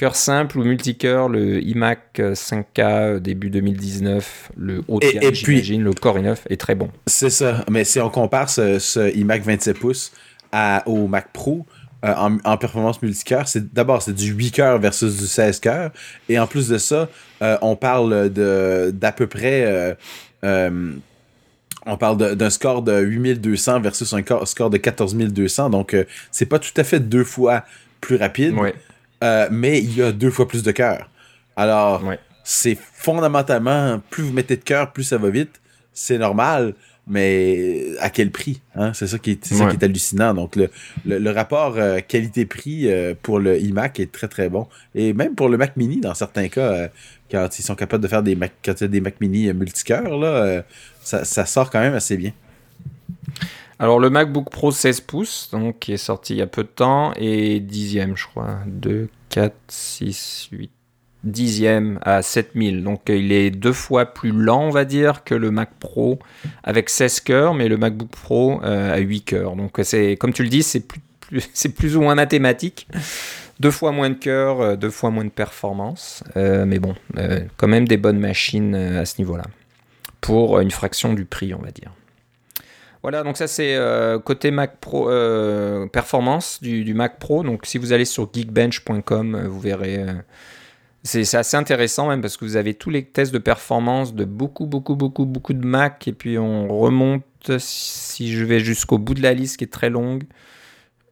cœur 0.00 0.16
simple 0.16 0.58
ou 0.58 0.64
multicœur, 0.64 1.28
le 1.28 1.62
iMac 1.62 2.18
5K 2.18 3.18
début 3.18 3.50
2019, 3.50 4.52
le 4.56 4.82
haut 4.88 4.98
j'imagine, 5.30 5.82
le 5.82 5.92
Core 5.92 6.18
i9 6.20 6.38
est 6.48 6.58
très 6.58 6.74
bon. 6.74 6.88
C'est 7.06 7.28
ça, 7.28 7.66
mais 7.70 7.84
si 7.84 8.00
on 8.00 8.08
compare 8.08 8.48
ce, 8.48 8.78
ce 8.78 9.14
iMac 9.14 9.42
27 9.42 9.78
pouces 9.78 10.12
à, 10.52 10.82
au 10.86 11.06
Mac 11.06 11.30
Pro, 11.34 11.66
euh, 12.06 12.14
en, 12.44 12.56
performance 12.56 13.02
multicœur, 13.02 13.46
c'est 13.46 13.74
d'abord 13.74 14.00
c'est 14.00 14.14
du 14.14 14.32
8 14.32 14.52
cœurs 14.52 14.78
versus 14.78 15.18
du 15.18 15.26
16 15.26 15.60
cœurs. 15.60 15.90
Et 16.30 16.38
en 16.38 16.46
plus 16.46 16.68
de 16.68 16.78
ça, 16.78 17.10
euh, 17.42 17.58
on 17.60 17.76
parle 17.76 18.32
de 18.32 18.90
d'à 18.94 19.12
peu 19.12 19.26
près 19.26 19.94
euh, 20.42 20.94
on 21.84 21.96
parle 21.98 22.36
d'un 22.36 22.50
score 22.50 22.80
de 22.80 22.98
8200 22.98 23.80
versus 23.80 24.14
un 24.14 24.22
score 24.46 24.70
de 24.70 24.78
14200. 24.78 25.68
Donc 25.68 25.94
c'est 26.30 26.46
pas 26.46 26.58
tout 26.58 26.72
à 26.78 26.84
fait 26.84 27.00
deux 27.00 27.24
fois 27.24 27.64
plus 28.00 28.16
rapide, 28.16 28.54
mais 29.22 29.80
il 29.80 29.96
y 29.96 30.02
a 30.02 30.12
deux 30.12 30.30
fois 30.30 30.48
plus 30.48 30.62
de 30.62 30.72
cœurs. 30.72 31.10
Alors 31.56 32.02
c'est 32.42 32.76
fondamentalement 32.76 34.00
plus 34.10 34.24
vous 34.24 34.32
mettez 34.32 34.56
de 34.56 34.64
cœur, 34.64 34.92
plus 34.92 35.04
ça 35.04 35.18
va 35.18 35.30
vite. 35.30 35.60
C'est 35.92 36.18
normal 36.18 36.74
mais 37.10 37.96
à 37.98 38.08
quel 38.08 38.30
prix 38.30 38.62
hein? 38.76 38.92
C'est 38.94 39.08
ça, 39.08 39.18
qui 39.18 39.32
est, 39.32 39.44
ça 39.44 39.66
qui 39.66 39.76
est 39.76 39.84
hallucinant. 39.84 40.32
Donc, 40.32 40.54
le, 40.54 40.70
le, 41.04 41.30
rapport 41.30 41.76
euh, 41.76 41.98
qualité-prix 42.06 42.88
euh, 42.88 43.14
pour 43.20 43.40
le 43.40 43.60
iMac 43.60 43.98
est 43.98 44.12
très, 44.12 44.28
très 44.28 44.48
bon. 44.48 44.68
Et 44.94 45.12
même 45.12 45.34
pour 45.34 45.48
le 45.48 45.56
Mac 45.56 45.76
Mini, 45.76 46.00
dans 46.00 46.14
certains 46.14 46.48
cas, 46.48 46.72
euh, 46.72 46.88
quand 47.28 47.58
ils 47.58 47.62
sont 47.62 47.74
capables 47.74 48.02
de 48.02 48.08
faire 48.08 48.22
des 48.22 48.36
Mac, 48.36 48.52
quand 48.64 48.74
il 48.80 48.82
y 48.82 48.84
a 48.84 48.88
des 48.88 49.00
Mac 49.00 49.20
Mini 49.20 49.52
multicœurs, 49.52 50.16
là, 50.18 50.62
ça, 51.02 51.24
ça, 51.24 51.46
sort 51.46 51.70
quand 51.70 51.80
même 51.80 51.94
assez 51.94 52.16
bien. 52.16 52.32
Alors, 53.80 53.98
le 53.98 54.10
MacBook 54.10 54.50
Pro 54.50 54.70
16 54.70 55.00
pouces, 55.00 55.48
donc, 55.50 55.80
qui 55.80 55.92
est 55.92 55.96
sorti 55.96 56.34
il 56.34 56.36
y 56.36 56.42
a 56.42 56.46
peu 56.46 56.62
de 56.62 56.68
temps, 56.68 57.12
et 57.16 57.58
dixième, 57.60 58.16
je 58.16 58.26
crois. 58.26 58.58
2, 58.66 59.08
4, 59.30 59.54
6, 59.68 60.48
8, 60.52 60.70
dixième 61.24 61.98
à 62.02 62.22
7000. 62.22 62.82
Donc 62.82 63.10
euh, 63.10 63.16
il 63.16 63.32
est 63.32 63.50
deux 63.50 63.72
fois 63.72 64.06
plus 64.06 64.32
lent, 64.32 64.62
on 64.64 64.70
va 64.70 64.84
dire, 64.84 65.24
que 65.24 65.34
le 65.34 65.50
Mac 65.50 65.70
Pro 65.78 66.18
avec 66.62 66.90
16 66.90 67.20
cœurs, 67.20 67.54
mais 67.54 67.68
le 67.68 67.76
MacBook 67.76 68.10
Pro 68.10 68.60
euh, 68.62 68.94
à 68.94 68.98
8 68.98 69.22
cœurs. 69.22 69.56
Donc 69.56 69.78
c'est, 69.82 70.16
comme 70.16 70.32
tu 70.32 70.42
le 70.42 70.48
dis, 70.48 70.62
c'est 70.62 70.80
plus, 70.80 71.00
c'est 71.54 71.70
plus 71.70 71.96
ou 71.96 72.02
moins 72.02 72.14
mathématique. 72.14 72.86
Deux 73.60 73.70
fois 73.70 73.92
moins 73.92 74.08
de 74.08 74.14
cœurs, 74.14 74.60
euh, 74.60 74.76
deux 74.76 74.90
fois 74.90 75.10
moins 75.10 75.24
de 75.24 75.30
performance. 75.30 76.24
mais 76.36 76.78
bon, 76.78 76.94
quand 77.56 77.68
même 77.68 77.86
des 77.86 77.96
bonnes 77.96 78.18
machines 78.18 78.74
à 78.74 79.04
ce 79.04 79.18
niveau-là. 79.18 79.44
Pour 80.20 80.60
une 80.60 80.70
fraction 80.70 81.14
du 81.14 81.24
prix, 81.24 81.54
on 81.54 81.62
va 81.62 81.70
dire. 81.70 81.92
Voilà, 83.02 83.22
donc 83.22 83.36
ça 83.36 83.46
c'est 83.46 83.78
côté 84.24 84.50
Mac 84.50 84.78
Pro 84.78 85.06
performance 85.90 86.60
du, 86.60 86.92
Mac 86.94 87.18
Pro. 87.18 87.42
Donc 87.42 87.64
si 87.64 87.78
vous 87.78 87.92
allez 87.92 88.04
sur 88.04 88.30
geekbench.com, 88.32 89.46
vous 89.46 89.60
verrez 89.60 90.04
c'est 91.02 91.34
assez 91.34 91.56
intéressant 91.56 92.08
même 92.08 92.20
parce 92.20 92.36
que 92.36 92.44
vous 92.44 92.56
avez 92.56 92.74
tous 92.74 92.90
les 92.90 93.04
tests 93.04 93.32
de 93.32 93.38
performance 93.38 94.14
de 94.14 94.24
beaucoup, 94.24 94.66
beaucoup, 94.66 94.96
beaucoup, 94.96 95.24
beaucoup 95.24 95.54
de 95.54 95.64
Mac 95.64 96.06
et 96.08 96.12
puis 96.12 96.38
on 96.38 96.68
remonte, 96.68 97.24
si 97.58 98.30
je 98.32 98.44
vais 98.44 98.60
jusqu'au 98.60 98.98
bout 98.98 99.14
de 99.14 99.22
la 99.22 99.32
liste 99.32 99.56
qui 99.56 99.64
est 99.64 99.72
très 99.72 99.88
longue, 99.88 100.24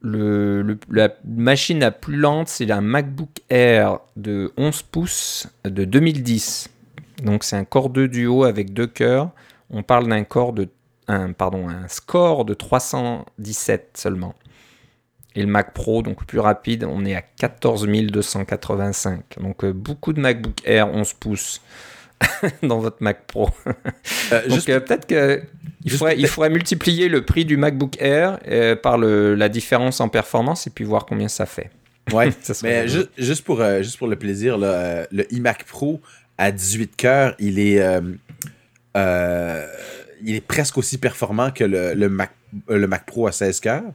la 0.03 1.09
machine 1.24 1.80
la 1.80 1.91
plus 1.91 2.16
lente 2.16 2.49
c'est 2.49 2.70
un 2.70 2.82
MacBook 2.82 3.30
Air 3.49 4.01
de 4.16 4.53
11 4.59 4.82
pouces 4.82 5.49
de 5.64 5.84
2010. 5.84 6.68
Donc 7.24 7.43
c'est 7.43 7.57
un 7.57 7.64
Core 7.64 7.89
2 7.89 8.09
Duo 8.09 8.45
avec 8.45 8.74
deux 8.74 8.86
cœurs. 8.86 9.30
On 9.70 9.82
parle 9.82 10.07
d'un 10.07 10.22
Core 10.24 10.53
de 10.53 10.68
un, 11.09 11.32
pardon, 11.32 11.68
un 11.68 11.88
score 11.88 12.44
de 12.44 12.54
317 12.54 13.96
seulement. 13.96 14.34
Et 15.34 15.42
le 15.42 15.46
Mac 15.46 15.72
Pro, 15.72 16.02
donc 16.02 16.24
plus 16.24 16.40
rapide, 16.40 16.84
on 16.84 17.04
est 17.04 17.14
à 17.14 17.22
14 17.22 17.86
285. 17.86 19.38
Donc 19.40 19.64
euh, 19.64 19.72
beaucoup 19.72 20.12
de 20.12 20.20
MacBook 20.20 20.61
Air 20.64 20.88
11 20.88 21.12
pouces 21.14 21.61
dans 22.62 22.78
votre 22.78 22.98
Mac 23.00 23.26
Pro. 23.26 23.50
Euh, 24.30 24.46
donc 24.46 24.68
euh, 24.68 24.78
peut-être 24.78 25.06
qu'il 25.06 25.90
faudrait, 25.90 26.18
il 26.18 26.26
faudrait 26.26 26.50
multiplier 26.50 27.09
le 27.09 27.24
prix 27.24 27.46
du 27.46 27.56
MacBook 27.56 27.96
Air 27.98 28.38
par 28.82 28.98
le, 28.98 29.34
la 29.34 29.48
différence 29.48 30.02
en 30.02 30.11
performance 30.11 30.66
et 30.66 30.70
puis 30.70 30.84
voir 30.84 31.06
combien 31.06 31.28
ça 31.28 31.46
fait. 31.46 31.70
Ouais, 32.12 32.30
mais 32.62 32.88
juste, 32.88 33.42
pour, 33.42 33.62
juste 33.82 33.98
pour 33.98 34.06
le 34.06 34.16
plaisir, 34.16 34.59
le 34.59 35.34
iMac 35.34 35.64
Pro 35.64 36.00
à 36.36 36.52
18 36.52 36.96
cœurs, 36.96 37.34
il 37.38 37.59
est, 37.59 37.82
il 40.24 40.34
est 40.34 40.46
presque 40.46 40.78
aussi 40.78 40.98
performant 40.98 41.50
que 41.50 41.64
le, 41.64 41.94
le, 41.94 42.08
Mac, 42.08 42.32
le 42.68 42.86
Mac 42.86 43.06
Pro 43.06 43.26
à 43.26 43.32
16 43.32 43.60
cœurs. 43.60 43.92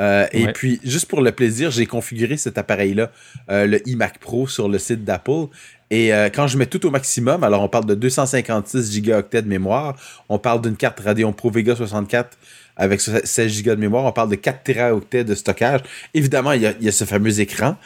Euh, 0.00 0.26
et 0.32 0.46
puis, 0.52 0.80
juste 0.84 1.06
pour 1.06 1.20
le 1.20 1.32
plaisir, 1.32 1.70
j'ai 1.70 1.86
configuré 1.86 2.36
cet 2.36 2.58
appareil-là, 2.58 3.10
euh, 3.50 3.66
le 3.66 3.88
iMac 3.88 4.18
Pro, 4.18 4.46
sur 4.46 4.68
le 4.68 4.78
site 4.78 5.04
d'Apple. 5.04 5.46
Et 5.90 6.12
euh, 6.12 6.28
quand 6.32 6.46
je 6.46 6.58
mets 6.58 6.66
tout 6.66 6.84
au 6.86 6.90
maximum, 6.90 7.42
alors 7.42 7.62
on 7.62 7.68
parle 7.68 7.86
de 7.86 7.94
256 7.94 9.02
Go 9.02 9.22
de 9.32 9.48
mémoire, 9.48 9.96
on 10.28 10.38
parle 10.38 10.60
d'une 10.60 10.76
carte 10.76 11.00
Radeon 11.00 11.32
Pro 11.32 11.50
Vega 11.50 11.74
64 11.74 12.36
avec 12.76 13.00
16 13.00 13.62
Go 13.64 13.74
de 13.74 13.80
mémoire, 13.80 14.04
on 14.04 14.12
parle 14.12 14.28
de 14.28 14.36
4 14.36 14.62
Teraoctets 14.62 15.24
de 15.24 15.34
stockage. 15.34 15.80
Évidemment, 16.14 16.52
il 16.52 16.62
y 16.62 16.88
a, 16.88 16.92
ce 16.92 17.04
fameux 17.04 17.40
écran 17.40 17.76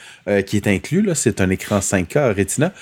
qui 0.46 0.56
est 0.56 0.66
inclus, 0.66 1.08
c'est 1.14 1.40
un 1.40 1.48
écran 1.48 1.78
5K 1.78 2.34
Retina. 2.36 2.72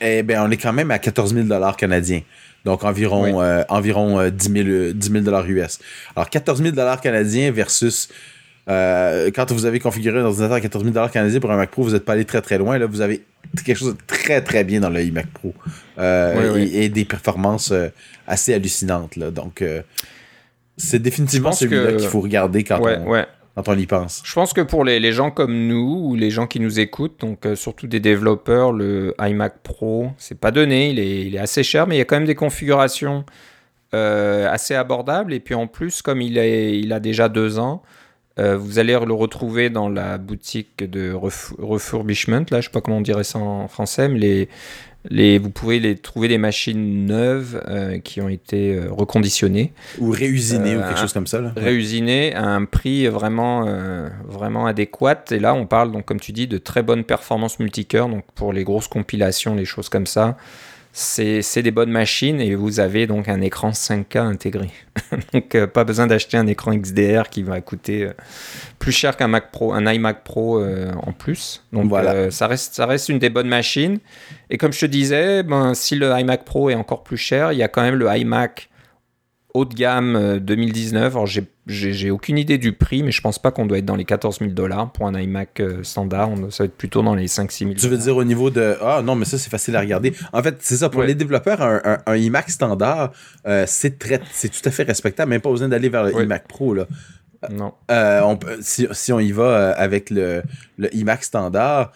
et 0.00 0.22
bien, 0.22 0.44
on 0.44 0.50
est 0.52 0.56
quand 0.56 0.72
même 0.72 0.92
à 0.92 1.00
14 1.00 1.34
000 1.34 1.72
canadiens. 1.76 2.20
Donc 2.64 2.84
environ, 2.84 3.42
euh, 3.42 3.62
environ 3.68 4.28
10 4.28 4.52
000, 4.52 4.92
10 4.94 5.24
000 5.24 5.46
US. 5.48 5.78
Alors 6.16 6.30
14 6.30 6.62
000 6.62 6.74
canadiens 7.02 7.50
versus 7.50 8.08
euh, 8.70 9.30
quand 9.34 9.52
vous 9.52 9.66
avez 9.66 9.78
configuré 9.78 10.20
un 10.20 10.24
ordinateur 10.24 10.56
à 10.56 10.60
14 10.60 10.84
000 10.84 11.08
canadiens 11.08 11.40
pour 11.40 11.50
un 11.50 11.56
Mac 11.56 11.70
Pro, 11.70 11.82
vous 11.82 11.92
n'êtes 11.92 12.04
pas 12.04 12.14
allé 12.14 12.24
très 12.24 12.40
très 12.40 12.56
loin. 12.56 12.78
Là, 12.78 12.86
vous 12.86 13.02
avez 13.02 13.22
quelque 13.64 13.76
chose 13.76 13.92
de 13.92 13.98
très 14.06 14.40
très 14.40 14.64
bien 14.64 14.80
dans 14.80 14.88
le 14.88 15.02
iMac 15.02 15.26
Pro 15.26 15.52
euh, 15.98 16.66
Et, 16.72 16.88
des 16.88 17.04
performances 17.04 17.72
assez 18.26 18.54
hallucinantes. 18.54 19.16
Là. 19.16 19.30
Donc 19.30 19.62
c'est 20.76 21.00
définitivement 21.00 21.52
celui-là 21.52 21.92
qu'il 21.92 22.08
faut 22.08 22.20
regarder 22.20 22.64
quand 22.64 22.80
on 22.80 23.24
y 23.56 23.86
pense. 23.86 24.22
Je 24.24 24.34
pense 24.34 24.52
que 24.52 24.60
pour 24.60 24.84
les, 24.84 25.00
les, 25.00 25.12
gens 25.12 25.30
comme 25.30 25.66
nous 25.66 26.00
ou 26.02 26.14
les 26.16 26.30
gens 26.30 26.46
qui 26.46 26.60
nous 26.60 26.80
écoutent, 26.80 27.20
donc 27.20 27.46
euh, 27.46 27.54
surtout 27.54 27.86
des 27.86 28.00
développeurs, 28.00 28.72
le 28.72 29.14
iMac 29.20 29.58
Pro, 29.62 30.10
c'est 30.18 30.38
pas 30.38 30.50
donné, 30.50 30.90
il 30.90 30.98
est, 30.98 31.26
il 31.26 31.36
est, 31.36 31.38
assez 31.38 31.62
cher, 31.62 31.86
mais 31.86 31.96
il 31.96 31.98
y 31.98 32.02
a 32.02 32.04
quand 32.04 32.16
même 32.16 32.26
des 32.26 32.34
configurations 32.34 33.24
euh, 33.94 34.50
assez 34.50 34.74
abordables. 34.74 35.32
Et 35.32 35.40
puis 35.40 35.54
en 35.54 35.68
plus, 35.68 36.02
comme 36.02 36.20
il, 36.20 36.36
est, 36.36 36.78
il 36.78 36.92
a 36.92 36.98
déjà 36.98 37.28
deux 37.28 37.58
ans, 37.58 37.82
euh, 38.40 38.56
vous 38.56 38.80
allez 38.80 38.92
le 38.92 39.14
retrouver 39.14 39.70
dans 39.70 39.88
la 39.88 40.18
boutique 40.18 40.78
de 40.78 41.12
refurbishment. 41.12 42.46
Là, 42.50 42.60
je 42.60 42.66
sais 42.66 42.72
pas 42.72 42.80
comment 42.80 42.98
on 42.98 43.02
dirait 43.02 43.22
ça 43.22 43.38
en 43.38 43.68
français, 43.68 44.08
mais 44.08 44.18
les, 44.18 44.48
les, 45.10 45.38
vous 45.38 45.50
pouvez 45.50 45.80
les 45.80 45.96
trouver 45.96 46.28
des 46.28 46.38
machines 46.38 47.06
neuves 47.06 47.62
euh, 47.68 47.98
qui 47.98 48.20
ont 48.20 48.28
été 48.28 48.74
euh, 48.74 48.88
reconditionnées. 48.90 49.72
Ou 49.98 50.10
réusinées 50.10 50.76
ou 50.76 50.80
quelque 50.80 51.00
chose 51.00 51.12
comme 51.12 51.26
ça. 51.26 51.40
Là. 51.40 51.52
Réusinées 51.56 52.34
à 52.34 52.46
un 52.46 52.64
prix 52.64 53.06
vraiment, 53.06 53.66
vraiment 54.26 54.66
adéquat. 54.66 55.24
Et 55.30 55.38
là, 55.38 55.54
on 55.54 55.66
parle, 55.66 55.92
donc, 55.92 56.04
comme 56.04 56.20
tu 56.20 56.32
dis, 56.32 56.46
de 56.46 56.58
très 56.58 56.82
bonnes 56.82 57.04
performances 57.04 57.58
multicœur. 57.58 58.08
Donc 58.08 58.24
pour 58.34 58.52
les 58.52 58.64
grosses 58.64 58.88
compilations, 58.88 59.54
les 59.54 59.64
choses 59.64 59.88
comme 59.88 60.06
ça 60.06 60.36
c'est 60.96 61.62
des 61.62 61.72
bonnes 61.72 61.90
machines 61.90 62.40
et 62.40 62.54
vous 62.54 62.78
avez 62.78 63.08
donc 63.08 63.28
un 63.28 63.40
écran 63.40 63.70
5K 63.70 64.18
intégré. 64.18 64.70
donc 65.32 65.52
euh, 65.56 65.66
pas 65.66 65.82
besoin 65.82 66.06
d'acheter 66.06 66.36
un 66.36 66.46
écran 66.46 66.72
XDR 66.72 67.30
qui 67.30 67.42
va 67.42 67.60
coûter 67.60 68.04
euh, 68.04 68.12
plus 68.78 68.92
cher 68.92 69.16
qu'un 69.16 69.26
Mac 69.26 69.50
Pro, 69.50 69.72
un 69.72 69.92
iMac 69.92 70.22
Pro 70.22 70.60
euh, 70.60 70.92
en 71.02 71.10
plus. 71.12 71.64
Donc 71.72 71.88
voilà. 71.88 72.30
ça, 72.30 72.46
reste, 72.46 72.74
ça 72.74 72.86
reste 72.86 73.08
une 73.08 73.18
des 73.18 73.28
bonnes 73.28 73.48
machines. 73.48 73.98
Et 74.50 74.56
comme 74.56 74.72
je 74.72 74.80
te 74.80 74.86
disais, 74.86 75.42
ben, 75.42 75.74
si 75.74 75.96
le 75.96 76.16
iMac 76.16 76.44
Pro 76.44 76.70
est 76.70 76.76
encore 76.76 77.02
plus 77.02 77.16
cher, 77.16 77.52
il 77.52 77.58
y 77.58 77.64
a 77.64 77.68
quand 77.68 77.82
même 77.82 77.96
le 77.96 78.06
iMac 78.16 78.70
haut 79.54 79.64
de 79.64 79.74
gamme 79.74 80.40
2019. 80.40 81.02
Euh, 81.02 81.16
Alors, 81.16 81.28
j'ai 81.66 82.10
aucune 82.10 82.36
idée 82.36 82.58
du 82.58 82.72
prix, 82.72 83.02
mais 83.02 83.12
je 83.12 83.20
pense 83.20 83.38
pas 83.38 83.52
qu'on 83.52 83.66
doit 83.66 83.78
être 83.78 83.84
dans 83.86 83.96
les 83.96 84.04
14 84.04 84.40
000 84.40 84.50
dollars 84.50 84.92
pour 84.92 85.06
un 85.06 85.18
iMac 85.18 85.60
euh, 85.60 85.82
standard. 85.84 86.30
Ça 86.50 86.64
va 86.64 86.66
être 86.66 86.76
plutôt 86.76 87.02
dans 87.02 87.14
les 87.14 87.28
5-6 87.28 87.58
000 87.58 87.74
Tu 87.74 87.88
veux 87.88 87.96
dire 87.96 88.16
au 88.16 88.24
niveau 88.24 88.50
de. 88.50 88.76
Ah 88.82 89.00
non, 89.02 89.14
mais 89.14 89.24
ça, 89.24 89.38
c'est 89.38 89.50
facile 89.50 89.76
à 89.76 89.80
regarder. 89.80 90.12
En 90.32 90.42
fait, 90.42 90.56
c'est 90.60 90.76
ça. 90.76 90.88
Pour 90.88 91.04
les 91.04 91.14
développeurs, 91.14 91.62
un, 91.62 92.16
iMac 92.16 92.50
standard, 92.50 93.12
euh, 93.46 93.64
c'est 93.66 93.96
tout 93.96 94.68
à 94.68 94.70
fait 94.70 94.82
respectable. 94.82 95.30
Même 95.30 95.40
pas 95.40 95.50
besoin 95.50 95.68
d'aller 95.68 95.88
vers 95.88 96.04
le 96.04 96.22
iMac 96.22 96.46
Pro. 96.48 96.74
Là. 96.74 96.86
Non. 97.50 97.72
on, 97.88 98.38
si, 98.60 98.88
si, 98.90 99.12
on 99.12 99.20
y 99.20 99.32
va 99.32 99.70
avec 99.72 100.10
le, 100.10 100.42
le 100.76 100.94
iMac 100.94 101.22
standard, 101.24 101.92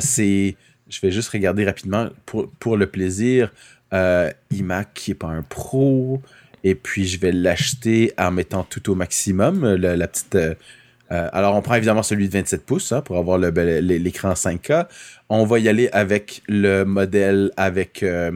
c'est. 0.00 0.56
Je 0.90 1.00
vais 1.02 1.10
juste 1.10 1.28
regarder 1.28 1.66
rapidement 1.66 2.08
pour, 2.24 2.50
pour 2.58 2.76
le 2.76 2.86
plaisir. 2.86 3.50
iMac 3.92 4.92
qui 4.92 5.10
n'est 5.10 5.14
pas 5.14 5.28
un 5.28 5.42
pro. 5.42 6.20
Et 6.64 6.74
puis, 6.74 7.06
je 7.06 7.18
vais 7.18 7.32
l'acheter 7.32 8.12
en 8.18 8.30
mettant 8.30 8.64
tout 8.64 8.90
au 8.90 8.94
maximum. 8.94 9.74
La, 9.74 10.08
petite. 10.08 10.34
Euh, 10.34 10.54
euh, 11.10 11.28
alors, 11.32 11.54
on 11.54 11.62
prend 11.62 11.74
évidemment 11.74 12.02
celui 12.02 12.28
de 12.28 12.32
27 12.32 12.64
pouces 12.64 12.92
hein, 12.92 13.00
pour 13.00 13.16
avoir 13.16 13.38
l'écran 13.38 14.32
5K. 14.32 14.86
On 15.28 15.44
va 15.44 15.58
y 15.58 15.68
aller 15.68 15.88
avec 15.92 16.42
le 16.48 16.84
modèle 16.84 17.50
avec 17.56 18.02
euh, 18.02 18.32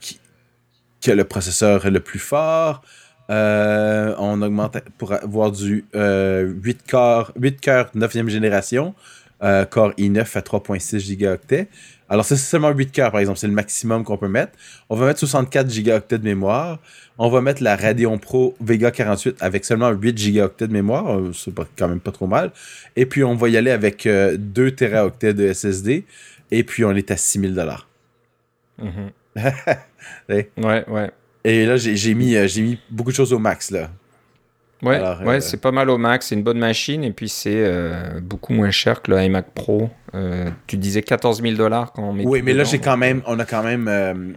qui, 0.00 1.10
a 1.10 1.14
le 1.14 1.24
processeur 1.24 1.88
le 1.90 2.00
plus 2.00 2.18
fort. 2.18 2.82
on 3.28 4.42
augmente 4.42 4.78
pour 4.98 5.12
avoir 5.12 5.52
du 5.52 5.84
8 5.94 6.78
corps, 6.88 7.32
8 7.36 7.60
cœurs 7.60 7.90
9e 7.96 8.28
génération, 8.28 8.94
Core 9.40 9.92
i9 9.92 10.36
à 10.36 10.40
3.6 10.40 10.98
GHz. 11.16 11.66
Alors, 12.10 12.24
c'est 12.24 12.36
seulement 12.36 12.70
8 12.70 12.90
cœurs, 12.90 13.12
par 13.12 13.20
exemple. 13.20 13.38
C'est 13.38 13.46
le 13.46 13.54
maximum 13.54 14.02
qu'on 14.02 14.18
peut 14.18 14.28
mettre. 14.28 14.52
On 14.88 14.96
va 14.96 15.06
mettre 15.06 15.20
64 15.20 15.68
Go 15.82 16.16
de 16.16 16.24
mémoire. 16.24 16.80
On 17.18 17.30
va 17.30 17.40
mettre 17.40 17.62
la 17.62 17.76
Radeon 17.76 18.18
Pro 18.18 18.56
Vega 18.60 18.90
48 18.90 19.36
avec 19.40 19.64
seulement 19.64 19.90
8 19.90 20.34
Go 20.34 20.48
de 20.58 20.66
mémoire. 20.66 21.16
Euh, 21.16 21.32
c'est 21.32 21.52
quand 21.78 21.88
même 21.88 22.00
pas 22.00 22.10
trop 22.10 22.26
mal. 22.26 22.50
Et 22.96 23.06
puis, 23.06 23.22
on 23.22 23.36
va 23.36 23.48
y 23.48 23.56
aller 23.56 23.70
avec 23.70 24.04
2 24.04 24.10
euh, 24.10 24.70
Teraoctets 24.72 25.34
de 25.34 25.52
SSD. 25.52 26.04
Et 26.50 26.64
puis, 26.64 26.84
on 26.84 26.90
est 26.90 27.12
à 27.12 27.16
6000 27.16 27.54
dollars. 27.54 27.88
Mm-hmm. 28.82 29.76
ouais, 30.58 30.84
ouais. 30.88 31.10
Et 31.44 31.64
là, 31.64 31.76
j'ai 31.76 32.14
mis, 32.14 32.34
euh, 32.34 32.48
mis 32.56 32.78
beaucoup 32.90 33.12
de 33.12 33.16
choses 33.16 33.32
au 33.32 33.38
max, 33.38 33.70
là. 33.70 33.88
Ouais, 34.82 34.98
ouais 34.98 35.36
euh, 35.36 35.40
c'est 35.40 35.60
pas 35.60 35.72
mal 35.72 35.90
au 35.90 35.98
max, 35.98 36.28
c'est 36.28 36.34
une 36.34 36.42
bonne 36.42 36.58
machine 36.58 37.04
et 37.04 37.12
puis 37.12 37.28
c'est 37.28 37.64
euh, 37.64 38.20
beaucoup 38.20 38.52
moins 38.52 38.70
cher 38.70 39.02
que 39.02 39.10
le 39.10 39.22
iMac 39.22 39.50
Pro. 39.50 39.90
Euh, 40.14 40.50
tu 40.66 40.76
disais 40.76 41.02
14 41.02 41.42
000 41.42 41.54
dollars 41.54 41.92
quand 41.92 42.02
on 42.02 42.12
met. 42.12 42.24
Oui, 42.26 42.42
mais 42.42 42.54
là 42.54 42.64
j'ai 42.64 42.78
quand 42.78 42.96
même, 42.96 43.22
on 43.26 43.38
a 43.38 43.44
quand 43.44 43.62
même 43.62 44.34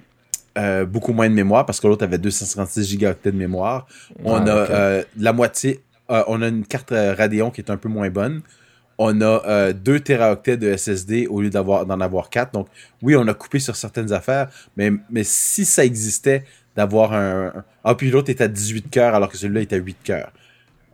beaucoup 0.88 1.14
moins 1.14 1.30
de 1.30 1.34
mémoire 1.34 1.66
parce 1.66 1.80
que 1.80 1.88
l'autre 1.88 2.04
avait 2.04 2.18
256 2.18 2.98
Go 2.98 3.08
de 3.24 3.32
mémoire. 3.32 3.88
On 4.24 4.46
ah, 4.46 4.98
a 4.98 5.02
la 5.18 5.34
moitié, 5.34 5.82
on 6.10 6.42
a 6.42 6.48
une 6.48 6.66
carte 6.66 6.92
Radeon 6.92 7.50
qui 7.50 7.62
est 7.62 7.72
un 7.72 7.78
peu 7.78 7.90
moins 7.90 8.10
bonne. 8.10 8.42
On 9.00 9.22
a 9.22 9.74
2 9.74 10.00
Teraoctets 10.02 10.58
de 10.58 10.76
SSD 10.76 11.28
au 11.28 11.42
lieu 11.42 11.50
d'avoir 11.50 11.86
d'en 11.86 12.00
avoir 12.02 12.30
4. 12.30 12.52
Donc 12.52 12.68
oui, 13.02 13.16
on 13.16 13.28
a 13.28 13.34
coupé 13.34 13.60
sur 13.60 13.76
certaines 13.76 14.12
affaires, 14.12 14.50
mais, 14.76 14.92
mais 15.10 15.24
si 15.24 15.64
ça 15.64 15.86
existait, 15.86 16.44
d'avoir 16.76 17.14
un, 17.14 17.64
Ah, 17.84 17.96
puis 17.96 18.10
l'autre 18.10 18.30
est 18.30 18.42
à 18.42 18.48
18 18.48 18.90
cœurs 18.90 19.16
alors 19.16 19.30
que 19.30 19.38
celui-là 19.38 19.62
est 19.62 19.74
à 19.74 19.78
8 19.78 19.98
cœurs. 20.04 20.32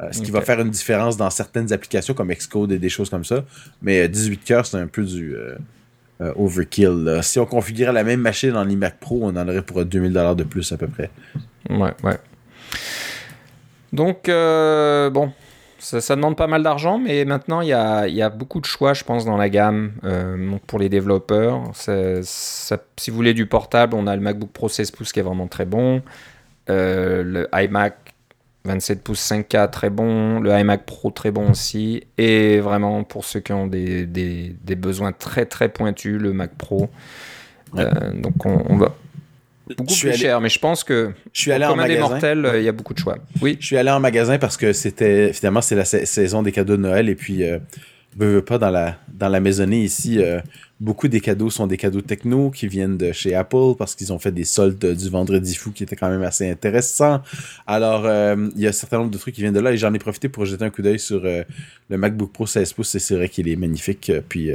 Euh, 0.02 0.08
ce 0.12 0.22
qui 0.22 0.32
va 0.32 0.40
faire 0.42 0.62
une 0.62 0.70
différence 0.70 1.18
dans 1.18 1.30
certaines 1.30 1.74
applications 1.74 2.14
comme 2.14 2.32
Xcode 2.32 2.72
et 2.72 2.80
des 2.80 2.88
choses 2.88 3.10
comme 3.10 3.26
ça. 3.26 3.44
Mais 3.82 4.08
18 4.08 4.34
euh, 4.34 4.42
cœurs, 4.46 4.66
c'est 4.66 4.78
un 4.78 4.88
peu 4.88 5.04
du 5.04 5.36
euh, 5.36 6.34
overkill. 6.36 7.20
Si 7.22 7.38
on 7.38 7.46
configurait 7.46 7.92
la 7.92 8.06
même 8.06 8.22
machine 8.22 8.52
dans 8.52 8.64
l'iMac 8.64 8.98
Pro, 9.00 9.20
on 9.24 9.36
en 9.36 9.48
aurait 9.48 9.62
pour 9.62 9.82
2000$ 9.82 10.36
de 10.36 10.44
plus 10.44 10.72
à 10.72 10.78
peu 10.78 10.88
près. 10.88 11.10
Ouais, 11.70 11.94
ouais. 12.04 12.18
Donc, 13.92 14.28
bon, 14.28 15.34
ça, 15.80 16.16
demande 16.16 16.36
pas 16.36 16.48
mal 16.48 16.64
d'argent, 16.64 17.00
mais 17.00 17.26
maintenant 17.26 17.62
il 17.62 17.70
y 17.70 17.74
a, 17.74 18.30
beaucoup 18.30 18.60
de 18.60 18.66
choix, 18.66 18.94
je 18.94 19.04
pense, 19.04 19.26
dans 19.26 19.38
la 19.38 19.50
gamme 19.50 19.94
euh, 20.04 20.58
pour 20.68 20.80
les 20.80 20.90
développeurs. 20.90 21.64
si 21.74 23.10
vous 23.10 23.16
voulez 23.16 23.34
du 23.34 23.46
portable, 23.46 23.96
on 23.96 24.08
a 24.08 24.16
le 24.16 24.22
MacBook 24.22 24.52
Pro 24.52 24.70
16 24.70 24.92
pouces 24.92 25.12
qui 25.12 25.20
est 25.20 25.24
vraiment 25.24 25.48
très 25.48 25.66
bon, 25.66 26.02
euh, 26.70 27.24
le 27.24 27.48
iMac 27.54 27.96
27 28.66 29.04
pouces 29.04 29.32
5K 29.32 29.70
très 29.70 29.90
bon, 29.90 30.40
le 30.40 30.52
iMac 30.52 30.86
Pro 30.86 31.12
très 31.12 31.32
bon 31.32 31.52
aussi, 31.52 32.04
et 32.18 32.60
vraiment 32.60 33.04
pour 33.04 33.24
ceux 33.24 33.40
qui 33.40 33.54
ont 33.54 33.68
des, 33.68 34.06
besoins 34.78 35.14
très 35.14 35.46
très 35.46 35.70
pointus, 35.70 36.20
le 36.20 36.34
Mac 36.34 36.52
Pro. 36.56 36.90
Euh, 37.78 37.90
donc 38.14 38.46
on 38.46 38.78
va 38.78 38.96
beaucoup 39.78 39.96
plus 39.96 40.14
cher, 40.14 40.42
mais 40.42 40.50
je 40.50 40.60
pense 40.60 40.84
que 40.84 41.12
je 41.34 41.42
suis 41.42 41.52
allé 41.52 41.66
en 41.66 41.76
magasin. 41.76 41.94
des 41.94 42.00
mortels, 42.00 42.52
il 42.56 42.64
y 42.64 42.68
a 42.68 42.72
beaucoup 42.72 42.94
de 42.94 43.00
choix. 43.00 43.18
Oui. 43.42 43.58
Je 43.60 43.66
suis 43.66 43.78
allé 43.78 43.92
en 43.92 44.00
magasin 44.00 44.38
parce 44.38 44.58
que 44.58 44.74
c'était 44.74 45.34
finalement 45.34 45.62
c'est 45.62 45.76
la 45.76 45.86
saison 45.86 46.42
des 46.42 46.52
cadeaux 46.52 46.78
de 46.78 46.82
Noël 46.82 47.10
et 47.10 47.16
puis 47.16 47.44
euh, 47.44 47.60
veux, 48.18 48.42
pas 48.42 48.58
dans 48.58 48.70
la 48.70 48.98
dans 49.14 49.30
la 49.30 49.40
maisonnée 49.40 49.82
ici, 49.82 50.22
euh, 50.22 50.40
beaucoup 50.80 51.10
des 51.10 51.20
cadeaux 51.20 51.50
sont 51.50 51.68
des 51.68 51.78
cadeaux 51.78 52.02
techno 52.02 52.52
qui 52.52 52.68
viennent 52.68 52.98
de 52.98 53.12
chez 53.12 53.36
Apple 53.36 53.76
parce 53.78 53.96
qu'ils 53.96 54.14
ont 54.14 54.20
fait 54.20 54.32
des 54.32 54.46
soldes 54.46 54.96
du 54.96 55.10
vendredi 55.10 55.54
fou 55.56 55.72
qui 55.72 55.84
étaient 55.84 55.98
quand 55.98 56.10
même 56.10 56.24
assez 56.24 56.50
intéressants. 56.50 57.22
Alors, 57.68 58.06
euh, 58.06 58.50
il 58.56 58.62
y 58.62 58.66
a 58.66 58.70
un 58.70 58.74
certain 58.74 59.00
nombre 59.00 59.12
de 59.12 59.18
trucs 59.18 59.36
qui 59.36 59.42
viennent 59.42 59.54
de 59.54 59.60
là 59.60 59.74
et 59.74 59.78
j'en 59.78 59.94
ai 59.94 60.00
profité 60.00 60.30
pour 60.30 60.46
jeter 60.46 60.64
un 60.64 60.70
coup 60.70 60.82
d'œil 60.82 61.00
sur 61.00 61.22
euh, 61.26 61.44
le 61.90 61.98
MacBook 61.98 62.32
Pro 62.32 62.48
16 62.48 62.74
pouces 62.74 62.96
et 62.96 63.00
c'est 63.00 63.16
vrai 63.16 63.28
qu'il 63.28 63.50
est 63.50 63.58
magnifique. 63.58 64.12
Puis 64.30 64.52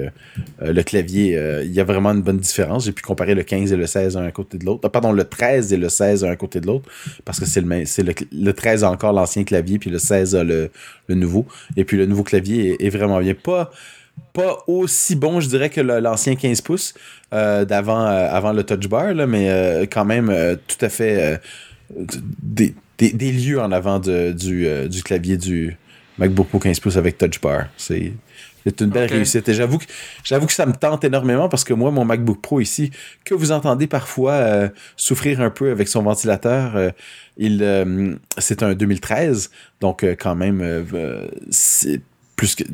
le 0.61 0.83
clavier, 0.83 1.39
il 1.65 1.73
y 1.73 1.81
a 1.81 1.85
vraiment 1.85 2.11
une 2.11 2.23
bonne 2.23 2.39
différence. 2.39 2.85
J'ai 2.87 2.93
pu 2.93 3.03
comparer 3.03 3.35
le 3.35 3.43
15 3.43 3.73
et 3.73 3.77
le 3.77 3.87
16 3.87 4.17
un 4.17 4.31
côté 4.31 4.57
de 4.57 4.65
l'autre. 4.65 4.89
pardon, 4.89 5.13
le 5.13 5.25
13 5.25 5.73
et 5.73 5.77
le 5.77 5.89
16 5.89 6.25
un 6.25 6.37
côté 6.37 6.61
de 6.61 6.67
l'autre 6.67 6.89
parce 7.25 7.41
que 7.41 7.47
c'est 7.47 7.61
le, 7.61 7.85
c'est 7.87 8.03
le, 8.03 8.15
le 8.33 8.53
13 8.53 8.85
a 8.85 8.91
encore 8.91 9.13
l'ancien 9.13 9.45
clavier 9.45 9.79
puis 9.79 9.91
le 9.91 9.99
16 9.99 10.37
a 10.37 10.45
le, 10.45 10.71
le 11.09 11.15
nouveau. 11.15 11.47
Et 11.77 11.85
puis 11.85 11.97
le 11.97 12.07
nouveau 12.07 12.23
clavier 12.23 12.75
est, 12.75 12.87
est 12.87 12.91
vraiment 12.91 13.21
bien. 13.21 13.35
Pas 13.35 13.73
pas 14.35 14.65
aussi 14.67 15.15
bon, 15.15 15.41
je 15.41 15.49
dirais, 15.49 15.71
que 15.71 15.81
l'ancien 15.81 16.35
15 16.35 16.61
pouces 16.61 16.93
euh, 17.33 17.65
d'avant 17.65 18.05
euh, 18.05 18.29
avant 18.29 18.53
le 18.53 18.65
touch 18.65 18.89
bar, 18.89 19.15
là, 19.15 19.27
mais 19.27 19.49
euh, 19.49 19.87
quand 19.91 20.05
même 20.05 20.27
tout 20.67 20.85
à 20.85 20.89
fait 20.89 21.41
des, 22.43 22.75
des, 22.99 23.33
lieux 23.33 23.61
en 23.61 23.73
avant 23.73 24.01
de, 24.01 24.33
du, 24.33 24.69
du, 24.89 25.03
clavier 25.03 25.37
du 25.37 25.77
MacBook 26.19 26.49
Pro 26.49 26.59
15 26.59 26.81
pouces 26.81 26.97
avec 26.97 27.17
touch 27.17 27.41
bar. 27.41 27.67
C'est 27.77 28.13
une 28.81 28.91
belle 28.91 29.11
réussite. 29.11 29.49
Et 29.49 29.55
j'avoue 29.55 29.79
que, 29.79 29.85
j'avoue 30.25 30.47
que 30.47 30.53
ça 30.53 30.67
me 30.67 30.73
tente 30.73 31.05
énormément 31.05 31.49
parce 31.49 31.63
que 31.63 31.75
moi, 31.75 31.93
mon 31.93 32.05
MacBook 32.05 32.41
Pro 32.41 32.61
ici, 32.61 32.91
que 33.25 33.35
vous 33.35 33.53
entendez 33.53 33.87
parfois 33.87 34.71
souffrir 34.97 35.41
un 35.41 35.51
peu 35.51 35.71
avec 35.71 35.87
son 35.87 36.03
ventilateur, 36.03 36.93
il, 37.37 38.19
c'est 38.39 38.65
un 38.65 38.75
2013, 38.75 39.51
donc 39.81 40.05
quand 40.19 40.35
même, 40.35 40.85
c'est 41.51 42.01
plus 42.37 42.57
que 42.57 42.65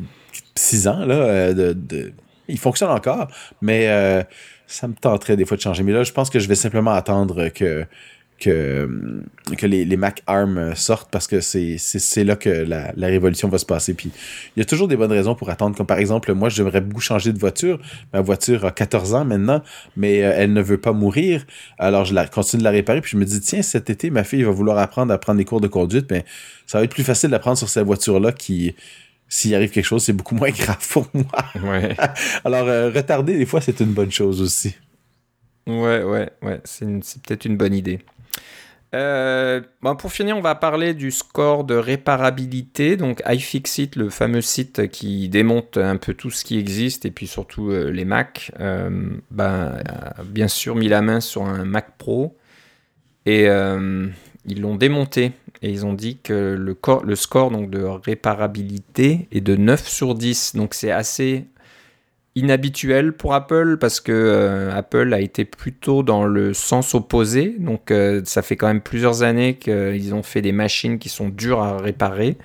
six 0.61 0.87
ans, 0.87 1.05
là, 1.05 1.15
euh, 1.15 1.73
il 2.47 2.59
fonctionne 2.59 2.91
encore, 2.91 3.27
mais 3.61 3.87
euh, 3.87 4.23
ça 4.67 4.87
me 4.87 4.93
tenterait 4.93 5.35
des 5.35 5.45
fois 5.45 5.57
de 5.57 5.61
changer. 5.61 5.83
Mais 5.83 5.91
là, 5.91 6.03
je 6.03 6.11
pense 6.11 6.29
que 6.29 6.39
je 6.39 6.47
vais 6.47 6.55
simplement 6.55 6.91
attendre 6.91 7.49
que, 7.49 7.85
que 8.39 9.65
les, 9.65 9.97
Mac 9.97 10.23
ARM 10.25 10.73
sortent 10.75 11.11
parce 11.11 11.27
que 11.27 11.41
c'est 11.41 12.23
là 12.23 12.35
que 12.35 12.49
la, 12.49 13.07
révolution 13.07 13.49
va 13.49 13.57
se 13.57 13.65
passer. 13.65 13.93
Puis 13.93 14.11
il 14.55 14.59
y 14.59 14.61
a 14.61 14.65
toujours 14.65 14.87
des 14.87 14.97
bonnes 14.97 15.11
raisons 15.11 15.35
pour 15.35 15.49
attendre. 15.49 15.75
Comme 15.75 15.85
par 15.85 15.99
exemple, 15.99 16.33
moi, 16.33 16.49
j'aimerais 16.49 16.81
beaucoup 16.81 17.01
changer 17.01 17.33
de 17.33 17.39
voiture. 17.39 17.79
Ma 18.13 18.21
voiture 18.21 18.65
a 18.65 18.71
14 18.71 19.13
ans 19.13 19.25
maintenant, 19.25 19.61
mais 19.95 20.23
euh, 20.23 20.33
elle 20.35 20.53
ne 20.53 20.61
veut 20.61 20.79
pas 20.79 20.93
mourir. 20.93 21.45
Alors 21.77 22.05
je 22.05 22.15
continue 22.29 22.59
de 22.59 22.63
la 22.65 22.71
réparer. 22.71 23.01
Puis 23.01 23.11
je 23.11 23.17
me 23.17 23.25
dis, 23.25 23.39
tiens, 23.41 23.61
cet 23.61 23.89
été, 23.89 24.09
ma 24.09 24.23
fille 24.23 24.43
va 24.43 24.51
vouloir 24.51 24.77
apprendre 24.77 25.13
à 25.13 25.17
prendre 25.17 25.37
des 25.37 25.45
cours 25.45 25.61
de 25.61 25.67
conduite. 25.67 26.09
Mais 26.09 26.25
ça 26.65 26.79
va 26.79 26.83
être 26.83 26.93
plus 26.93 27.03
facile 27.03 27.29
d'apprendre 27.29 27.57
sur 27.57 27.69
cette 27.69 27.85
voiture-là 27.85 28.31
qui 28.31 28.75
s'il 29.31 29.55
arrive 29.55 29.71
quelque 29.71 29.85
chose, 29.85 30.03
c'est 30.03 30.13
beaucoup 30.13 30.35
moins 30.35 30.49
grave 30.49 30.85
pour 30.89 31.07
moi. 31.13 31.25
Alors, 32.43 32.67
euh, 32.67 32.91
retarder, 32.91 33.37
des 33.37 33.45
fois, 33.45 33.61
c'est 33.61 33.79
une 33.79 33.93
bonne 33.93 34.11
chose 34.11 34.41
aussi. 34.41 34.75
Ouais, 35.65 36.03
ouais, 36.03 36.29
ouais, 36.41 36.59
c'est 36.65 36.85
peut-être 37.21 37.45
une 37.45 37.55
bonne 37.55 37.73
idée. 37.73 37.99
Euh, 38.93 39.61
bon, 39.81 39.95
pour 39.95 40.11
finir, 40.11 40.35
on 40.35 40.41
va 40.41 40.53
parler 40.55 40.93
du 40.93 41.11
score 41.11 41.63
de 41.63 41.75
réparabilité. 41.75 42.97
Donc, 42.97 43.23
iFixit, 43.25 43.95
le 43.95 44.09
fameux 44.09 44.41
site 44.41 44.89
qui 44.89 45.29
démonte 45.29 45.77
un 45.77 45.95
peu 45.95 46.13
tout 46.13 46.29
ce 46.29 46.43
qui 46.43 46.59
existe 46.59 47.05
et 47.05 47.11
puis 47.11 47.27
surtout 47.27 47.71
euh, 47.71 47.89
les 47.89 48.03
Mac, 48.03 48.51
ben, 48.59 49.81
a 49.87 50.23
bien 50.25 50.49
sûr 50.49 50.75
mis 50.75 50.89
la 50.89 51.01
main 51.01 51.21
sur 51.21 51.43
un 51.43 51.63
Mac 51.63 51.97
Pro 51.97 52.37
et 53.25 53.45
ils 53.45 54.59
l'ont 54.59 54.75
démonté 54.75 55.31
et 55.61 55.69
ils 55.69 55.85
ont 55.85 55.93
dit 55.93 56.17
que 56.17 56.55
le, 56.57 57.15
score 57.15 57.51
donc, 57.51 57.69
de 57.69 57.83
réparabilité 57.83 59.27
est 59.31 59.41
de 59.41 59.55
9 59.55 59.87
sur 59.87 60.15
10. 60.15 60.55
Donc 60.55 60.73
c'est 60.73 60.91
assez 60.91 61.45
inhabituel 62.35 63.13
pour 63.13 63.33
Apple 63.33 63.77
parce 63.77 63.99
que 63.99 64.11
euh, 64.11 64.75
Apple 64.75 65.13
a 65.13 65.19
été 65.19 65.43
plutôt 65.43 66.01
dans 66.01 66.25
le 66.25 66.53
sens 66.53 66.95
opposé. 66.95 67.55
Donc 67.59 67.91
euh, 67.91 68.21
ça 68.25 68.41
fait 68.41 68.55
quand 68.55 68.67
même 68.67 68.81
plusieurs 68.81 69.21
années 69.21 69.55
qu'ils 69.55 70.15
ont 70.15 70.23
fait 70.23 70.41
des 70.41 70.53
machines 70.53 70.97
qui 70.97 71.09
sont 71.09 71.29
dures 71.29 71.61
à 71.61 71.77
réparer. 71.77 72.37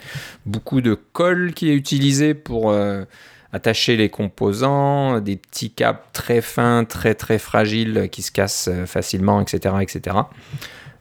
Beaucoup 0.45 0.83
de 0.83 0.95
colle 0.95 1.55
qui 1.55 1.71
est 1.71 1.75
utilisé 1.75 2.35
pour 2.35 2.71
euh, 2.71 3.05
attacher 3.53 3.97
les 3.97 4.11
composants, 4.11 5.21
des 5.21 5.37
petits 5.37 5.71
câbles 5.71 6.01
très 6.13 6.43
fins, 6.43 6.85
très 6.85 7.15
très 7.15 7.39
fragiles 7.39 8.09
qui 8.13 8.21
se 8.21 8.33
cassent 8.33 8.69
facilement, 8.85 9.41
etc. 9.41 9.77
etc. 9.81 10.17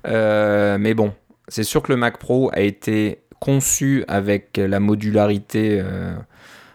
mais 0.06 0.94
bon, 0.94 1.12
c'est 1.48 1.64
sûr 1.64 1.82
que 1.82 1.92
le 1.92 1.98
Mac 1.98 2.18
Pro 2.18 2.50
a 2.54 2.62
été 2.62 3.20
conçu 3.40 4.04
avec 4.08 4.58
la 4.58 4.80
modularité 4.80 5.80
euh, 5.82 6.16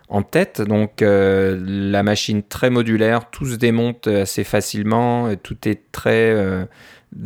en 0.09 0.23
tête, 0.23 0.61
donc 0.61 1.03
euh, 1.03 1.59
la 1.64 2.03
machine 2.03 2.43
très 2.43 2.71
modulaire, 2.71 3.31
tout 3.31 3.47
se 3.47 3.57
démonte 3.57 4.07
assez 4.07 4.45
facilement, 4.45 5.35
tout 5.37 5.57
est 5.66 5.91
très 5.93 6.31
euh, 6.31 6.64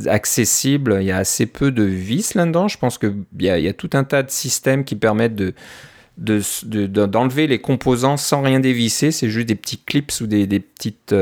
accessible, 0.07 0.99
il 1.01 1.07
y 1.07 1.13
a 1.13 1.19
assez 1.19 1.47
peu 1.47 1.71
de 1.71 1.83
vis 1.83 2.35
là-dedans, 2.35 2.69
je 2.69 2.79
pense 2.79 2.99
qu'il 2.99 3.25
y, 3.39 3.47
y, 3.47 3.69
a 3.69 3.73
tout 3.73 3.91
un 3.95 4.05
tas 4.05 4.23
de 4.23 4.31
systèmes 4.31 4.85
qui 4.85 4.97
permettent 4.97 5.37
de 5.37 5.55
d'enlever 6.17 7.49
les 7.49 7.59
composants 7.59 8.17
sans 8.17 8.41
rien 8.43 8.61
dévisser, 8.61 9.11
c'est 9.11 9.29
juste 9.29 9.49
des 9.49 9.57
petits 9.57 9.79
clips 9.79 10.13
ou 10.21 10.29
des 10.29 10.47
petites 10.61 11.13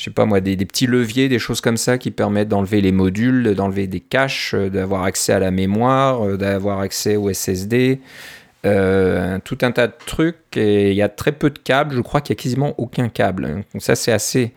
je 0.00 0.06
sais 0.06 0.10
pas 0.10 0.24
moi, 0.24 0.40
des, 0.40 0.56
petits 0.56 0.86
leviers, 0.86 1.28
des 1.28 1.38
choses 1.38 1.60
comme 1.60 1.76
ça 1.76 1.98
qui 1.98 2.10
permettent 2.10 2.48
d'enlever 2.48 2.80
les 2.80 2.90
modules, 2.90 3.54
d'enlever 3.54 3.86
des 3.86 4.00
caches, 4.00 4.54
euh, 4.54 4.70
d'avoir 4.70 5.02
accès 5.02 5.34
à 5.34 5.38
la 5.38 5.50
mémoire, 5.50 6.26
euh, 6.26 6.36
d'avoir 6.38 6.80
accès 6.80 7.16
au 7.16 7.30
SSD, 7.30 8.00
euh, 8.64 9.38
tout 9.44 9.58
un 9.60 9.72
tas 9.72 9.88
de 9.88 9.92
trucs. 10.06 10.56
Et 10.56 10.92
il 10.92 10.96
y 10.96 11.02
a 11.02 11.10
très 11.10 11.32
peu 11.32 11.50
de 11.50 11.58
câbles, 11.58 11.94
je 11.94 12.00
crois 12.00 12.22
qu'il 12.22 12.32
n'y 12.34 12.40
a 12.40 12.42
quasiment 12.42 12.74
aucun 12.78 13.10
câble. 13.10 13.62
Donc 13.74 13.82
ça 13.82 13.94
c'est 13.94 14.10
assez, 14.10 14.54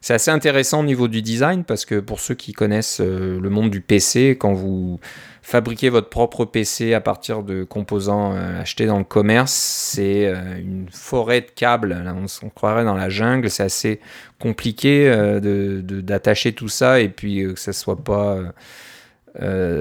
c'est 0.00 0.14
assez 0.14 0.30
intéressant 0.30 0.80
au 0.80 0.84
niveau 0.84 1.08
du 1.08 1.20
design 1.20 1.64
parce 1.64 1.84
que 1.84 2.00
pour 2.00 2.18
ceux 2.18 2.34
qui 2.34 2.54
connaissent 2.54 3.00
le 3.00 3.50
monde 3.50 3.68
du 3.68 3.82
PC, 3.82 4.38
quand 4.40 4.54
vous 4.54 4.98
fabriquer 5.46 5.90
votre 5.90 6.08
propre 6.08 6.44
PC 6.44 6.92
à 6.92 7.00
partir 7.00 7.44
de 7.44 7.62
composants 7.62 8.34
euh, 8.34 8.60
achetés 8.60 8.86
dans 8.86 8.98
le 8.98 9.04
commerce, 9.04 9.52
c'est 9.52 10.26
euh, 10.26 10.58
une 10.58 10.88
forêt 10.90 11.40
de 11.40 11.46
câbles. 11.54 11.90
Là, 11.90 12.16
on, 12.42 12.48
croirait 12.48 12.84
dans 12.84 12.96
la 12.96 13.08
jungle. 13.08 13.48
C'est 13.48 13.62
assez 13.62 14.00
compliqué 14.40 15.08
euh, 15.08 15.80
d'attacher 15.82 16.52
tout 16.52 16.68
ça 16.68 17.00
et 17.00 17.08
puis 17.08 17.44
que 17.54 17.60
ça 17.60 17.72
soit 17.72 18.02
pas 18.02 18.40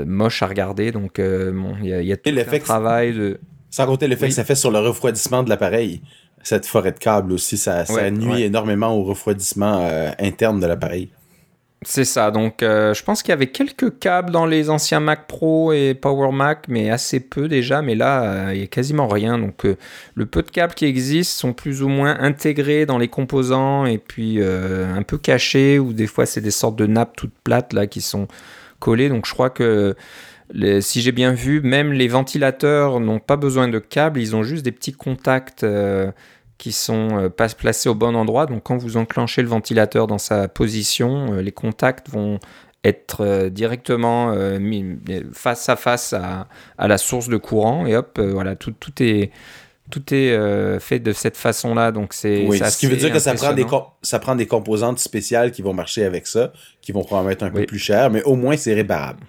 moche 0.05 0.43
à 0.43 0.47
regarder. 0.47 0.91
Donc, 0.91 1.19
il 1.19 1.87
y, 1.87 2.13
a 2.13 2.17
tout 2.17 2.29
un 2.29 2.59
travail 2.59 3.13
de. 3.13 3.39
Sans 3.71 3.87
compter 3.87 4.07
l'effet 4.07 4.27
que 4.27 4.35
ça 4.35 4.43
fait 4.43 4.53
sur 4.53 4.69
le 4.69 4.77
refroidissement 4.77 5.41
de 5.41 5.49
l'appareil. 5.49 6.01
Cette 6.43 6.67
forêt 6.67 6.91
de 6.91 6.99
câbles 6.99 7.31
aussi, 7.31 7.57
ça, 7.57 7.85
nuit 8.11 8.43
énormément 8.43 8.95
au 8.95 9.03
refroidissement 9.03 9.89
interne 10.19 10.59
de 10.59 10.67
l'appareil. 10.67 11.09
C'est 11.87 12.03
ça, 12.03 12.31
donc 12.31 12.63
euh, 12.63 12.95
je 12.95 13.03
pense 13.03 13.21
qu'il 13.21 13.29
y 13.29 13.33
avait 13.33 13.51
quelques 13.51 13.99
câbles 13.99 14.31
dans 14.31 14.47
les 14.47 14.71
anciens 14.71 14.99
Mac 14.99 15.27
Pro 15.27 15.71
et 15.71 15.93
Power 15.93 16.31
Mac, 16.31 16.65
mais 16.67 16.89
assez 16.89 17.19
peu 17.19 17.47
déjà, 17.47 17.83
mais 17.83 17.93
là, 17.93 18.23
euh, 18.23 18.53
il 18.53 18.57
n'y 18.57 18.63
a 18.63 18.67
quasiment 18.67 19.07
rien. 19.07 19.37
Donc 19.37 19.65
euh, 19.65 19.77
le 20.15 20.25
peu 20.25 20.41
de 20.41 20.49
câbles 20.49 20.73
qui 20.73 20.85
existent 20.85 21.39
sont 21.39 21.53
plus 21.53 21.83
ou 21.83 21.87
moins 21.87 22.17
intégrés 22.19 22.87
dans 22.87 22.97
les 22.97 23.07
composants 23.07 23.85
et 23.85 23.99
puis 23.99 24.41
un 24.41 25.03
peu 25.03 25.19
cachés, 25.19 25.77
ou 25.77 25.93
des 25.93 26.07
fois 26.07 26.25
c'est 26.25 26.41
des 26.41 26.49
sortes 26.49 26.75
de 26.75 26.87
nappes 26.87 27.15
toutes 27.15 27.35
plates 27.43 27.71
là 27.71 27.85
qui 27.85 28.01
sont 28.01 28.27
collées. 28.79 29.09
Donc 29.09 29.27
je 29.27 29.33
crois 29.33 29.51
que 29.51 29.95
si 30.79 31.01
j'ai 31.01 31.11
bien 31.11 31.33
vu, 31.33 31.61
même 31.61 31.93
les 31.93 32.07
ventilateurs 32.07 32.99
n'ont 32.99 33.19
pas 33.19 33.37
besoin 33.37 33.67
de 33.67 33.77
câbles, 33.77 34.19
ils 34.19 34.35
ont 34.35 34.41
juste 34.41 34.65
des 34.65 34.71
petits 34.71 34.93
contacts 34.93 35.63
qui 36.57 36.71
sont 36.71 37.09
euh, 37.17 37.29
pas 37.29 37.49
placés 37.49 37.89
au 37.89 37.95
bon 37.95 38.15
endroit. 38.15 38.45
Donc 38.45 38.63
quand 38.63 38.77
vous 38.77 38.97
enclenchez 38.97 39.41
le 39.41 39.47
ventilateur 39.47 40.07
dans 40.07 40.17
sa 40.17 40.47
position, 40.47 41.33
euh, 41.33 41.41
les 41.41 41.51
contacts 41.51 42.09
vont 42.09 42.39
être 42.83 43.21
euh, 43.21 43.49
directement 43.49 44.35
mis 44.59 44.97
face 45.33 45.69
à 45.69 45.75
face 45.75 46.13
à, 46.13 46.47
la 46.77 46.97
source 46.97 47.29
de 47.29 47.37
courant 47.37 47.85
et 47.85 47.95
hop, 47.95 48.19
voilà, 48.19 48.55
tout, 48.55 48.73
tout 48.79 48.93
est 49.01 49.31
tout 49.91 50.01
est 50.13 50.79
fait 50.79 50.97
de 50.97 51.13
cette 51.13 51.37
façon-là, 51.37 51.91
donc 51.91 52.13
c'est. 52.13 52.43
Oui, 52.47 52.57
ce 52.57 52.75
qui 52.75 52.87
veut 52.87 52.95
dire 52.95 53.11
que 53.11 53.19
ça 53.19 53.35
prend, 53.35 53.53
des 53.53 53.67
ça 54.01 54.17
prend 54.17 54.35
des 54.35 54.47
composantes 54.47 54.97
spéciales 54.97 55.51
qui 55.51 55.61
vont 55.61 55.73
marcher 55.73 56.03
avec 56.03 56.25
ça, 56.25 56.51
qui 56.81 56.91
vont 56.91 57.03
probablement 57.03 57.31
être 57.31 57.43
un 57.43 57.51
peu 57.51 57.67
plus 57.67 57.77
cher, 57.77 58.09
mais 58.09 58.23
au 58.23 58.35
moins 58.35 58.57
c'est 58.57 58.73
réparable. 58.73 59.19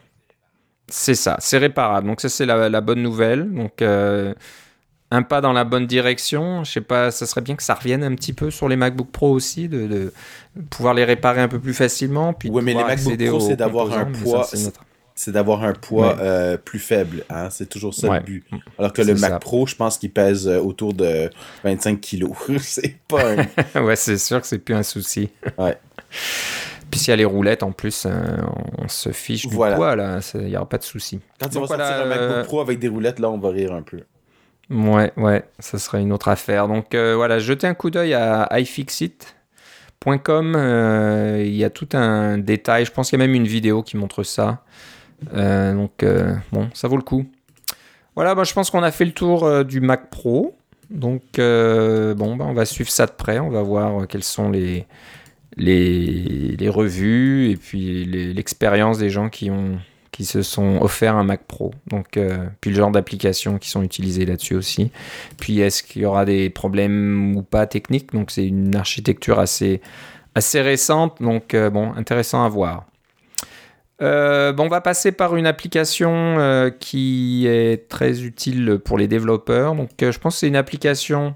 C'est 0.89 1.15
ça, 1.15 1.37
c'est 1.41 1.59
réparable. 1.59 2.07
Donc 2.07 2.23
ça 2.23 2.31
c'est 2.31 2.47
la, 2.47 2.81
bonne 2.81 3.03
nouvelle. 3.03 3.53
Donc 3.53 3.83
un 5.11 5.23
pas 5.23 5.41
dans 5.41 5.53
la 5.53 5.65
bonne 5.65 5.87
direction. 5.87 6.65
Je 6.65 6.73
sais 6.73 6.81
pas, 6.81 7.11
ça 7.11 7.27
serait 7.27 7.41
bien 7.41 7.57
que 7.57 7.63
ça 7.63 7.75
revienne 7.75 8.03
un 8.03 8.15
petit 8.15 8.33
peu 8.33 8.51
sur 8.51 8.69
les 8.69 8.77
MacBook 8.77 9.11
Pro 9.11 9.31
aussi, 9.31 9.69
de, 9.69 10.13
pouvoir 10.71 10.95
les 10.95 11.05
réparer 11.05 11.41
un 11.41 11.49
peu 11.49 11.61
plus 11.61 11.75
facilement. 11.75 12.33
Puis 12.33 12.51
oui, 12.51 12.63
mais 12.65 12.75
les 12.75 12.85
MacBook 12.85 13.25
Pro, 13.27 13.41
c'est 13.41 13.57
d'avoir 13.57 13.93
un 13.93 14.07
poids. 14.07 14.47
C'est 15.19 15.33
d'avoir 15.33 15.65
un 15.65 15.73
poids 15.73 16.19
euh, 16.21 16.59
plus 16.59 16.79
faible. 16.79 17.25
Hein? 17.31 17.49
C'est 17.49 17.71
toujours 17.71 17.95
ça 17.95 18.19
le 18.19 18.21
but. 18.21 18.45
Alors 18.79 18.93
que 18.93 19.01
le 19.01 19.15
Mac 19.15 19.41
Pro, 19.41 19.67
je 19.67 19.75
pense 19.75 19.97
qu'il 19.97 20.11
pèse 20.11 20.47
euh, 20.47 20.61
autour 20.61 20.93
de 20.93 21.31
25 21.65 21.99
kilos. 22.03 22.33
c'est 22.61 22.97
pas 23.09 23.23
un... 23.75 23.83
ouais, 23.83 23.97
c'est 23.97 24.19
sûr 24.19 24.43
que 24.43 24.47
c'est 24.47 24.59
plus 24.59 24.75
un 24.75 24.83
souci. 24.83 25.31
ouais. 25.57 25.79
Puis 26.91 27.01
s'il 27.01 27.11
y 27.11 27.13
a 27.15 27.17
les 27.17 27.25
roulettes, 27.25 27.63
en 27.63 27.73
plus, 27.73 28.05
euh, 28.07 28.13
on 28.79 28.87
se 28.87 29.11
fiche 29.11 29.49
du 29.49 29.55
poids, 29.55 29.97
là. 29.97 30.21
Il 30.35 30.41
n'y 30.43 30.57
aura 30.57 30.69
pas 30.69 30.79
de 30.79 30.85
souci. 30.85 31.19
Quand 31.41 31.49
tu 31.49 31.59
vas 31.59 31.67
sortir 31.67 31.87
un 31.87 32.05
MacBook 32.05 32.45
Pro 32.45 32.61
avec 32.61 32.79
des 32.79 32.89
roulettes, 32.89 33.19
là, 33.19 33.31
on 33.31 33.39
va 33.39 33.49
rire 33.51 33.73
un 33.73 33.83
peu. 33.83 34.03
Ouais, 34.69 35.13
ouais, 35.17 35.45
ça 35.61 35.79
serait 35.79 36.03
une 36.03 36.13
autre 36.13 36.29
affaire. 36.29 36.67
Donc 36.69 36.95
euh, 36.95 37.15
voilà, 37.15 37.39
jetez 37.39 37.67
un 37.67 37.75
coup 37.75 37.91
d'œil 37.91 38.15
à 38.15 38.49
iFixit. 38.59 39.35
Euh, 40.09 41.43
il 41.45 41.55
y 41.57 41.65
a 41.65 41.71
tout 41.71 41.89
un 41.95 42.39
détail. 42.39 42.85
Je 42.85 42.93
pense 42.93 43.11
qu'il 43.11 43.19
y 43.19 43.23
a 43.23 43.27
même 43.27 43.35
une 43.35 43.47
vidéo 43.47 43.83
qui 43.83 43.97
montre 43.97 44.23
ça. 44.23 44.63
Euh, 45.35 45.75
donc, 45.75 46.05
bon, 46.53 46.69
ça 46.75 46.87
vaut 46.87 46.97
le 46.97 47.03
coup. 47.03 47.27
Voilà, 48.15 48.37
bah, 48.37 48.45
je 48.45 48.53
pense 48.55 48.71
qu'on 48.71 48.85
a 48.85 48.93
fait 48.93 49.05
le 49.05 49.11
tour 49.13 49.65
du 49.65 49.81
Mac 49.81 50.11
Pro. 50.11 50.57
Donc, 50.91 51.23
bon, 51.37 52.37
bah, 52.37 52.45
on 52.47 52.53
va 52.53 52.65
suivre 52.67 52.91
ça 52.91 53.07
de 53.07 53.13
près. 53.13 53.41
On 53.41 53.51
va 53.51 53.63
voir 53.63 54.07
quelles 54.07 54.23
sont 54.23 54.49
les, 54.49 54.87
les, 55.57 56.57
les 56.57 56.69
revues 56.69 57.51
et 57.51 57.57
puis 57.57 58.05
l'expérience 58.05 58.99
des 58.99 59.11
gens 59.11 59.29
qui 59.29 59.51
ont 59.51 59.79
qui 60.17 60.25
se 60.25 60.41
sont 60.41 60.79
offerts 60.81 61.15
un 61.15 61.25
Mac 61.25 61.43
Pro. 61.47 61.75
Donc, 61.89 62.17
euh, 62.17 62.47
puis 62.63 62.71
le 62.71 62.77
genre 62.77 62.91
d'applications 62.91 63.59
qui 63.59 63.69
sont 63.69 63.83
utilisées 63.83 64.25
là-dessus 64.25 64.55
aussi. 64.55 64.91
Puis 65.39 65.61
est-ce 65.61 65.83
qu'il 65.83 66.01
y 66.01 66.05
aura 66.07 66.25
des 66.25 66.49
problèmes 66.49 67.37
ou 67.37 67.43
pas 67.43 67.67
techniques? 67.67 68.15
Donc 68.15 68.31
c'est 68.31 68.47
une 68.47 68.75
architecture 68.77 69.39
assez, 69.39 69.83
assez 70.35 70.63
récente. 70.63 71.21
Donc 71.21 71.53
euh, 71.53 71.69
bon, 71.69 71.93
intéressant 71.97 72.47
à 72.47 72.49
voir. 72.49 72.87
Euh, 74.01 74.55
bon, 74.55 74.65
on 74.65 74.69
va 74.69 74.81
passer 74.81 75.13
par 75.13 75.37
une 75.37 75.47
application 75.47 76.73
qui 76.81 77.47
est 77.47 77.87
très 77.91 78.23
utile 78.23 78.79
pour 78.83 78.97
les 78.97 79.09
développeurs. 79.09 79.75
Donc 79.75 79.91
je 80.01 80.19
pense 80.19 80.37
que 80.37 80.41
c'est 80.41 80.49
une 80.49 80.57
application 80.57 81.35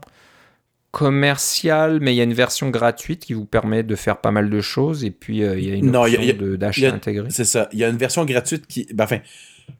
commercial, 0.91 1.99
mais 2.01 2.13
il 2.13 2.17
y 2.17 2.21
a 2.21 2.25
une 2.25 2.35
version 2.35 2.71
gratuite 2.71 3.25
qui 3.25 3.35
vous 3.35 3.47
permet 3.47 3.83
de 3.83 3.95
faire 3.95 4.21
pas 4.21 4.31
mal 4.31 4.51
de 4.51 4.61
choses. 4.61 5.05
Et 5.05 5.11
puis, 5.11 5.43
euh, 5.43 5.59
il 5.59 5.69
y 5.69 5.73
a 5.73 5.75
une 5.77 5.95
option 5.95 6.57
d'achat 6.57 6.93
intégré. 6.93 7.29
C'est 7.31 7.45
ça. 7.45 7.69
Il 7.73 7.79
y 7.79 7.85
a 7.85 7.89
une 7.89 7.97
version 7.97 8.25
gratuite 8.25 8.67
qui. 8.67 8.87
Ben, 8.93 9.05
enfin, 9.05 9.19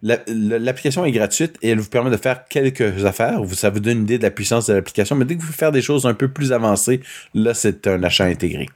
l'application 0.03 1.05
est 1.05 1.11
gratuite 1.11 1.57
et 1.63 1.71
elle 1.71 1.81
vous 1.81 1.91
permet 1.91 2.11
de 2.11 2.17
faire 2.17 2.45
quelques 2.49 3.05
affaires. 3.05 3.41
Ça 3.53 3.71
vous 3.71 3.81
donne 3.81 3.99
une 3.99 4.05
idée 4.05 4.19
de 4.19 4.23
la 4.23 4.31
puissance 4.31 4.67
de 4.67 4.75
l'application. 4.75 5.17
Mais 5.17 5.25
dès 5.25 5.37
que 5.37 5.43
vous 5.43 5.53
faites 5.53 5.73
des 5.73 5.83
choses 5.83 6.07
un 6.07 6.15
peu 6.15 6.29
plus 6.29 6.53
avancées, 6.53 7.01
là, 7.35 7.55
c'est 7.55 7.87
un 7.87 8.03
achat 8.05 8.27
intégré. 8.27 8.69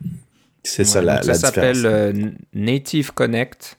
C'est 0.65 0.85
ça 0.85 1.03
la, 1.03 1.23
ça 1.23 1.35
s'appelle 1.35 1.85
euh, 1.85 2.13
Native 2.55 3.13
Connect 3.13 3.79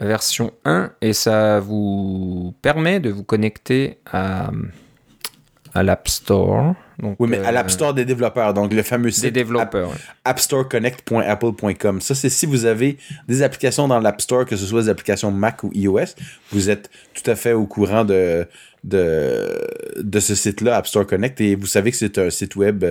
version 0.00 0.52
1 0.64 0.92
et 1.00 1.12
ça 1.12 1.60
vous 1.60 2.54
permet 2.62 3.00
de 3.00 3.10
vous 3.10 3.24
connecter 3.24 3.98
à, 4.10 4.50
à 5.74 5.82
l'App 5.82 6.08
Store 6.08 6.74
oui, 7.02 7.28
mais 7.28 7.38
à 7.38 7.50
l'App 7.52 7.66
euh, 7.66 7.70
Store 7.70 7.94
des 7.94 8.04
développeurs, 8.04 8.54
donc 8.54 8.72
le 8.72 8.82
fameux 8.82 9.10
site 9.10 9.24
des 9.24 9.30
développeurs, 9.30 9.92
appstoreconnect.apple.com. 10.24 12.00
Ça, 12.00 12.14
c'est 12.14 12.28
si 12.28 12.46
vous 12.46 12.64
avez 12.64 12.96
des 13.28 13.42
applications 13.42 13.88
dans 13.88 13.98
l'App 13.98 14.20
Store, 14.20 14.44
que 14.44 14.56
ce 14.56 14.64
soit 14.64 14.82
des 14.82 14.88
applications 14.88 15.30
Mac 15.30 15.64
ou 15.64 15.70
iOS, 15.74 16.14
vous 16.52 16.70
êtes 16.70 16.90
tout 17.14 17.28
à 17.30 17.34
fait 17.34 17.52
au 17.52 17.66
courant 17.66 18.04
de, 18.04 18.46
de, 18.84 19.68
de 19.98 20.20
ce 20.20 20.34
site-là, 20.34 20.76
App 20.76 20.86
Store 20.86 21.06
Connect, 21.06 21.40
et 21.40 21.56
vous 21.56 21.66
savez 21.66 21.90
que 21.90 21.96
c'est 21.96 22.18
un 22.18 22.30
site 22.30 22.56
web 22.56 22.84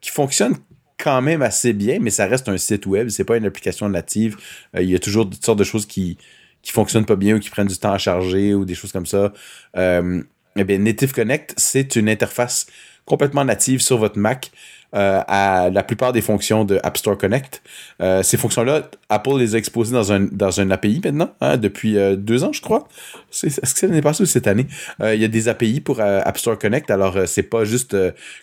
qui 0.00 0.10
fonctionne 0.10 0.56
quand 0.98 1.22
même 1.22 1.42
assez 1.42 1.72
bien, 1.72 1.98
mais 2.00 2.10
ça 2.10 2.26
reste 2.26 2.48
un 2.48 2.58
site 2.58 2.86
web, 2.86 3.08
c'est 3.08 3.24
pas 3.24 3.36
une 3.36 3.46
application 3.46 3.88
native. 3.88 4.36
Euh, 4.76 4.82
il 4.82 4.90
y 4.90 4.94
a 4.94 4.98
toujours 4.98 5.28
toutes 5.28 5.44
sortes 5.44 5.58
de 5.58 5.64
choses 5.64 5.86
qui 5.86 6.18
qui 6.62 6.70
fonctionnent 6.70 7.06
pas 7.06 7.16
bien 7.16 7.36
ou 7.36 7.40
qui 7.40 7.50
prennent 7.50 7.66
du 7.66 7.76
temps 7.76 7.92
à 7.92 7.98
charger 7.98 8.54
ou 8.54 8.64
des 8.64 8.76
choses 8.76 8.92
comme 8.92 9.06
ça. 9.06 9.32
Euh, 9.76 10.22
eh 10.54 10.64
bien, 10.64 10.78
Native 10.78 11.12
Connect, 11.12 11.54
c'est 11.56 11.96
une 11.96 12.08
interface 12.08 12.66
complètement 13.04 13.44
native 13.44 13.80
sur 13.80 13.98
votre 13.98 14.18
Mac 14.18 14.50
euh, 14.94 15.22
à 15.26 15.70
la 15.70 15.82
plupart 15.82 16.12
des 16.12 16.20
fonctions 16.20 16.64
de 16.66 16.78
App 16.82 16.98
Store 16.98 17.16
Connect. 17.16 17.62
Euh, 18.02 18.22
ces 18.22 18.36
fonctions-là, 18.36 18.82
Apple 19.12 19.38
les 19.38 19.54
a 19.54 19.58
exposées 19.58 19.92
dans 19.92 20.12
un, 20.12 20.20
dans 20.20 20.60
un 20.60 20.70
API 20.70 21.00
maintenant, 21.04 21.34
hein, 21.40 21.56
depuis 21.56 21.98
euh, 21.98 22.16
deux 22.16 22.44
ans, 22.44 22.52
je 22.52 22.62
crois. 22.62 22.88
Est-ce 23.30 23.60
que 23.60 23.66
c'est 23.78 23.86
l'année 23.86 24.02
passée 24.02 24.22
ou 24.22 24.26
cette 24.26 24.46
année? 24.46 24.66
Il 25.02 25.20
y 25.20 25.24
a 25.24 25.28
des 25.28 25.48
API 25.48 25.80
pour 25.80 26.00
App 26.00 26.38
Store 26.38 26.58
Connect, 26.58 26.90
alors 26.90 27.16
c'est 27.26 27.42
pas 27.42 27.64
juste 27.64 27.96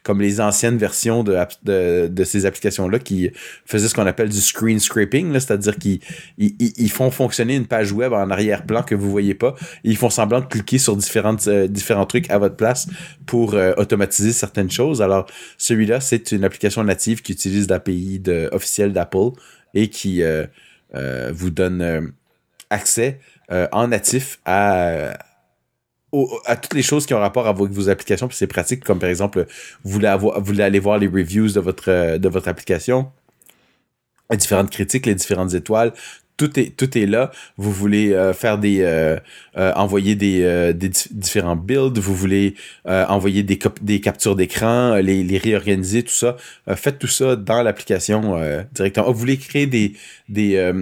comme 0.03 0.19
les 0.19 0.41
anciennes 0.41 0.77
versions 0.77 1.23
de, 1.23 1.37
de, 2.07 2.23
ces 2.23 2.45
applications-là 2.45 2.99
qui 2.99 3.29
faisaient 3.65 3.87
ce 3.87 3.93
qu'on 3.93 4.07
appelle 4.07 4.29
du 4.29 4.41
screen 4.41 4.79
scraping, 4.79 5.31
c'est-à-dire 5.33 5.77
qu'ils 5.77 5.99
ils, 6.37 6.91
font 6.91 7.11
fonctionner 7.11 7.55
une 7.55 7.67
page 7.67 7.91
web 7.91 8.13
en 8.13 8.29
arrière-plan 8.31 8.81
que 8.81 8.95
vous 8.95 9.11
voyez 9.11 9.35
pas. 9.35 9.55
ils 9.83 9.95
font 9.95 10.09
semblant 10.09 10.41
de 10.41 10.45
cliquer 10.45 10.79
sur 10.79 10.97
différentes, 10.97 11.47
différents 11.47 12.07
trucs 12.07 12.29
à 12.31 12.39
votre 12.39 12.55
place 12.55 12.87
pour 13.25 13.55
automatiser 13.77 14.33
certaines 14.33 14.71
choses. 14.71 15.01
Alors, 15.01 15.27
celui-là, 15.57 16.01
c'est 16.01 16.31
une 16.31 16.43
application 16.43 16.83
native 16.83 17.21
qui 17.21 17.31
utilise 17.31 17.69
l'API 17.69 18.21
officielle 18.51 18.91
d'Apple 18.91 19.31
et 19.73 19.89
qui 19.89 20.23
euh, 20.23 20.45
euh, 20.95 21.31
vous 21.33 21.49
donne 21.49 21.81
euh, 21.81 22.01
accès 22.69 23.19
en 23.71 23.87
natif 23.87 24.39
à, 24.45 25.17
à 26.45 26.55
toutes 26.55 26.75
les 26.75 26.83
choses 26.83 27.07
qui 27.07 27.15
ont 27.15 27.19
rapport 27.19 27.47
avec 27.47 27.71
vos 27.71 27.89
applications, 27.89 28.27
puis 28.27 28.37
c'est 28.37 28.45
pratique, 28.45 28.83
comme 28.83 28.99
par 28.99 29.09
exemple, 29.09 29.47
vous 29.83 29.99
voulez, 29.99 30.61
aller 30.61 30.77
voir 30.77 30.99
les 30.99 31.07
reviews 31.07 31.47
de 31.53 31.59
votre 32.29 32.47
application, 32.47 33.11
les 34.29 34.37
différentes 34.37 34.69
critiques, 34.69 35.07
les 35.07 35.15
différentes 35.15 35.55
étoiles, 35.55 35.93
tout 36.39 36.57
est 36.59 36.75
tout 36.75 36.97
est 36.97 37.05
là. 37.05 37.31
Vous 37.57 37.71
voulez 37.71 38.13
euh, 38.13 38.33
faire 38.33 38.57
des 38.57 38.81
euh, 38.81 39.19
euh, 39.57 39.73
envoyer 39.75 40.15
des, 40.15 40.73
des 40.73 40.89
différents 41.11 41.57
builds, 41.57 41.99
vous 41.99 42.15
voulez 42.15 42.55
envoyer 42.85 43.43
des 43.43 43.59
des 43.81 43.99
captures 43.99 44.35
d'écran, 44.35 44.95
les, 44.95 45.23
les 45.23 45.37
réorganiser 45.37 46.01
tout 46.03 46.13
ça. 46.13 46.37
faites 46.75 46.97
tout 46.97 47.07
ça 47.07 47.35
dans 47.35 47.61
l'application 47.61 48.39
directement. 48.73 49.11
vous 49.11 49.19
voulez 49.19 49.37
créer 49.37 49.67
des 49.67 49.93
des 50.29 50.73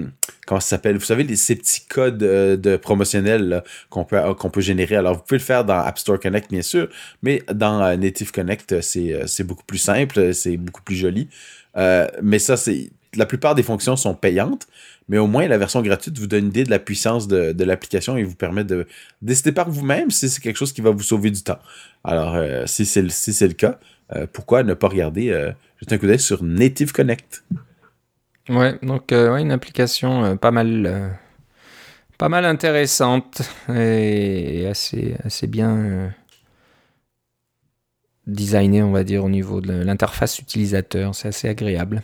comment 0.46 0.62
ça 0.62 0.70
s'appelle? 0.70 0.98
Vous 0.98 1.06
savez 1.06 1.36
ces 1.36 1.56
petits 1.56 1.86
codes 1.88 2.20
de 2.20 2.78
promotionnels 2.78 3.64
qu'on 3.90 4.06
peut 4.06 4.22
qu'on 4.36 4.52
peut 4.52 4.62
générer. 4.62 4.96
Alors 4.96 5.16
vous 5.16 5.24
pouvez 5.24 5.40
le 5.40 5.44
faire 5.44 5.66
dans 5.66 5.80
App 5.80 5.98
Store 5.98 6.20
Connect 6.20 6.52
bien 6.52 6.62
sûr, 6.62 6.88
mais 7.24 7.42
dans 7.52 7.98
Native 7.98 8.32
Connect 8.32 8.82
c'est 8.82 9.22
c'est 9.26 9.44
beaucoup 9.44 9.66
plus 9.66 9.80
simple, 9.80 10.36
c'est 10.36 10.58
beaucoup 10.58 10.84
plus 10.84 10.96
joli. 10.96 11.30
mais 12.22 12.40
ça 12.40 12.58
c'est 12.58 12.92
la 13.16 13.26
plupart 13.26 13.56
des 13.56 13.64
fonctions 13.64 13.96
sont 13.96 14.14
payantes, 14.14 14.68
mais 15.08 15.18
au 15.18 15.28
moins 15.28 15.48
la 15.48 15.58
version 15.58 15.82
gratuite 15.82 16.18
vous 16.18 16.28
donne 16.28 16.46
une 16.46 16.50
idée 16.50 16.64
de 16.64 16.70
la 16.70 16.80
puissance 16.80 17.28
de, 17.28 17.64
l'application 17.64 18.18
et 18.18 18.24
vous 18.24 18.36
permet 18.36 18.64
de 18.64 18.88
décider 19.22 19.52
par 19.52 19.70
vous-même 19.70 20.12
si 20.12 20.30
c'est 20.30 20.42
quelque 20.42 20.58
chose 20.58 20.74
qui 20.74 20.82
va 20.82 20.92
vous 20.92 21.04
sauver 21.04 21.32
du 21.32 21.42
temps. 21.42 21.60
Alors, 22.04 22.36
euh, 22.36 22.66
si 22.66 22.86
c'est 22.86 23.02
le, 23.02 23.54
cas, 23.54 23.80
euh, 24.16 24.28
pourquoi 24.32 24.64
ne 24.64 24.74
pas 24.74 24.88
regarder, 24.88 25.30
euh, 25.30 25.52
un 25.90 25.98
coup 25.98 26.08
d'œil 26.08 26.20
sur 26.20 26.44
Native 26.44 26.92
Connect? 26.92 27.44
Ouais, 28.50 28.78
donc 28.82 29.12
une 29.12 29.52
application 29.52 30.38
pas 30.38 30.52
mal, 30.52 31.18
pas 32.18 32.30
mal 32.30 32.46
intéressante 32.46 33.42
et, 33.70 34.66
assez, 34.68 35.18
assez 35.26 35.48
bien 35.48 36.14
designée, 38.26 38.84
on 38.84 38.92
va 38.92 39.04
dire, 39.04 39.26
au 39.26 39.30
niveau 39.30 39.60
de 39.60 39.74
l'interface 39.74 40.40
utilisateur. 40.40 41.14
C'est 41.14 41.28
assez 41.28 41.50
agréable. 41.50 42.02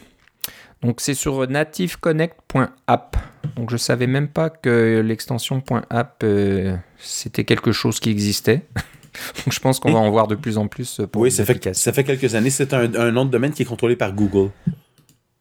Donc 0.83 0.99
c'est 0.99 1.13
sur 1.13 1.47
nativeconnect.app. 1.47 3.17
Donc 3.55 3.69
je 3.69 3.77
savais 3.77 4.07
même 4.07 4.27
pas 4.27 4.49
que 4.49 5.01
l'extension 5.03 5.63
.app 5.89 6.21
euh, 6.23 6.75
c'était 6.97 7.45
quelque 7.45 7.71
chose 7.71 7.99
qui 7.99 8.09
existait. 8.09 8.61
Donc 9.37 9.53
je 9.53 9.59
pense 9.59 9.79
qu'on 9.79 9.93
va 9.93 9.99
en 9.99 10.09
voir 10.09 10.27
de 10.27 10.33
plus 10.35 10.57
en 10.57 10.67
plus 10.67 11.01
pour 11.11 11.21
Oui, 11.21 11.31
ça 11.31 11.45
fait, 11.45 11.73
ça 11.75 11.93
fait 11.93 12.03
quelques 12.03 12.33
années. 12.33 12.49
C'est 12.49 12.73
un, 12.73 13.11
nom 13.11 13.25
de 13.25 13.29
domaine 13.29 13.51
qui 13.51 13.61
est 13.61 13.65
contrôlé 13.65 13.95
par 13.95 14.11
Google. 14.11 14.49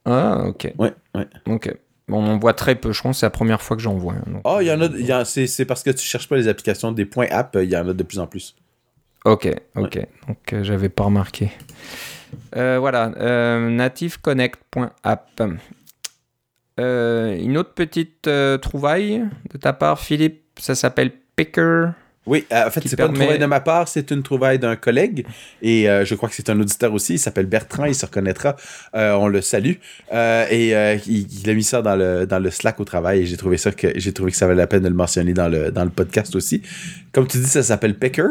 Ah, 0.04 0.44
ok. 0.46 0.72
Ouais, 0.78 0.92
ouais. 1.14 1.26
Ok. 1.46 1.74
Bon, 2.06 2.22
on 2.22 2.32
en 2.32 2.38
voit 2.38 2.52
très 2.52 2.74
peu. 2.74 2.92
Je 2.92 3.00
pense 3.00 3.20
c'est 3.20 3.26
la 3.26 3.30
première 3.30 3.62
fois 3.62 3.76
que 3.76 3.82
j'en 3.82 3.94
vois. 3.94 4.16
oh, 4.44 4.58
il 4.60 4.66
y 4.66 4.72
en 4.72 4.80
a. 4.80 5.24
c'est 5.24 5.64
parce 5.64 5.82
que 5.82 5.90
tu 5.90 6.04
cherches 6.04 6.28
pas 6.28 6.36
les 6.36 6.48
applications 6.48 6.92
des 6.92 7.06
points 7.06 7.28
app. 7.30 7.56
Il 7.60 7.70
y 7.70 7.76
en 7.76 7.88
a 7.88 7.94
de 7.94 8.02
plus 8.02 8.18
en 8.18 8.26
plus. 8.26 8.54
Ok, 9.24 9.48
ok. 9.76 10.06
Donc 10.28 10.52
euh, 10.52 10.64
j'avais 10.64 10.88
pas 10.88 11.04
remarqué. 11.04 11.50
Euh, 12.56 12.78
voilà, 12.78 13.12
euh, 13.18 13.70
nativeconnect.app. 13.70 15.42
Euh, 16.80 17.36
une 17.36 17.56
autre 17.58 17.74
petite 17.74 18.28
trouvaille 18.60 19.22
de 19.52 19.58
ta 19.58 19.72
part, 19.72 19.98
Philippe, 20.00 20.42
ça 20.58 20.74
s'appelle 20.74 21.12
Picker. 21.36 21.90
Oui, 22.24 22.46
en 22.52 22.70
fait, 22.70 22.86
c'est 22.86 22.94
pas 22.94 23.06
une 23.06 23.14
trouvaille 23.14 23.40
de 23.40 23.46
ma 23.46 23.58
part, 23.58 23.88
c'est 23.88 24.12
une 24.12 24.22
trouvaille 24.22 24.60
d'un 24.60 24.76
collègue 24.76 25.26
et 25.60 25.86
je 26.04 26.14
crois 26.14 26.28
que 26.28 26.36
c'est 26.36 26.50
un 26.50 26.60
auditeur 26.60 26.92
aussi. 26.94 27.14
Il 27.14 27.18
s'appelle 27.18 27.46
Bertrand, 27.46 27.84
il 27.84 27.96
se 27.96 28.06
reconnaîtra. 28.06 28.54
on 28.94 29.26
le 29.26 29.40
salue 29.40 29.74
et 30.12 30.98
il, 31.06 31.50
a 31.50 31.54
mis 31.54 31.64
ça 31.64 31.82
dans 31.82 31.96
le 31.96 32.24
dans 32.24 32.38
le 32.38 32.50
Slack 32.50 32.78
au 32.78 32.84
travail 32.84 33.22
et 33.22 33.26
j'ai 33.26 33.36
trouvé 33.36 33.56
ça 33.56 33.72
que 33.72 33.88
j'ai 33.96 34.12
trouvé 34.12 34.30
que 34.30 34.36
ça 34.36 34.46
valait 34.46 34.58
la 34.58 34.68
peine 34.68 34.84
de 34.84 34.88
le 34.88 34.94
mentionner 34.94 35.34
dans 35.34 35.48
le 35.48 35.72
dans 35.72 35.82
le 35.82 35.90
podcast 35.90 36.36
aussi. 36.36 36.62
Comme 37.10 37.26
tu 37.26 37.38
dis, 37.38 37.46
ça 37.48 37.64
s'appelle 37.64 37.98
Picker. 37.98 38.28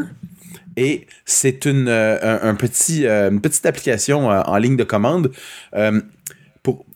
Et 0.77 1.07
c'est 1.25 1.65
une, 1.65 1.87
euh, 1.87 2.17
euh, 2.43 3.39
petite 3.39 3.65
application 3.65 4.31
euh, 4.31 4.41
en 4.41 4.57
ligne 4.57 4.77
de 4.77 4.83
commande. 4.83 5.31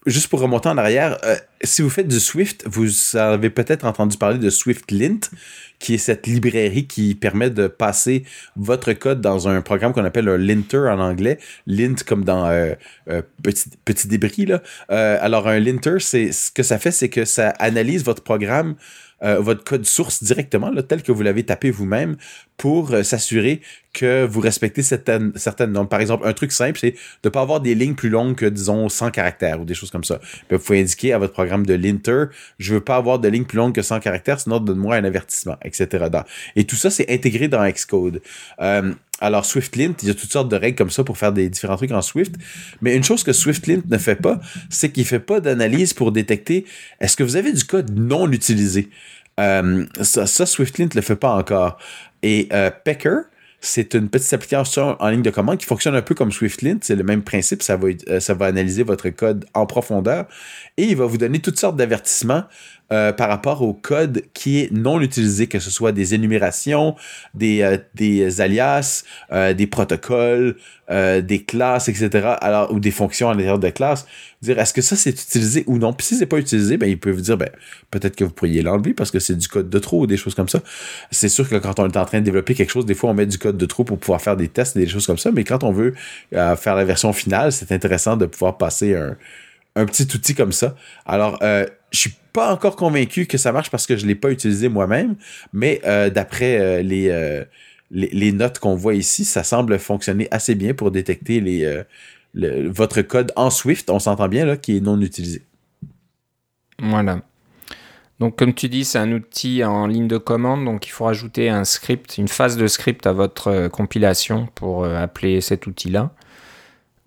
Juste 0.06 0.28
pour 0.28 0.40
remonter 0.40 0.70
en 0.70 0.78
arrière, 0.78 1.18
si 1.64 1.82
vous 1.82 1.90
faites 1.90 2.08
du 2.08 2.20
Swift, 2.20 2.64
vous 2.68 3.18
avez 3.18 3.50
peut-être 3.50 3.86
entendu 3.86 4.20
parler 4.20 4.38
de 4.38 4.52
Swift 4.52 4.92
Lint, 4.92 5.32
qui 5.80 5.96
est 5.96 5.98
cette 5.98 6.28
librairie 6.28 6.86
qui 6.86 7.16
permet 7.16 7.50
de 7.50 7.66
passer 7.66 8.24
votre 8.56 8.94
code 8.94 9.20
dans 9.20 9.48
un 9.48 9.64
programme 9.64 9.94
qu'on 9.94 10.06
appelle 10.06 10.30
un 10.30 10.38
linter 10.38 10.78
en 10.78 11.00
anglais. 11.00 11.40
Lint 11.66 11.96
comme 12.06 12.24
dans 12.24 12.48
petit, 13.42 14.08
débris. 14.08 14.46
Alors 14.90 15.48
un 15.48 15.58
linter, 15.58 15.98
ce 15.98 16.52
que 16.52 16.62
ça 16.62 16.78
fait, 16.78 16.92
c'est 16.92 17.10
que 17.10 17.26
ça 17.26 17.50
analyse 17.58 18.04
votre 18.04 18.22
programme 18.22 18.76
votre 19.22 19.64
code 19.64 19.86
source 19.86 20.24
directement, 20.24 20.72
tel 20.84 21.02
que 21.02 21.12
vous 21.12 21.24
l'avez 21.24 21.44
tapé 21.44 21.72
vous-même, 21.72 22.16
pour 22.58 22.96
s'assurer 23.04 23.62
que 23.94 24.26
vous 24.26 24.40
respectez 24.42 24.82
certaines, 24.82 25.32
certaines 25.36 25.72
normes. 25.72 25.88
Par 25.88 26.02
exemple, 26.02 26.28
un 26.28 26.34
truc 26.34 26.52
simple, 26.52 26.80
c'est 26.80 26.92
de 26.92 26.98
ne 27.26 27.30
pas 27.30 27.42
avoir 27.42 27.62
des 27.62 27.76
lignes 27.76 27.96
plus 27.96 28.10
longues 28.10 28.36
que, 28.36 28.46
disons, 28.46 28.90
100 28.90 29.12
caractères 29.12 29.62
ou 29.62 29.66
des 29.66 29.74
choses 29.74 29.90
comme 29.90 30.04
ça. 30.04 30.20
Vous 30.50 30.60
pouvez 30.60 30.82
indiquer 30.82 31.14
à 31.14 31.18
votre 31.18 31.34
programme 31.34 31.66
de 31.66 31.74
linter, 31.74 32.26
je 32.60 32.74
veux 32.74 32.82
pas 32.82 32.98
avoir 32.98 33.20
de 33.20 33.28
lignes 33.28 33.46
plus 33.46 33.58
longues 33.58 33.74
que 33.74 33.82
100 33.82 34.00
caractères, 34.02 34.40
sinon 34.40 34.60
donne-moi 34.60 34.96
un 34.96 35.04
avertissement, 35.04 35.58
etc. 35.64 36.08
Et 36.56 36.66
tout 36.66 36.76
ça, 36.76 36.90
c'est 36.90 37.10
intégré 37.10 37.48
dans 37.48 37.66
Xcode. 37.70 38.22
Euh, 38.60 38.94
alors, 39.22 39.46
SwiftLint, 39.46 39.94
il 40.02 40.10
y 40.10 40.12
a 40.12 40.14
toutes 40.14 40.32
sortes 40.32 40.50
de 40.50 40.58
règles 40.58 40.78
comme 40.78 40.90
ça 40.90 41.04
pour 41.04 41.18
faire 41.18 41.32
des 41.32 41.48
différents 41.50 41.78
trucs 41.78 41.92
en 41.92 42.02
Swift. 42.02 42.36
Mais 42.82 42.96
une 42.96 43.04
chose 43.04 43.24
que 43.24 43.32
SwiftLint 43.32 43.84
ne 43.90 43.98
fait 43.98 44.18
pas, 44.18 44.42
c'est 44.70 44.92
qu'il 44.92 45.06
fait 45.06 45.20
pas 45.20 45.40
d'analyse 45.40 45.94
pour 45.94 46.12
détecter 46.12 46.66
est-ce 47.00 47.16
que 47.16 47.24
vous 47.24 47.38
avez 47.38 47.54
du 47.54 47.64
code 47.64 47.98
non 47.98 48.30
utilisé? 48.32 48.90
Euh, 49.40 49.86
ça, 50.02 50.28
ça, 50.28 50.46
SwiftLint 50.46 50.90
le 50.96 51.02
fait 51.02 51.16
pas 51.16 51.34
encore. 51.34 51.78
Et 52.26 52.50
euh, 52.54 52.72
Pecker, 52.84 53.20
c'est 53.62 53.94
une 53.94 54.10
petite 54.10 54.34
application 54.34 54.98
en 55.00 55.10
ligne 55.10 55.22
de 55.22 55.30
commande 55.30 55.60
qui 55.60 55.68
fonctionne 55.68 55.94
un 55.94 56.02
peu 56.02 56.16
comme 56.16 56.32
SwiftLint. 56.32 56.80
C'est 56.82 56.96
le 56.96 57.04
même 57.04 57.22
principe. 57.22 57.62
Euh, 57.70 58.20
ça 58.20 58.34
va 58.34 58.48
analyser 58.48 58.82
votre 58.82 59.08
code 59.10 59.46
en 59.54 59.68
profondeur 59.68 60.26
et 60.76 60.86
il 60.86 60.98
va 60.98 61.06
vous 61.06 61.20
donner 61.20 61.38
toutes 61.38 61.60
sortes 61.60 61.76
d'avertissements 61.76 62.46
euh, 62.92 63.12
par 63.12 63.30
rapport 63.30 63.64
au 63.64 63.74
code 63.74 64.22
qui 64.36 64.60
est 64.60 64.72
non 64.72 65.02
utilisé, 65.02 65.48
que 65.48 65.58
ce 65.58 65.72
soit 65.72 65.92
des 65.92 66.14
énumérations, 66.14 66.96
des, 67.34 67.64
euh, 67.64 67.78
des 67.96 68.42
alias, 68.42 69.04
euh, 69.32 69.56
des 69.56 69.66
protocoles, 69.66 70.56
des 70.88 71.44
classes, 71.44 71.90
etc. 71.90 72.36
Alors, 72.42 72.72
ou 72.72 72.80
des 72.80 72.92
fonctions 72.92 73.28
à 73.28 73.32
l'intérieur 73.32 73.58
de 73.58 73.70
classe. 73.70 74.06
Dire 74.44 74.60
est-ce 74.60 74.72
que 74.72 74.84
ça 74.84 74.96
c'est 74.96 75.10
utilisé 75.10 75.64
ou 75.66 75.80
non? 75.80 75.94
Puis 75.94 76.06
si 76.06 76.16
c'est 76.16 76.28
pas 76.28 76.38
utilisé, 76.38 76.78
ben 76.78 76.88
il 76.88 77.00
peut 77.00 77.10
vous 77.10 77.22
dire 77.22 77.38
ben 77.38 77.50
peut-être 77.90 78.16
que 78.16 78.24
vous 78.24 78.30
pourriez 78.30 78.62
l'enlever 78.62 78.94
parce 78.94 79.10
que 79.10 79.18
c'est 79.18 79.34
du 79.34 79.48
code 79.48 79.68
de 79.68 79.80
trop 79.80 80.02
ou 80.02 80.06
des 80.06 80.18
choses 80.18 80.36
comme 80.36 80.48
ça. 80.48 80.62
C'est 81.10 81.28
sûr 81.28 81.50
que 81.50 81.56
quand 81.56 81.80
on 81.80 81.88
est 81.90 81.98
en 81.98 82.06
train 82.06 82.20
de 82.20 82.26
développer 82.26 82.54
quelque 82.54 82.72
chose, 82.72 82.86
des 82.86 82.94
fois 82.94 83.10
on 83.10 83.16
met 83.16 83.26
du 83.26 83.40
code 83.40 83.58
de 83.58 83.66
trop 83.66 83.84
pour 83.84 83.98
pouvoir 83.98 84.22
faire 84.22 84.38
des 84.38 84.48
tests 84.48 84.78
et 84.78 84.82
des 84.82 84.88
choses 84.88 85.08
comme 85.08 85.18
ça. 85.18 85.32
Mais 85.32 85.44
quand 85.44 85.64
on 85.64 85.72
veut 85.72 85.96
faire 86.32 86.76
la 86.76 86.86
version 86.86 87.14
finale, 87.14 87.52
c'est 87.52 87.72
intéressant 87.72 88.16
de 88.16 88.28
pouvoir 88.28 88.60
passer 88.60 88.94
un 88.94 89.18
un 89.76 89.86
petit 89.86 90.08
outil 90.16 90.36
comme 90.36 90.52
ça. 90.52 90.76
Alors, 91.06 91.40
je 91.96 92.02
suis 92.02 92.16
pas 92.34 92.54
encore 92.54 92.76
convaincu 92.76 93.26
que 93.26 93.38
ça 93.38 93.52
marche 93.52 93.72
parce 93.72 93.88
que 93.88 93.96
je 93.96 94.06
l'ai 94.06 94.16
pas 94.16 94.32
utilisé 94.32 94.70
moi-même, 94.70 95.16
mais 95.54 95.82
euh, 95.86 96.10
d'après 96.10 96.60
euh, 96.60 96.82
les, 96.82 97.44
les, 97.92 98.32
notes 98.32 98.60
qu'on 98.60 98.76
voit 98.76 98.96
ici, 98.96 99.26
ça 99.26 99.44
semble 99.44 99.80
fonctionner 99.80 100.28
assez 100.32 100.56
bien 100.56 100.74
pour 100.74 100.92
détecter 100.92 101.40
les, 101.40 101.84
votre 102.68 103.02
code 103.02 103.32
en 103.36 103.50
Swift, 103.50 103.90
on 103.90 104.00
s'entend 104.00 104.28
bien 104.28 104.46
là, 104.46 104.58
qui 104.58 104.78
est 104.78 104.82
non 104.82 105.00
utilisé. 105.00 105.44
Voilà. 106.80 107.22
Donc, 108.20 108.38
comme 108.38 108.54
tu 108.54 108.70
dis, 108.70 108.86
c'est 108.86 108.98
un 108.98 109.12
outil 109.12 109.64
en 109.64 109.88
ligne 109.88 110.08
de 110.08 110.18
commande, 110.18 110.66
donc 110.66 110.88
il 110.88 110.90
faut 110.90 111.06
rajouter 111.06 111.50
un 111.50 111.64
script, 111.64 112.18
une 112.18 112.28
phase 112.28 112.58
de 112.58 112.68
script 112.68 113.08
à 113.08 113.14
votre 113.14 113.68
compilation 113.70 114.48
pour 114.56 114.86
appeler 114.86 115.42
cet 115.42 115.68
outil-là. 115.68 116.12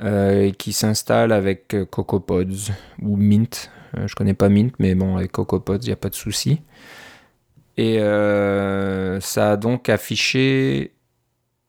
Euh, 0.01 0.53
qui 0.53 0.73
s'installe 0.73 1.33
avec 1.33 1.75
euh, 1.75 1.85
CocoaPods 1.85 2.71
ou 3.03 3.17
Mint. 3.17 3.69
Euh, 3.97 4.07
je 4.07 4.15
connais 4.15 4.35
pas 4.35 4.49
Mint, 4.49 4.75
mais 4.79 4.95
bon, 4.95 5.17
avec 5.17 5.33
CocoaPods, 5.33 5.79
il 5.83 5.87
n'y 5.87 5.93
a 5.93 5.97
pas 5.97 6.11
de 6.11 6.15
souci. 6.15 6.61
Et 7.77 7.99
ça 9.21 9.53
a 9.53 9.57
donc 9.57 9.89
affiché. 9.89 10.95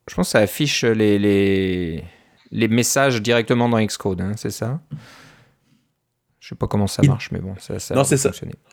Je 0.10 0.16
pense 0.16 0.28
que 0.28 0.32
ça 0.32 0.40
affiche 0.40 0.84
les 0.84 2.04
messages 2.52 3.22
directement 3.22 3.70
dans 3.70 3.80
Xcode, 3.80 4.22
hein, 4.22 4.32
c'est 4.36 4.50
ça? 4.50 4.82
Je 6.50 6.56
sais 6.56 6.58
pas 6.58 6.66
comment 6.66 6.88
ça 6.88 7.04
marche, 7.04 7.30
mais 7.32 7.38
bon, 7.38 7.54
ça, 7.60 7.78
ça 7.78 7.94
non, 7.94 8.04
c'est 8.04 8.18
ça. 8.18 8.32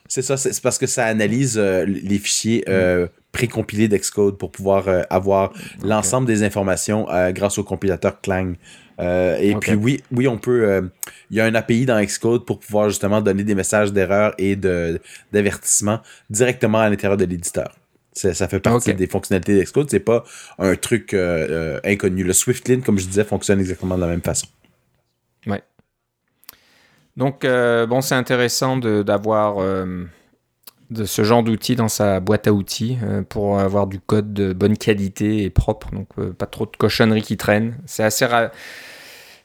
C'est 0.09 0.23
ça, 0.23 0.39
c'est 0.39 0.63
parce 0.63 0.79
que 0.79 0.87
ça 0.87 1.05
analyse 1.05 1.59
les 1.59 2.19
fichiers 2.19 2.65
euh, 2.71 3.07
précompilés 3.33 3.87
d'Xcode 3.87 4.39
pour 4.39 4.51
pouvoir 4.51 4.85
avoir 5.11 5.53
l'ensemble 5.83 6.27
des 6.27 6.43
informations 6.43 7.07
grâce 7.33 7.59
au 7.59 7.65
compilateur 7.65 8.21
Clang. 8.23 8.55
Euh, 9.01 9.37
et 9.39 9.55
puis 9.57 9.75
oui, 9.75 10.03
oui, 10.11 10.27
on 10.29 10.39
peut. 10.39 10.69
Euh, 10.69 10.83
il 11.31 11.37
y 11.37 11.41
a 11.41 11.45
un 11.45 11.55
API 11.55 11.87
dans 11.87 12.03
Xcode 12.03 12.45
pour 12.47 12.59
pouvoir 12.59 12.89
justement 12.89 13.21
donner 13.21 13.45
des 13.45 13.55
messages 13.55 13.93
d'erreur 13.93 14.35
et 14.39 14.57
de 14.57 15.01
d'avertissement 15.33 16.01
directement 16.31 16.79
à 16.79 16.89
l'intérieur 16.89 17.17
de 17.17 17.25
l'éditeur. 17.25 17.77
Ça 18.13 18.49
fait 18.49 18.61
partie 18.61 18.95
des 18.95 19.07
fonctionnalités 19.07 19.61
d'Xcode. 19.61 19.91
C'est 19.91 20.01
pas 20.01 20.25
un 20.59 20.75
truc 20.75 21.13
euh, 21.13 21.79
inconnu. 21.85 22.25
Le 22.25 22.33
SwiftLint, 22.33 22.81
comme 22.81 22.99
je 22.99 23.07
disais, 23.07 23.25
fonctionne 23.25 23.61
exactement 23.61 23.97
de 23.97 24.01
la 24.01 24.07
même 24.07 24.23
façon. 24.23 24.47
Ouais. 25.47 25.63
Donc 27.17 27.47
bon, 27.47 28.01
c'est 28.01 28.15
intéressant 28.15 28.77
d'avoir 28.77 29.57
de 30.91 31.05
ce 31.05 31.25
genre 31.25 31.43
d'outils 31.43 31.77
dans 31.77 31.89
sa 31.89 32.21
boîte 32.21 32.47
à 32.47 32.53
outils 32.53 32.99
pour 33.29 33.59
avoir 33.59 33.87
du 33.87 34.01
code 34.01 34.35
de 34.35 34.53
bonne 34.53 34.77
qualité 34.77 35.43
et 35.45 35.51
propre, 35.51 35.91
donc 35.93 36.09
pas 36.33 36.47
trop 36.47 36.67
de 36.67 36.77
cochonneries 36.77 37.23
qui 37.23 37.37
traînent. 37.37 37.77
C'est 37.87 38.05
assez 38.05 38.27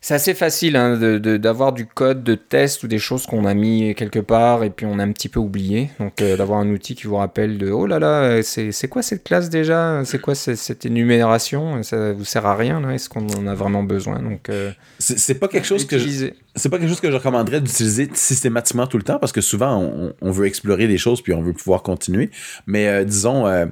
c'est 0.03 0.15
assez 0.15 0.33
facile 0.33 0.77
hein, 0.77 0.97
d'avoir 0.97 1.73
du 1.73 1.85
code 1.85 2.23
de 2.23 2.33
test 2.33 2.81
ou 2.83 2.87
des 2.87 2.97
choses 2.97 3.27
qu'on 3.27 3.45
a 3.45 3.53
mis 3.53 3.93
quelque 3.93 4.17
part 4.17 4.63
et 4.63 4.71
puis 4.71 4.87
on 4.87 4.97
a 4.97 5.03
un 5.03 5.11
petit 5.11 5.29
peu 5.29 5.39
oublié. 5.39 5.91
Donc 5.99 6.23
euh, 6.23 6.35
d'avoir 6.35 6.59
un 6.59 6.69
outil 6.71 6.95
qui 6.95 7.05
vous 7.05 7.17
rappelle 7.17 7.59
de 7.59 7.69
oh 7.69 7.85
là 7.85 7.99
là, 7.99 8.41
c'est 8.41 8.87
quoi 8.89 9.03
cette 9.03 9.23
classe 9.23 9.51
déjà? 9.51 10.01
C'est 10.03 10.19
quoi 10.19 10.33
cette 10.33 10.85
énumération? 10.87 11.83
Ça 11.83 12.13
vous 12.13 12.25
sert 12.25 12.47
à 12.47 12.55
rien 12.55 12.89
Est-ce 12.89 13.09
qu'on 13.09 13.27
en 13.29 13.45
a 13.45 13.53
vraiment 13.53 13.83
besoin? 13.83 14.19
Donc 14.19 14.49
euh, 14.49 14.71
c'est 14.97 15.39
pas 15.39 15.47
quelque 15.47 15.67
chose 15.67 15.85
que 15.85 15.99
je 15.99 16.31
c'est 16.55 16.69
pas 16.69 16.77
quelque 16.77 16.89
chose 16.89 16.99
que 16.99 17.09
je 17.09 17.15
recommanderais 17.15 17.61
d'utiliser 17.61 18.09
systématiquement 18.13 18.85
tout 18.85 18.97
le 18.97 19.03
temps 19.03 19.19
parce 19.19 19.31
que 19.31 19.39
souvent 19.39 20.13
on, 20.21 20.31
veut 20.31 20.45
explorer 20.45 20.87
des 20.87 20.97
choses 20.97 21.21
puis 21.21 21.33
on 21.33 21.41
veut 21.41 21.53
pouvoir 21.53 21.81
continuer. 21.81 22.29
Mais 22.67 22.87
euh, 22.87 23.03
disons, 23.05 23.47
euh, 23.47 23.65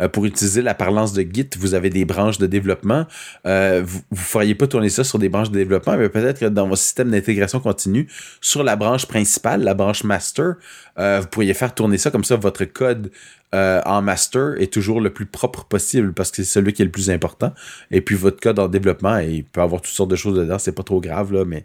euh, 0.00 0.08
pour 0.08 0.24
utiliser 0.24 0.62
la 0.62 0.74
parlance 0.74 1.12
de 1.12 1.22
Git, 1.22 1.50
vous 1.58 1.74
avez 1.74 1.90
des 1.90 2.04
branches 2.04 2.38
de 2.38 2.46
développement. 2.46 3.06
vous, 3.44 3.50
ne 3.50 4.16
feriez 4.16 4.54
pas 4.54 4.66
tourner 4.66 4.88
ça 4.88 5.04
sur 5.04 5.18
des 5.18 5.28
branches 5.28 5.50
de 5.50 5.58
développement, 5.58 5.96
mais 5.96 6.08
peut-être 6.08 6.40
que 6.40 6.46
dans 6.46 6.66
votre 6.66 6.80
système 6.80 7.10
d'intégration 7.10 7.60
continue, 7.60 8.08
sur 8.40 8.62
la 8.62 8.76
branche 8.76 9.06
principale, 9.06 9.62
la 9.62 9.74
branche 9.74 10.04
master, 10.04 10.54
vous 10.96 11.26
pourriez 11.30 11.54
faire 11.54 11.74
tourner 11.74 11.98
ça 11.98 12.10
comme 12.10 12.24
ça, 12.24 12.36
votre 12.36 12.64
code 12.64 13.10
en 13.52 14.02
master 14.02 14.60
est 14.60 14.72
toujours 14.72 15.00
le 15.00 15.10
plus 15.10 15.26
propre 15.26 15.64
possible 15.64 16.12
parce 16.12 16.30
que 16.30 16.36
c'est 16.36 16.44
celui 16.44 16.72
qui 16.72 16.82
est 16.82 16.86
le 16.86 16.90
plus 16.90 17.10
important. 17.10 17.52
Et 17.90 18.00
puis 18.00 18.16
votre 18.16 18.40
code 18.40 18.58
en 18.58 18.68
développement, 18.68 19.18
il 19.18 19.44
peut 19.44 19.60
avoir 19.60 19.82
toutes 19.82 19.94
sortes 19.94 20.10
de 20.10 20.16
choses 20.16 20.38
dedans, 20.38 20.58
c'est 20.58 20.72
pas 20.72 20.82
trop 20.82 21.00
grave 21.00 21.32
là, 21.32 21.44
mais 21.44 21.64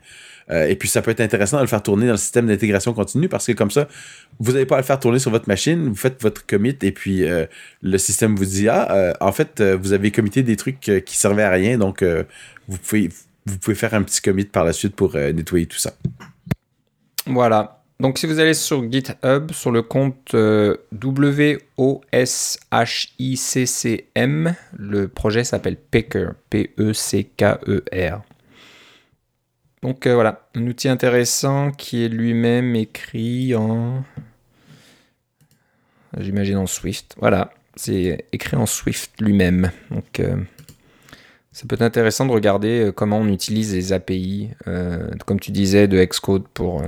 euh, 0.49 0.67
et 0.67 0.75
puis, 0.75 0.87
ça 0.87 1.01
peut 1.01 1.11
être 1.11 1.21
intéressant 1.21 1.57
de 1.57 1.63
le 1.63 1.67
faire 1.67 1.83
tourner 1.83 2.05
dans 2.05 2.13
le 2.13 2.17
système 2.17 2.47
d'intégration 2.47 2.93
continue 2.93 3.27
parce 3.27 3.45
que 3.45 3.51
comme 3.51 3.71
ça, 3.71 3.87
vous 4.39 4.53
n'avez 4.53 4.65
pas 4.65 4.75
à 4.75 4.79
le 4.79 4.85
faire 4.85 4.99
tourner 4.99 5.19
sur 5.19 5.31
votre 5.31 5.47
machine, 5.47 5.89
vous 5.89 5.95
faites 5.95 6.21
votre 6.21 6.45
commit 6.45 6.77
et 6.81 6.91
puis 6.91 7.25
euh, 7.25 7.45
le 7.81 7.97
système 7.97 8.35
vous 8.35 8.45
dit 8.45 8.69
Ah, 8.69 8.91
euh, 8.91 9.13
en 9.19 9.31
fait, 9.31 9.61
vous 9.61 9.93
avez 9.93 10.11
commité 10.11 10.43
des 10.43 10.55
trucs 10.55 10.79
qui 10.79 11.17
servaient 11.17 11.43
à 11.43 11.51
rien, 11.51 11.77
donc 11.77 12.03
vous, 12.67 12.77
pouvez, 12.77 13.09
vous 13.45 13.57
pouvez 13.57 13.75
faire 13.75 13.93
un 13.93 14.03
petit 14.03 14.21
commit 14.21 14.45
par 14.45 14.63
la 14.63 14.73
suite 14.73 14.95
pour 14.95 15.15
nettoyer 15.15 15.65
tout 15.65 15.77
ça. 15.77 15.93
Voilà. 17.25 17.76
Donc, 17.99 18.19
si 18.19 18.27
vous 18.27 18.39
allez 18.39 18.53
sur 18.53 18.89
GitHub, 18.91 19.51
sur 19.51 19.71
le 19.71 19.81
compte 19.81 20.35
WOSHICCM, 20.35 21.95
le 24.77 25.07
projet 25.07 25.43
s'appelle 25.43 25.77
Pecker, 25.77 26.29
P-E-C-K-E-R. 26.49 28.21
Donc 29.81 30.07
euh, 30.07 30.15
voilà, 30.15 30.47
un 30.55 30.65
outil 30.67 30.89
intéressant 30.89 31.71
qui 31.71 32.03
est 32.03 32.09
lui-même 32.09 32.75
écrit 32.75 33.55
en... 33.55 34.03
J'imagine 36.17 36.57
en 36.57 36.65
Swift. 36.65 37.15
Voilà, 37.19 37.51
c'est 37.75 38.25
écrit 38.31 38.57
en 38.57 38.65
Swift 38.65 39.11
lui-même. 39.21 39.71
Donc 39.91 40.19
euh, 40.19 40.35
ça 41.51 41.65
peut 41.67 41.75
être 41.75 41.83
intéressant 41.83 42.25
de 42.25 42.31
regarder 42.31 42.85
euh, 42.85 42.91
comment 42.91 43.19
on 43.19 43.27
utilise 43.27 43.73
les 43.73 43.93
API, 43.93 44.49
comme 45.25 45.39
tu 45.39 45.51
disais, 45.51 45.87
de 45.87 46.03
Xcode 46.03 46.47
pour... 46.47 46.83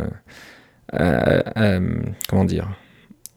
comment 0.91 2.45
dire 2.45 2.69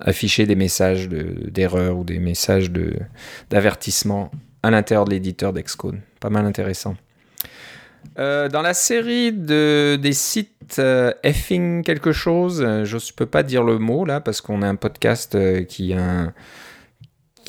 afficher 0.05 0.47
des 0.47 0.57
messages 0.57 1.09
d'erreur 1.09 1.99
ou 1.99 2.05
des 2.05 2.19
messages 2.19 2.71
d'avertissement 3.51 4.31
à 4.63 4.71
l'intérieur 4.71 5.05
de 5.05 5.11
l'éditeur 5.11 5.53
d'Xcode. 5.53 6.01
Pas 6.21 6.31
mal 6.31 6.47
intéressant. 6.47 6.97
Euh, 8.19 8.49
dans 8.49 8.63
la 8.63 8.75
série 8.75 9.33
de, 9.33 9.97
des 10.01 10.13
sites 10.13 10.77
euh, 10.79 11.13
effing 11.23 11.83
quelque 11.85 12.13
chose, 12.13 12.63
euh, 12.63 12.85
je 12.85 12.97
ne 12.97 13.17
peux 13.17 13.27
pas 13.27 13.43
dire 13.43 13.63
le 13.63 13.79
mot 13.79 14.05
là 14.05 14.21
parce 14.21 14.41
qu'on 14.41 14.63
a 14.63 14.67
un 14.67 14.75
podcast 14.75 15.39
qui 15.67 15.93
a 15.93 16.03
un, 16.03 16.35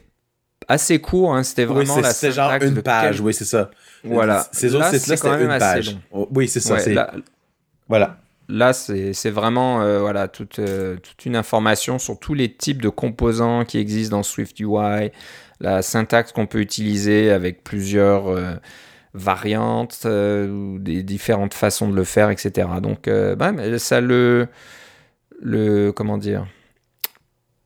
assez 0.69 1.01
courts. 1.01 1.35
Hein. 1.35 1.43
C'était 1.43 1.65
vraiment 1.65 1.97
oui, 1.97 2.03
C'est 2.13 2.31
genre 2.31 2.53
une 2.63 2.81
page, 2.81 3.21
oui, 3.21 3.35
c'est 3.35 3.45
ça. 3.45 3.73
Voilà. 4.05 4.47
Ces 4.53 4.77
autres 4.77 4.95
sites-là, 4.95 5.17
c'était 5.17 5.43
une 5.43 5.59
page. 5.59 5.97
Oh, 6.13 6.29
oui, 6.33 6.47
c'est 6.47 6.61
ça. 6.61 6.77
Voilà. 7.89 8.19
Là, 8.51 8.73
c'est 8.73 9.31
vraiment 9.31 9.83
euh, 9.83 10.01
voilà, 10.01 10.27
toute, 10.27 10.59
euh, 10.59 10.97
toute 10.97 11.27
une 11.27 11.37
information 11.37 11.99
sur 11.99 12.19
tous 12.19 12.33
les 12.33 12.51
types 12.51 12.81
de 12.81 12.89
composants 12.89 13.67
qui 13.67 13.77
existent 13.77 14.17
dans 14.17 14.23
SwiftUI, 14.23 15.11
la 15.61 15.83
syntaxe 15.83 16.33
qu'on 16.33 16.47
peut 16.47 16.61
utiliser 16.61 17.31
avec 17.31 17.63
plusieurs 17.63 18.29
euh, 18.29 18.55
variantes, 19.13 20.07
ou 20.07 20.79
des 20.79 21.03
différentes 21.03 21.53
façons 21.53 21.89
de 21.89 21.95
le 21.95 22.05
faire, 22.05 22.31
etc. 22.31 22.69
Donc, 22.83 23.09
bah, 23.09 23.53
ça 23.79 24.01
le 24.01 24.49
le 25.41 25.93
comment 25.93 26.19
dire 26.19 26.47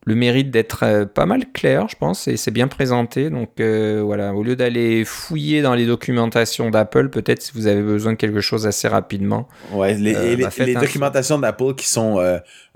le 0.05 0.16
mérite 0.16 0.50
d'être 0.50 0.82
euh, 0.82 1.07
pas 1.07 1.26
mal 1.26 1.44
clair, 1.53 1.86
je 1.88 1.94
pense, 1.96 2.26
et 2.26 2.36
c'est 2.36 2.50
bien 2.50 2.66
présenté. 2.66 3.30
Donc 3.30 3.61
euh, 3.61 4.03
voilà, 4.05 4.34
au 4.34 4.42
lieu 4.42 4.57
d'aller 4.57 5.05
fouiller 5.05 5.62
dans 5.62 5.74
les 5.74 5.86
documentations 5.86 6.70
d'Apple, 6.70 7.09
peut-être 7.09 7.40
si 7.40 7.53
vous 7.55 7.68
avez 7.68 7.82
besoin 7.82 8.12
de 8.12 8.16
quelque 8.16 8.40
chose 8.40 8.66
assez 8.66 8.88
rapidement. 8.88 9.48
Ouais, 9.70 9.94
les, 9.94 10.14
euh, 10.14 10.36
les, 10.36 10.44
bah, 10.44 10.80
documentations 10.80 11.38
d'Apple 11.38 11.74
qui 11.76 11.88
sont, 11.88 12.20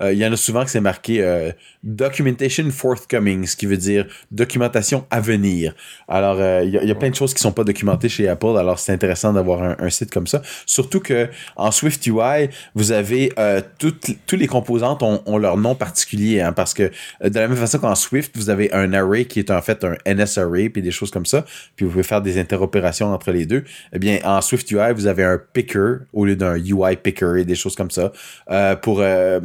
il 0.01 0.16
y 0.16 0.27
en 0.27 0.33
a 0.33 0.37
souvent 0.37 0.64
que 0.64 0.70
c'est 0.70 0.81
marqué 0.81 1.53
documentation 1.83 2.70
forthcoming, 2.70 3.47
ce 3.47 3.57
qui 3.57 3.66
veut 3.66 3.77
dire 3.77 4.07
documentation 4.31 5.05
à 5.11 5.20
venir. 5.20 5.74
Alors 6.09 6.41
il 6.62 6.70
y, 6.70 6.91
a 6.91 6.95
plein 6.95 7.11
de 7.11 7.14
choses 7.14 7.35
qui 7.35 7.41
sont 7.41 7.53
pas 7.53 7.64
documentées 7.64 8.09
chez 8.09 8.29
Apple, 8.29 8.57
alors 8.59 8.79
c'est 8.79 8.93
intéressant 8.93 9.33
d'avoir 9.33 9.62
un, 9.62 9.91
site 9.91 10.12
comme 10.12 10.27
ça. 10.27 10.43
Surtout 10.66 11.01
que 11.01 11.29
en 11.57 11.70
Swift 11.70 12.07
UI, 12.07 12.51
vous 12.74 12.93
avez 12.93 13.33
toutes, 13.79 14.11
tous 14.27 14.37
les 14.37 14.47
composantes 14.47 15.03
ont, 15.03 15.22
ont 15.27 15.39
leur 15.39 15.57
nom 15.57 15.74
particulier, 15.74 16.41
hein, 16.41 16.53
parce 16.53 16.74
que 16.74 16.91
de 17.23 17.35
la 17.39 17.49
même 17.49 17.57
façon 17.57 17.79
qu'en 17.79 17.95
Swift, 17.95 18.37
vous 18.37 18.51
avez 18.51 18.73
un 18.73 18.93
array 18.93 19.25
qui 19.25 19.39
est 19.39 19.51
en 19.51 19.62
fait 19.62 19.85
un 19.85 19.97
NS 20.07 20.39
array, 20.39 20.69
puis 20.69 20.83
des 20.83 20.91
choses 20.91 21.11
comme 21.11 21.27
ça, 21.27 21.45
puis 21.75 21.85
vous 21.85 21.93
pouvez 21.93 22.03
faire 22.03 22.23
des 22.23 22.39
interopérations 22.39 23.12
entre 23.12 23.33
les 23.33 23.47
deux. 23.47 23.64
Eh 23.93 23.99
bien, 23.99 24.19
en 24.25 24.41
Swift 24.41 24.71
UI, 24.71 24.93
vous 24.95 25.07
avez 25.07 25.25
un 25.25 25.39
picker 25.39 25.99
au 26.12 26.25
lieu 26.25 26.37
d'un 26.37 26.57
UI 26.57 26.97
picker 26.97 27.41
et 27.41 27.45
des 27.45 27.55
choses 27.55 27.75
comme 27.75 27.91
ça. 27.91 28.12
Euh, 28.51 28.77
pour 28.77 29.01
euh, 29.01 29.41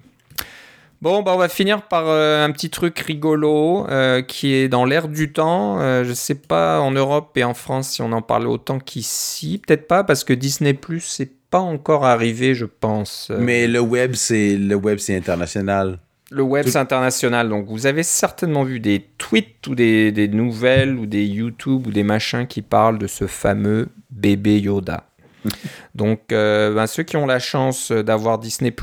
Bon, 1.01 1.24
bah 1.24 1.32
on 1.34 1.38
va 1.38 1.49
finir 1.49 1.88
par 1.88 2.03
euh, 2.07 2.45
un 2.45 2.51
petit 2.51 2.69
truc 2.69 2.99
rigolo 2.99 3.88
euh, 3.89 4.22
qui 4.22 4.53
est 4.53 4.67
dans 4.67 4.86
l'air 4.86 5.07
du 5.07 5.34
temps. 5.34 5.82
Euh, 5.82 6.03
je 6.03 6.13
sais 6.13 6.36
pas 6.36 6.80
en 6.80 6.91
Europe 6.91 7.36
et 7.38 7.43
en 7.43 7.55
France 7.55 7.89
si 7.89 8.03
on 8.03 8.11
en 8.11 8.22
parle 8.22 8.47
autant 8.47 8.78
qu'ici. 8.78 9.59
Peut-être 9.65 9.88
pas 9.88 10.03
parce 10.03 10.24
que 10.24 10.34
Disney 10.34 10.76
Plus 10.76 11.01
c'est 11.01 11.32
pas 11.49 11.59
encore 11.59 12.05
arrivé, 12.05 12.53
je 12.53 12.65
pense. 12.65 13.32
Mais 13.36 13.67
le 13.67 13.80
web 13.80 14.13
c'est 14.13 15.15
international. 15.15 15.97
Le 16.32 16.44
web, 16.44 16.66
c'est 16.66 16.80
international. 16.80 17.50
Donc, 17.50 17.68
vous 17.68 17.86
avez 17.88 18.04
certainement 18.04 18.64
vu 18.64 18.80
des 18.80 19.06
tweets 19.18 19.68
ou 19.68 19.76
des, 19.76 20.14
des, 20.14 20.30
nouvelles 20.30 20.96
ou 20.96 21.06
des 21.06 21.26
YouTube 21.26 21.88
ou 21.88 21.92
des 21.92 22.04
machins 22.04 22.48
qui 22.48 22.62
parlent 22.62 22.98
de 22.98 23.08
ce 23.08 23.28
fameux 23.28 23.90
bébé 24.10 24.60
Yoda. 24.60 25.04
Donc, 25.96 26.32
euh, 26.32 26.74
ben, 26.74 26.88
ceux 26.88 27.04
qui 27.04 27.18
ont 27.18 27.26
la 27.26 27.40
chance 27.40 27.92
d'avoir 27.92 28.40
Disney 28.40 28.74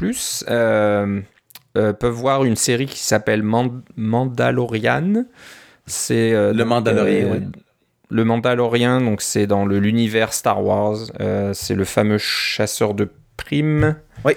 euh, 0.51 1.21
euh, 1.79 1.93
peuvent 1.95 2.13
voir 2.13 2.45
une 2.45 2.57
série 2.57 2.85
qui 2.85 3.03
s'appelle 3.03 3.43
Mandalorian. 3.43 5.25
C'est 5.87 6.33
le 6.33 6.65
Mandalorian. 6.65 7.51
Le 8.11 8.25
Mandalorian, 8.25 9.03
donc 9.03 9.21
c'est 9.21 9.47
dans 9.47 9.67
l'univers 9.67 10.33
Star 10.33 10.65
Wars. 10.65 10.97
c'est 11.53 11.75
le 11.75 11.85
fameux 11.85 12.19
chasseur 12.19 12.95
de 12.95 13.11
primes. 13.37 13.97
Oui. 14.25 14.35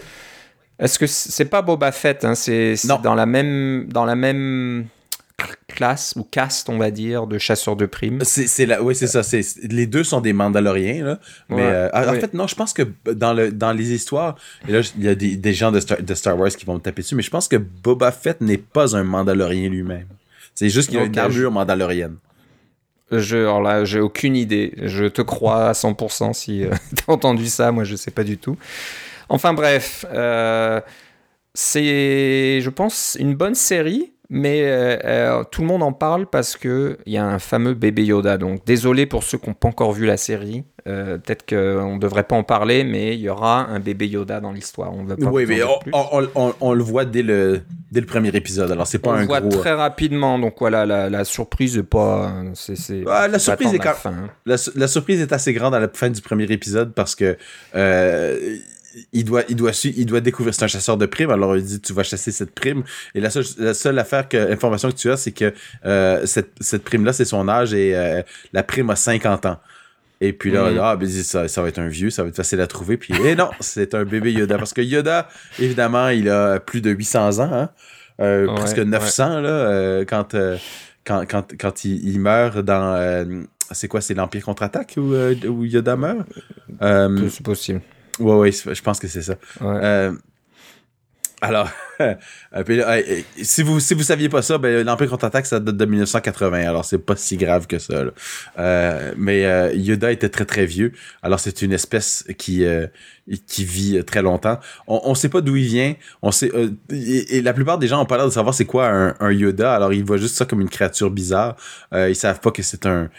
Est-ce 0.81 0.97
que 0.97 1.07
c'est 1.07 1.45
pas 1.45 1.61
Boba 1.61 1.91
Fett 1.91 2.25
hein, 2.25 2.35
C'est 2.35 2.75
dans 2.87 3.15
la 3.15 3.25
même 3.25 3.87
dans 3.87 4.05
la 4.05 4.15
même 4.15 4.87
classe 5.67 6.13
ou 6.15 6.23
caste, 6.23 6.69
on 6.69 6.77
va 6.77 6.91
dire, 6.91 7.27
de 7.27 7.37
chasseurs 7.37 7.75
de 7.75 7.85
primes? 7.85 8.19
C'est 8.23 8.65
la, 8.65 8.81
oui, 8.81 8.95
c'est 8.95 9.07
ça. 9.07 9.23
C'est 9.23 9.41
les 9.63 9.85
deux 9.85 10.03
sont 10.03 10.21
des 10.21 10.33
Mandaloriens 10.33 11.05
là. 11.05 11.19
Mais 11.49 11.61
euh, 11.61 11.89
en 11.93 12.13
fait, 12.13 12.33
non, 12.33 12.47
je 12.47 12.55
pense 12.55 12.73
que 12.73 12.83
dans 13.11 13.33
le 13.33 13.51
dans 13.51 13.71
les 13.71 13.93
histoires, 13.93 14.35
et 14.67 14.71
là, 14.71 14.81
il 14.97 15.03
y 15.03 15.07
a 15.07 15.15
des, 15.15 15.53
gens 15.53 15.71
de 15.71 15.79
Star, 15.79 16.01
de 16.01 16.15
Star, 16.15 16.37
Wars 16.37 16.49
qui 16.49 16.65
vont 16.65 16.75
me 16.75 16.79
taper 16.79 17.03
dessus, 17.03 17.15
mais 17.15 17.23
je 17.23 17.31
pense 17.31 17.47
que 17.47 17.57
Boba 17.57 18.11
Fett 18.11 18.41
n'est 18.41 18.57
pas 18.57 18.95
un 18.95 19.03
Mandalorien 19.03 19.69
lui-même. 19.69 20.07
C'est 20.55 20.69
juste 20.69 20.89
qu'il 20.89 20.99
a 20.99 21.03
une 21.03 21.17
armure 21.17 21.51
mandalorienne. 21.51 22.17
Je, 23.11 23.37
alors 23.37 23.61
là, 23.61 23.83
j'ai 23.83 23.99
aucune 23.99 24.35
idée. 24.35 24.73
Je 24.77 25.05
te 25.05 25.21
crois 25.21 25.69
à 25.69 25.71
100% 25.73 26.33
si 26.33 26.63
euh, 26.63 26.69
tu 26.95 27.03
as 27.07 27.11
entendu 27.11 27.47
ça. 27.47 27.71
Moi, 27.71 27.83
je 27.83 27.95
sais 27.95 28.11
pas 28.11 28.23
du 28.23 28.37
tout. 28.37 28.57
Enfin 29.31 29.53
bref, 29.53 30.05
euh, 30.13 30.81
c'est, 31.53 32.59
je 32.59 32.69
pense, 32.69 33.15
une 33.17 33.33
bonne 33.33 33.55
série, 33.55 34.11
mais 34.29 34.63
euh, 34.63 34.97
euh, 35.05 35.43
tout 35.49 35.61
le 35.61 35.67
monde 35.67 35.83
en 35.83 35.93
parle 35.93 36.25
parce 36.25 36.57
qu'il 36.57 36.97
y 37.05 37.15
a 37.15 37.25
un 37.25 37.39
fameux 37.39 37.73
bébé 37.73 38.03
Yoda. 38.03 38.37
Donc 38.37 38.65
désolé 38.65 39.05
pour 39.05 39.23
ceux 39.23 39.37
qui 39.37 39.47
n'ont 39.47 39.53
pas 39.53 39.69
encore 39.69 39.93
vu 39.93 40.05
la 40.05 40.17
série. 40.17 40.65
peut-être 40.83 41.45
qu'on 41.47 41.95
ne 41.95 41.99
devrait 41.99 42.25
pas 42.25 42.35
en 42.35 42.43
parler, 42.43 42.83
mais 42.83 43.15
il 43.15 43.21
y 43.21 43.29
aura 43.29 43.67
un 43.67 43.79
bébé 43.79 44.09
Yoda 44.09 44.41
dans 44.41 44.51
l'histoire. 44.51 44.91
On 44.93 45.05
oui, 45.31 45.45
mais 45.47 45.61
on, 45.93 46.73
le 46.73 46.83
voit 46.83 47.05
dès 47.05 47.23
le, 47.23 47.61
dès 47.89 48.01
le 48.01 48.07
premier 48.07 48.35
épisode. 48.35 48.69
Alors 48.69 48.85
c'est 48.85 48.99
pas 48.99 49.11
on 49.11 49.19
le 49.19 49.25
voit 49.27 49.39
très 49.39 49.73
rapidement. 49.73 50.39
Donc 50.39 50.55
voilà, 50.59 50.85
la, 50.85 51.23
surprise 51.23 51.77
n'est 51.77 51.83
pas. 51.83 52.33
C'est, 52.53 53.05
la 53.05 53.39
surprise 53.39 53.73
est 53.73 53.85
la, 54.45 54.57
la, 54.75 54.87
surprise 54.89 55.21
est 55.21 55.31
assez 55.31 55.53
grande 55.53 55.73
à 55.73 55.79
la 55.79 55.87
fin 55.87 56.09
du 56.09 56.21
premier 56.21 56.51
épisode 56.51 56.93
parce 56.93 57.15
que 57.15 57.37
il 59.13 59.25
doit, 59.25 59.43
il 59.49 59.55
doit, 59.55 59.71
il 59.83 60.05
doit 60.05 60.21
découvrir, 60.21 60.53
c'est 60.53 60.63
un 60.63 60.67
chasseur 60.67 60.97
de 60.97 61.05
primes, 61.05 61.31
alors 61.31 61.55
il 61.55 61.63
dit 61.63 61.79
tu 61.79 61.93
vas 61.93 62.03
chasser 62.03 62.31
cette 62.31 62.51
prime. 62.51 62.83
Et 63.15 63.21
la 63.21 63.29
seule, 63.29 63.45
la 63.57 63.73
seule 63.73 63.99
affaire 63.99 64.27
que, 64.27 64.51
information 64.51 64.89
que 64.89 64.95
tu 64.95 65.09
as, 65.09 65.17
c'est 65.17 65.31
que 65.31 65.53
euh, 65.85 66.25
cette, 66.25 66.51
cette 66.59 66.83
prime-là, 66.83 67.13
c'est 67.13 67.25
son 67.25 67.47
âge 67.47 67.73
et 67.73 67.95
euh, 67.95 68.21
la 68.53 68.63
prime 68.63 68.89
a 68.89 68.95
50 68.95 69.45
ans. 69.45 69.59
Et 70.23 70.33
puis 70.33 70.51
là, 70.51 70.69
ah, 70.81 70.95
ben, 70.95 71.09
ça, 71.09 71.47
ça 71.47 71.61
va 71.61 71.69
être 71.69 71.79
un 71.79 71.87
vieux, 71.87 72.11
ça 72.11 72.21
va 72.21 72.29
être 72.29 72.35
facile 72.35 72.61
à 72.61 72.67
trouver. 72.67 72.97
Puis, 72.97 73.13
eh 73.25 73.35
non, 73.35 73.49
c'est 73.59 73.95
un 73.95 74.03
bébé 74.03 74.31
Yoda. 74.31 74.57
Parce 74.57 74.73
que 74.73 74.81
Yoda, 74.81 75.27
évidemment, 75.57 76.09
il 76.09 76.29
a 76.29 76.59
plus 76.59 76.81
de 76.81 76.91
800 76.91 77.39
ans, 77.39 77.49
hein, 77.51 77.69
euh, 78.19 78.45
Ouais, 78.45 78.53
presque 78.53 78.77
900, 78.77 79.39
là, 79.39 80.05
quand, 80.05 80.35
quand, 81.05 81.25
quand, 81.25 81.45
quand 81.59 81.85
il, 81.85 82.07
il 82.07 82.19
meurt 82.19 82.59
dans. 82.59 83.45
c'est 83.71 83.87
quoi, 83.87 83.99
c'est 84.01 84.13
l'Empire 84.13 84.43
contre-attaque 84.43 84.93
où, 84.97 85.15
où 85.47 85.65
Yoda 85.65 85.95
meurt? 85.95 86.27
C'est 86.79 87.43
possible. 87.43 87.81
Ouais, 88.21 88.35
ouais, 88.35 88.51
je 88.51 88.81
pense 88.81 88.99
que 88.99 89.07
c'est 89.07 89.21
ça. 89.21 89.35
Ouais. 89.59 89.79
Euh, 89.83 90.11
alors, 91.43 91.71
euh, 92.01 93.21
si 93.41 93.63
vous 93.63 93.79
si 93.79 93.95
vous 93.95 94.03
saviez 94.03 94.29
pas 94.29 94.43
ça, 94.43 94.59
ben 94.59 94.85
l'Empire 94.85 95.09
contre-attaque 95.09 95.47
ça 95.47 95.59
date 95.59 95.75
de 95.75 95.85
1980, 95.85 96.67
alors 96.67 96.85
c'est 96.85 96.99
pas 96.99 97.15
si 97.15 97.35
grave 97.35 97.65
que 97.65 97.79
ça. 97.79 98.03
là. 98.03 98.11
Euh, 98.59 99.11
mais 99.17 99.45
euh, 99.45 99.73
Yoda 99.73 100.11
était 100.11 100.29
très 100.29 100.45
très 100.45 100.67
vieux, 100.67 100.91
alors 101.23 101.39
c'est 101.39 101.63
une 101.63 101.73
espèce 101.73 102.25
qui 102.37 102.63
euh, 102.63 102.85
qui 103.47 103.63
vit 103.65 103.97
euh, 103.97 104.03
très 104.03 104.21
longtemps. 104.21 104.59
On, 104.87 105.01
on 105.05 105.15
sait 105.15 105.29
pas 105.29 105.41
d'où 105.41 105.55
il 105.55 105.65
vient, 105.65 105.95
on 106.21 106.31
sait 106.31 106.51
euh, 106.53 106.69
et, 106.91 107.37
et 107.37 107.41
la 107.41 107.53
plupart 107.53 107.77
des 107.77 107.87
gens 107.87 108.01
ont 108.01 108.05
pas 108.05 108.17
l'air 108.17 108.25
de 108.25 108.31
savoir 108.31 108.53
c'est 108.53 108.65
quoi 108.65 108.87
un, 109.19 109.31
Yoda, 109.31 109.73
alors 109.73 109.93
ils 109.93 110.03
voient 110.03 110.17
juste 110.17 110.35
ça 110.35 110.45
comme 110.45 110.61
une 110.61 110.69
créature 110.69 111.09
bizarre. 111.11 111.55
Euh, 111.93 112.09
ils 112.09 112.15
savent 112.15 112.39
pas 112.39 112.51
que 112.51 112.63
c'est 112.63 112.85
un, 112.85 113.09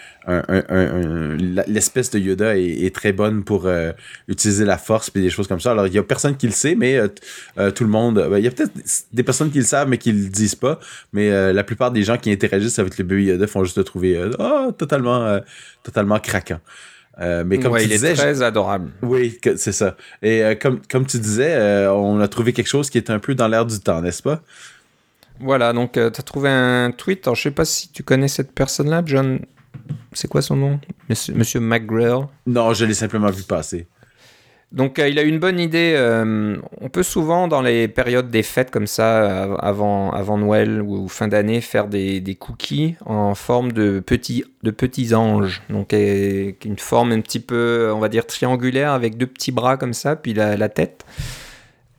l'espèce 1.66 2.10
de 2.10 2.18
Yoda 2.18 2.56
est, 2.56 2.94
très 2.94 3.12
bonne 3.12 3.44
pour 3.44 3.66
euh, 3.66 3.92
utiliser 4.28 4.64
la 4.64 4.76
force 4.76 5.08
puis 5.08 5.22
des 5.22 5.30
choses 5.30 5.46
comme 5.46 5.60
ça. 5.60 5.72
Alors 5.72 5.86
il 5.86 5.94
y 5.94 5.98
a 5.98 6.02
personne 6.02 6.36
qui 6.36 6.46
le 6.46 6.52
sait, 6.52 6.74
mais 6.74 6.98
tout 7.74 7.84
le 7.84 7.90
monde, 7.90 8.26
ben, 8.30 8.38
il 8.38 8.44
y 8.44 8.48
a 8.48 8.50
peut-être 8.50 8.72
des 9.12 9.22
personnes 9.22 9.50
qui 9.50 9.58
le 9.58 9.64
savent 9.64 9.88
mais 9.88 9.98
qui 9.98 10.12
le 10.12 10.28
disent 10.28 10.54
pas. 10.54 10.78
Mais 11.12 11.52
la 11.52 11.64
plupart 11.64 11.90
des 11.90 12.02
gens 12.02 12.18
qui 12.18 12.30
interagissent 12.30 12.78
avec 12.78 12.98
le 12.98 13.04
bébé 13.04 13.24
Yoda 13.24 13.46
font 13.46 13.64
juste 13.64 13.78
le 13.78 13.84
trouver 13.84 14.30
ah, 14.38 14.68
totalement 14.76 15.40
totalement 15.82 16.18
craquant. 16.18 16.60
Euh, 17.20 17.44
mais 17.46 17.58
comme 17.58 17.72
Ouais, 17.72 17.80
tu 17.80 17.86
il 17.86 17.90
disais, 17.92 18.12
est 18.12 18.14
très 18.14 18.42
adorable. 18.42 18.90
oui, 19.02 19.38
c'est 19.56 19.72
ça. 19.72 19.96
Et 20.22 20.42
euh, 20.42 20.54
comme, 20.54 20.80
comme 20.90 21.06
tu 21.06 21.18
disais, 21.18 21.52
euh, 21.54 21.92
on 21.92 22.20
a 22.20 22.28
trouvé 22.28 22.52
quelque 22.52 22.68
chose 22.68 22.88
qui 22.90 22.96
est 22.98 23.10
un 23.10 23.18
peu 23.18 23.34
dans 23.34 23.48
l'air 23.48 23.66
du 23.66 23.78
temps, 23.80 24.00
n'est-ce 24.00 24.22
pas? 24.22 24.40
Voilà, 25.40 25.72
donc 25.72 25.92
tu 25.92 26.00
as 26.00 26.10
trouvé 26.10 26.48
un 26.48 26.90
tweet. 26.92 27.26
Alors, 27.26 27.34
je 27.34 27.42
sais 27.42 27.50
pas 27.50 27.64
si 27.64 27.90
tu 27.90 28.02
connais 28.02 28.28
cette 28.28 28.52
personne-là, 28.52 29.02
John. 29.04 29.40
C'est 30.12 30.28
quoi 30.28 30.40
son 30.42 30.56
nom? 30.56 30.80
Monsieur, 31.08 31.34
Monsieur 31.34 31.60
McGrail? 31.60 32.26
Non, 32.46 32.72
je 32.74 32.84
l'ai 32.84 32.94
simplement 32.94 33.30
vu 33.30 33.42
passer. 33.42 33.86
Donc, 34.72 34.98
euh, 34.98 35.08
il 35.08 35.18
a 35.18 35.22
une 35.22 35.38
bonne 35.38 35.60
idée. 35.60 35.92
euh, 35.96 36.56
on 36.80 36.88
peut 36.88 37.02
souvent, 37.02 37.46
dans 37.46 37.60
les 37.60 37.88
périodes 37.88 38.30
des 38.30 38.42
fêtes 38.42 38.70
comme 38.70 38.86
ça, 38.86 39.54
avant, 39.56 40.10
avant 40.12 40.38
Noël 40.38 40.80
ou, 40.80 41.08
fin 41.08 41.28
d'année, 41.28 41.60
faire 41.60 41.88
des, 41.88 42.36
cookies 42.40 42.96
en 43.04 43.34
forme 43.34 43.72
de 43.72 44.00
petits, 44.00 44.44
de 44.62 44.70
petits 44.70 45.14
anges. 45.14 45.62
Donc, 45.68 45.92
une 45.92 46.78
forme 46.78 47.12
un 47.12 47.20
petit 47.20 47.40
peu, 47.40 47.92
on 47.94 47.98
va 47.98 48.08
dire, 48.08 48.26
triangulaire 48.26 48.92
avec 48.92 49.18
deux 49.18 49.26
petits 49.26 49.52
bras 49.52 49.76
comme 49.76 49.92
ça, 49.92 50.16
puis 50.16 50.32
la, 50.32 50.68
tête. 50.70 51.04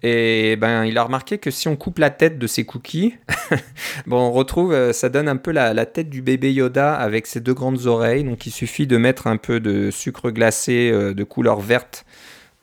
Et 0.02 0.56
ben, 0.58 0.84
il 0.84 0.98
a 0.98 1.04
remarqué 1.04 1.38
que 1.38 1.52
si 1.52 1.68
on 1.68 1.76
coupe 1.76 2.00
la 2.00 2.10
tête 2.10 2.40
de 2.40 2.48
ces 2.48 2.66
cookies, 2.66 3.14
bon, 4.08 4.18
on 4.18 4.32
retrouve, 4.32 4.74
euh, 4.74 4.92
ça 4.92 5.10
donne 5.10 5.30
un 5.30 5.38
peu 5.38 5.52
la, 5.52 5.74
la 5.74 5.86
tête 5.86 6.10
du 6.10 6.22
bébé 6.22 6.52
Yoda 6.52 6.94
avec 6.94 7.28
ses 7.28 7.40
deux 7.40 7.54
grandes 7.54 7.86
oreilles. 7.86 8.24
Donc, 8.24 8.48
il 8.48 8.52
suffit 8.52 8.88
de 8.88 8.98
mettre 8.98 9.28
un 9.28 9.38
peu 9.38 9.60
de 9.60 9.92
sucre 9.92 10.32
glacé 10.32 10.92
de 10.92 11.24
couleur 11.24 11.62
verte 11.62 12.06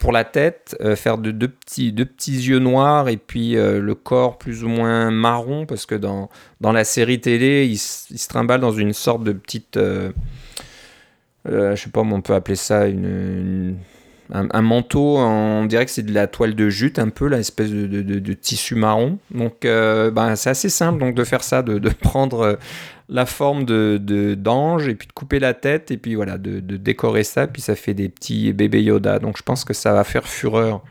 pour 0.01 0.13
la 0.13 0.25
tête, 0.25 0.77
euh, 0.81 0.97
faire 0.97 1.19
de 1.19 1.31
deux 1.31 1.49
petits, 1.49 1.93
deux 1.93 2.07
petits 2.07 2.33
yeux 2.49 2.59
noirs 2.59 3.09
et 3.11 3.19
puis 3.19 3.57
euh, 3.57 3.81
le 3.81 3.95
corps 3.95 4.39
plus 4.39 4.65
ou 4.65 4.69
moins 4.69 5.11
marron 5.11 5.67
parce 5.67 5.85
que 5.87 5.95
dans, 5.95 6.31
dans 6.61 6.73
la 6.73 6.85
série 6.85 7.21
télé, 7.21 7.67
il, 7.67 7.77
se 7.79 8.27
trimballe 8.29 8.61
dans 8.63 8.73
une 8.73 8.95
sorte 8.95 9.23
de 9.23 9.33
petite. 9.33 9.77
euh, 9.77 10.11
euh, 11.47 11.77
je 11.77 11.83
sais 11.85 11.91
pas 11.91 12.01
comment 12.01 12.17
on 12.17 12.23
peut 12.23 12.35
appeler 12.35 12.57
ça, 12.57 12.87
une- 12.89 13.77
un, 14.33 14.49
un 14.51 14.63
manteau, 14.63 15.19
on 15.19 15.65
dirait 15.67 15.85
que 15.87 15.91
c'est 15.91 16.03
de 16.05 16.13
la 16.15 16.27
toile 16.27 16.55
de 16.55 16.69
jute 16.69 16.99
un 16.99 17.09
peu, 17.09 17.27
la 17.29 17.39
espèce 17.39 17.71
de, 17.71 17.87
de- 17.87 18.03
de- 18.03 18.19
de 18.19 18.33
tissu 18.33 18.75
marron. 18.75 19.19
Donc 19.33 19.65
euh, 19.65 20.11
ben, 20.11 20.37
c'est 20.37 20.51
assez 20.51 20.69
simple 20.69 20.99
donc, 21.01 21.15
de 21.15 21.25
faire 21.25 21.43
ça, 21.43 21.63
de, 21.63 21.79
prendre 22.01 22.41
euh, 22.41 22.55
la 23.09 23.27
forme 23.27 23.65
de 23.65 24.35
d'ange 24.35 24.87
et 24.89 24.95
puis 24.95 25.09
de 25.09 25.13
couper 25.13 25.39
la 25.41 25.53
tête 25.55 25.91
et 25.91 25.97
puis 25.97 26.15
voilà, 26.15 26.39
de, 26.39 26.61
décorer 26.61 27.25
ça, 27.25 27.47
puis 27.47 27.61
ça 27.61 27.75
fait 27.75 27.95
des 27.95 28.09
petits 28.09 28.53
bébés 28.53 28.83
Yoda. 28.83 29.19
Donc 29.19 29.37
je 29.37 29.43
pense 29.43 29.65
que 29.65 29.75
ça 29.75 29.93
va 29.93 30.05
faire 30.05 30.27
fureur. 30.29 30.83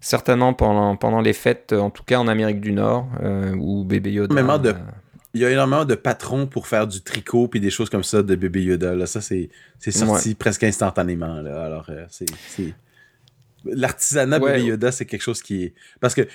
Certainement 0.00 0.52
pendant, 0.52 0.96
pendant 0.96 1.20
les 1.22 1.32
fêtes, 1.32 1.72
en 1.72 1.88
tout 1.90 2.02
cas 2.04 2.18
en 2.18 2.28
Amérique 2.28 2.60
du 2.60 2.72
Nord, 2.72 3.06
euh, 3.22 3.54
où 3.58 3.84
bébé 3.84 4.10
Yoda. 4.12 4.34
De- 4.58 4.68
euh, 4.70 4.72
Il 5.34 5.40
y 5.40 5.44
a 5.44 5.50
énormément 5.50 5.84
de 5.84 5.94
patrons 5.96 6.46
pour 6.46 6.66
faire 6.68 6.86
du 6.86 7.00
tricot 7.02 7.48
puis 7.48 7.60
des 7.60 7.70
choses 7.70 7.90
comme 7.90 8.04
ça 8.04 8.22
de 8.22 8.34
bébé 8.36 8.62
Yoda. 8.62 8.94
Là. 8.94 9.06
Ça, 9.06 9.20
c'est 9.20 9.50
c'est 9.78 9.90
sorti 9.90 10.34
presque 10.34 10.62
instantanément. 10.64 11.40
Là. 11.42 11.64
Alors, 11.64 11.86
euh, 11.90 12.06
c'est... 12.08 12.26
c'est- 12.48 12.74
L'artisanat 13.66 14.38
Ouais. 14.40 14.52
bébé 14.56 14.66
Yoda, 14.66 14.92
c'est 14.92 15.06
quelque 15.06 15.22
chose 15.22 15.40
qui 15.42 15.64
est... 15.64 15.74
Parce 15.98 16.14
que, 16.14 16.28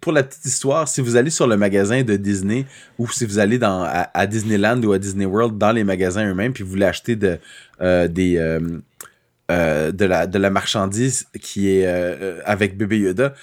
pour 0.00 0.12
la 0.12 0.22
petite 0.22 0.44
histoire, 0.44 0.86
si 0.86 1.00
vous 1.00 1.16
allez 1.16 1.30
sur 1.30 1.46
le 1.46 1.56
magasin 1.56 2.02
de 2.02 2.16
Disney 2.16 2.66
ou 2.98 3.08
si 3.10 3.24
vous 3.24 3.38
allez 3.38 3.58
dans, 3.58 3.82
à, 3.82 4.10
à 4.12 4.26
Disneyland 4.26 4.82
ou 4.82 4.92
à 4.92 4.98
Disney 4.98 5.24
World 5.24 5.56
dans 5.56 5.72
les 5.72 5.84
magasins 5.84 6.28
eux-mêmes 6.30 6.52
puis 6.52 6.62
vous 6.64 6.70
voulez 6.70 6.84
acheter 6.84 7.16
de, 7.16 7.38
euh, 7.80 8.08
des... 8.08 8.36
euh, 8.36 8.60
de, 9.48 10.04
la, 10.04 10.26
de 10.26 10.38
la 10.38 10.50
marchandise 10.50 11.26
qui 11.40 11.70
est 11.70 11.86
avec 12.44 12.76
bébé 12.76 12.98
Yoda, 12.98 13.34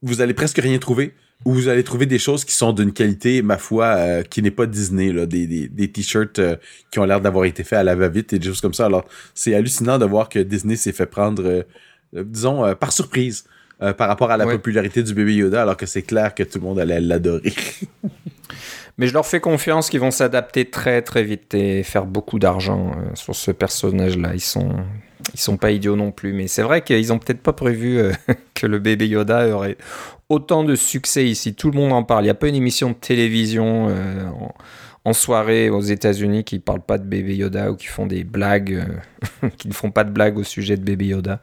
vous 0.00 0.20
allez 0.22 0.32
presque 0.34 0.58
rien 0.58 0.78
trouver. 0.78 1.14
Ou 1.44 1.52
vous 1.52 1.68
allez 1.68 1.82
trouver 1.84 2.06
des 2.06 2.18
choses 2.18 2.44
qui 2.44 2.54
sont 2.54 2.72
d'une 2.72 2.92
qualité, 2.92 3.42
ma 3.42 3.58
foi, 3.58 3.84
euh, 3.86 4.22
qui 4.22 4.42
n'est 4.42 4.50
pas 4.52 4.66
Disney, 4.66 5.12
là, 5.12 5.26
des, 5.26 5.46
des, 5.46 5.68
des 5.68 5.90
t-shirts 5.90 6.38
euh, 6.38 6.56
qui 6.90 6.98
ont 6.98 7.04
l'air 7.04 7.20
d'avoir 7.20 7.44
été 7.46 7.64
faits 7.64 7.78
à 7.80 7.82
la 7.82 7.94
va-vite 7.96 8.32
et 8.32 8.38
des 8.38 8.46
choses 8.46 8.60
comme 8.60 8.74
ça. 8.74 8.86
Alors, 8.86 9.04
c'est 9.34 9.54
hallucinant 9.54 9.98
de 9.98 10.04
voir 10.04 10.28
que 10.28 10.38
Disney 10.38 10.76
s'est 10.76 10.92
fait 10.92 11.06
prendre, 11.06 11.42
euh, 11.44 11.62
disons, 12.24 12.74
par 12.76 12.92
surprise 12.92 13.44
par 13.98 14.06
rapport 14.06 14.30
à 14.30 14.36
la 14.36 14.46
Ouais. 14.46 14.52
popularité 14.54 15.02
du 15.02 15.12
bébé 15.12 15.34
Yoda, 15.34 15.62
alors 15.62 15.76
que 15.76 15.86
c'est 15.86 16.02
clair 16.02 16.36
que 16.36 16.44
tout 16.44 16.58
le 16.60 16.64
monde 16.64 16.78
allait 16.78 17.00
l'adorer. 17.00 17.52
Mais 18.98 19.08
je 19.08 19.12
leur 19.12 19.26
fais 19.26 19.40
confiance 19.40 19.90
qu'ils 19.90 19.98
vont 19.98 20.12
s'adapter 20.12 20.66
très 20.70 21.02
très 21.02 21.24
vite 21.24 21.52
et 21.54 21.82
faire 21.82 22.04
beaucoup 22.06 22.38
d'argent 22.38 22.92
sur 23.14 23.34
ce 23.34 23.50
personnage-là. 23.50 24.34
Ils 24.34 24.40
sont, 24.40 24.76
ils 25.34 25.40
sont 25.40 25.56
pas 25.56 25.72
idiots 25.72 25.96
non 25.96 26.12
plus. 26.12 26.32
Mais 26.32 26.46
c'est 26.46 26.62
vrai 26.62 26.82
qu'ils 26.82 27.12
ont 27.12 27.18
peut-être 27.18 27.40
pas 27.40 27.54
prévu 27.54 27.98
euh, 27.98 28.12
que 28.54 28.66
le 28.68 28.78
bébé 28.78 29.08
Yoda 29.08 29.48
aurait 29.48 29.76
autant 30.32 30.64
de 30.64 30.74
succès 30.74 31.26
ici. 31.26 31.54
Tout 31.54 31.70
le 31.70 31.78
monde 31.78 31.92
en 31.92 32.02
parle. 32.02 32.22
Il 32.22 32.26
n'y 32.26 32.30
a 32.30 32.34
pas 32.34 32.48
une 32.48 32.54
émission 32.54 32.88
de 32.88 32.94
télévision 32.94 33.88
euh, 33.90 34.24
en, 35.04 35.12
soirée 35.12 35.68
aux 35.68 35.82
États-Unis 35.82 36.42
qui 36.44 36.58
parle 36.58 36.80
pas 36.80 36.96
de 36.96 37.04
bébé 37.04 37.36
Yoda 37.36 37.70
ou 37.70 37.76
qui 37.76 37.86
font 37.86 38.06
des 38.06 38.24
blagues, 38.24 38.82
euh, 39.42 39.48
qui 39.58 39.68
ne 39.68 39.74
font 39.74 39.90
pas 39.90 40.04
de 40.04 40.10
blagues 40.10 40.38
au 40.38 40.44
sujet 40.44 40.76
de 40.76 40.82
bébé 40.82 41.06
Yoda. 41.06 41.40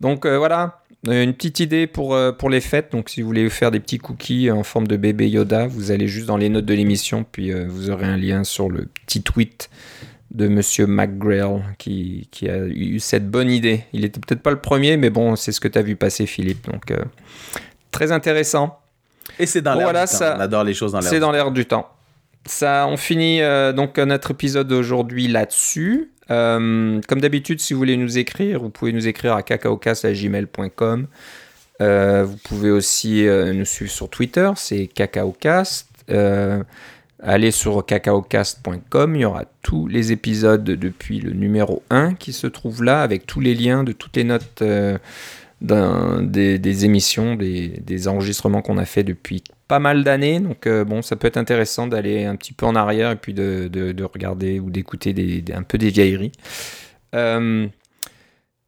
Donc 0.00 0.24
euh, 0.24 0.38
voilà, 0.38 0.80
Une 1.06 1.34
petite 1.34 1.60
idée 1.60 1.86
pour, 1.86 2.16
pour 2.38 2.48
les 2.48 2.62
fêtes. 2.62 2.92
Donc, 2.92 3.10
si 3.10 3.20
vous 3.20 3.26
voulez 3.26 3.50
faire 3.50 3.70
des 3.70 3.80
petits 3.80 3.98
cookies 3.98 4.50
en 4.50 4.62
forme 4.62 4.86
de 4.86 4.96
bébé 4.96 5.28
Yoda, 5.28 5.66
vous 5.66 5.90
allez 5.90 6.08
juste 6.08 6.26
dans 6.26 6.38
les 6.38 6.48
notes 6.48 6.64
de 6.64 6.74
l'émission, 6.74 7.26
puis 7.30 7.52
vous 7.52 7.90
aurez 7.90 8.06
un 8.06 8.16
lien 8.16 8.42
sur 8.42 8.70
le 8.70 8.88
petit 9.06 9.22
tweet 9.22 9.68
de 10.34 10.48
Monsieur 10.48 10.86
McGrail 10.86 11.62
qui, 11.78 12.28
qui 12.30 12.48
a 12.48 12.58
eu 12.66 12.98
cette 12.98 13.30
bonne 13.30 13.50
idée. 13.50 13.84
Il 13.92 14.04
était 14.04 14.20
peut-être 14.20 14.42
pas 14.42 14.50
le 14.50 14.60
premier, 14.60 14.96
mais 14.96 15.10
bon, 15.10 15.36
c'est 15.36 15.52
ce 15.52 15.60
que 15.60 15.68
tu 15.68 15.78
as 15.78 15.82
vu 15.82 15.96
passer, 15.96 16.26
Philippe. 16.26 16.66
Donc, 16.70 16.90
euh, 16.90 17.04
très 17.94 18.12
intéressant. 18.12 18.78
Et 19.38 19.46
c'est 19.46 19.62
dans 19.62 19.74
l'air 19.74 19.84
voilà, 19.86 20.04
du 20.04 20.10
temps. 20.12 20.18
ça- 20.18 20.34
On 20.36 20.40
adore 20.40 20.64
les 20.64 20.74
choses 20.74 20.92
dans 20.92 21.00
l'air 21.00 21.08
C'est 21.08 21.16
du 21.16 21.20
dans 21.20 21.32
l'air 21.32 21.50
du 21.50 21.64
temps. 21.64 21.88
Ça, 22.46 22.86
on 22.90 22.98
finit 22.98 23.40
euh, 23.40 23.72
donc 23.72 23.96
notre 23.98 24.32
épisode 24.32 24.68
d'aujourd'hui 24.68 25.28
là-dessus. 25.28 26.10
Euh, 26.30 27.00
comme 27.08 27.20
d'habitude, 27.20 27.60
si 27.60 27.72
vous 27.72 27.78
voulez 27.78 27.96
nous 27.96 28.18
écrire, 28.18 28.60
vous 28.60 28.68
pouvez 28.70 28.92
nous 28.92 29.08
écrire 29.08 29.34
à 29.34 29.42
cacaocast.gmail.com. 29.42 31.06
Euh, 31.80 32.24
vous 32.24 32.36
pouvez 32.44 32.70
aussi 32.70 33.26
euh, 33.26 33.52
nous 33.52 33.64
suivre 33.64 33.90
sur 33.90 34.08
Twitter, 34.08 34.50
c'est 34.56 34.86
cacaocast. 34.86 35.88
Allez 37.26 37.50
sur 37.52 37.86
cacaocast.com, 37.86 39.16
il 39.16 39.20
y 39.22 39.24
aura 39.24 39.44
tous 39.62 39.86
les 39.88 40.12
épisodes 40.12 40.62
depuis 40.64 41.20
le 41.20 41.30
numéro 41.32 41.82
1 41.88 42.14
qui 42.14 42.34
se 42.34 42.46
trouve 42.46 42.84
là, 42.84 43.00
avec 43.02 43.24
tous 43.26 43.40
les 43.40 43.54
liens 43.54 43.82
de 43.82 43.92
toutes 43.92 44.16
les 44.16 44.24
notes 44.24 44.62
des, 45.64 46.84
émissions, 46.84 47.34
des, 47.36 48.08
enregistrements 48.08 48.62
qu'on 48.62 48.78
a 48.78 48.84
fait 48.84 49.04
depuis 49.04 49.42
pas 49.68 49.78
mal 49.78 50.04
d'années. 50.04 50.40
Donc 50.40 50.66
euh, 50.66 50.84
bon, 50.84 51.02
ça 51.02 51.16
peut 51.16 51.26
être 51.26 51.36
intéressant 51.36 51.86
d'aller 51.86 52.24
un 52.24 52.36
petit 52.36 52.52
peu 52.52 52.66
en 52.66 52.74
arrière 52.74 53.10
et 53.10 53.16
puis 53.16 53.34
de, 53.34 53.68
de- 53.72 53.92
de 53.92 54.04
regarder 54.04 54.60
ou 54.60 54.70
d'écouter 54.70 55.14
un 55.54 55.62
peu 55.62 55.78
des 55.78 55.90
vieilleries. 55.90 56.32
Euh, 57.14 57.66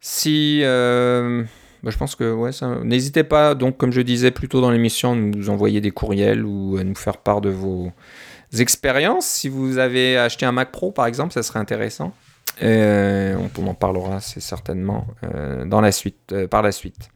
si... 0.00 0.60
euh, 0.62 1.44
bah, 1.82 1.90
je 1.90 1.98
pense 1.98 2.16
que 2.16 2.32
ouais, 2.32 2.50
n'hésitez 2.84 3.22
pas, 3.24 3.54
donc 3.54 3.76
comme 3.76 3.92
je 3.92 4.00
disais 4.00 4.30
plus 4.30 4.48
tôt 4.48 4.60
dans 4.60 4.70
l'émission, 4.70 5.12
à 5.12 5.16
nous 5.16 5.50
envoyer 5.50 5.80
des 5.80 5.90
courriels 5.90 6.44
ou 6.44 6.78
à 6.78 6.84
nous 6.84 6.94
faire 6.94 7.18
part 7.18 7.40
de 7.40 7.50
vos 7.50 7.92
expériences. 8.58 9.26
Si 9.26 9.48
vous 9.48 9.78
avez 9.78 10.16
acheté 10.16 10.46
un 10.46 10.52
Mac 10.52 10.72
Pro, 10.72 10.90
par 10.92 11.06
exemple, 11.06 11.32
ça 11.32 11.42
serait 11.42 11.58
intéressant. 11.58 12.12
On, 12.62 13.66
en 13.66 13.74
parlera, 13.74 14.20
c'est 14.20 14.40
certainement 14.40 15.06
dans 15.66 15.80
la 15.80 15.92
suite, 15.92 16.34
par 16.50 16.62
la 16.62 16.72
suite. 16.72 17.08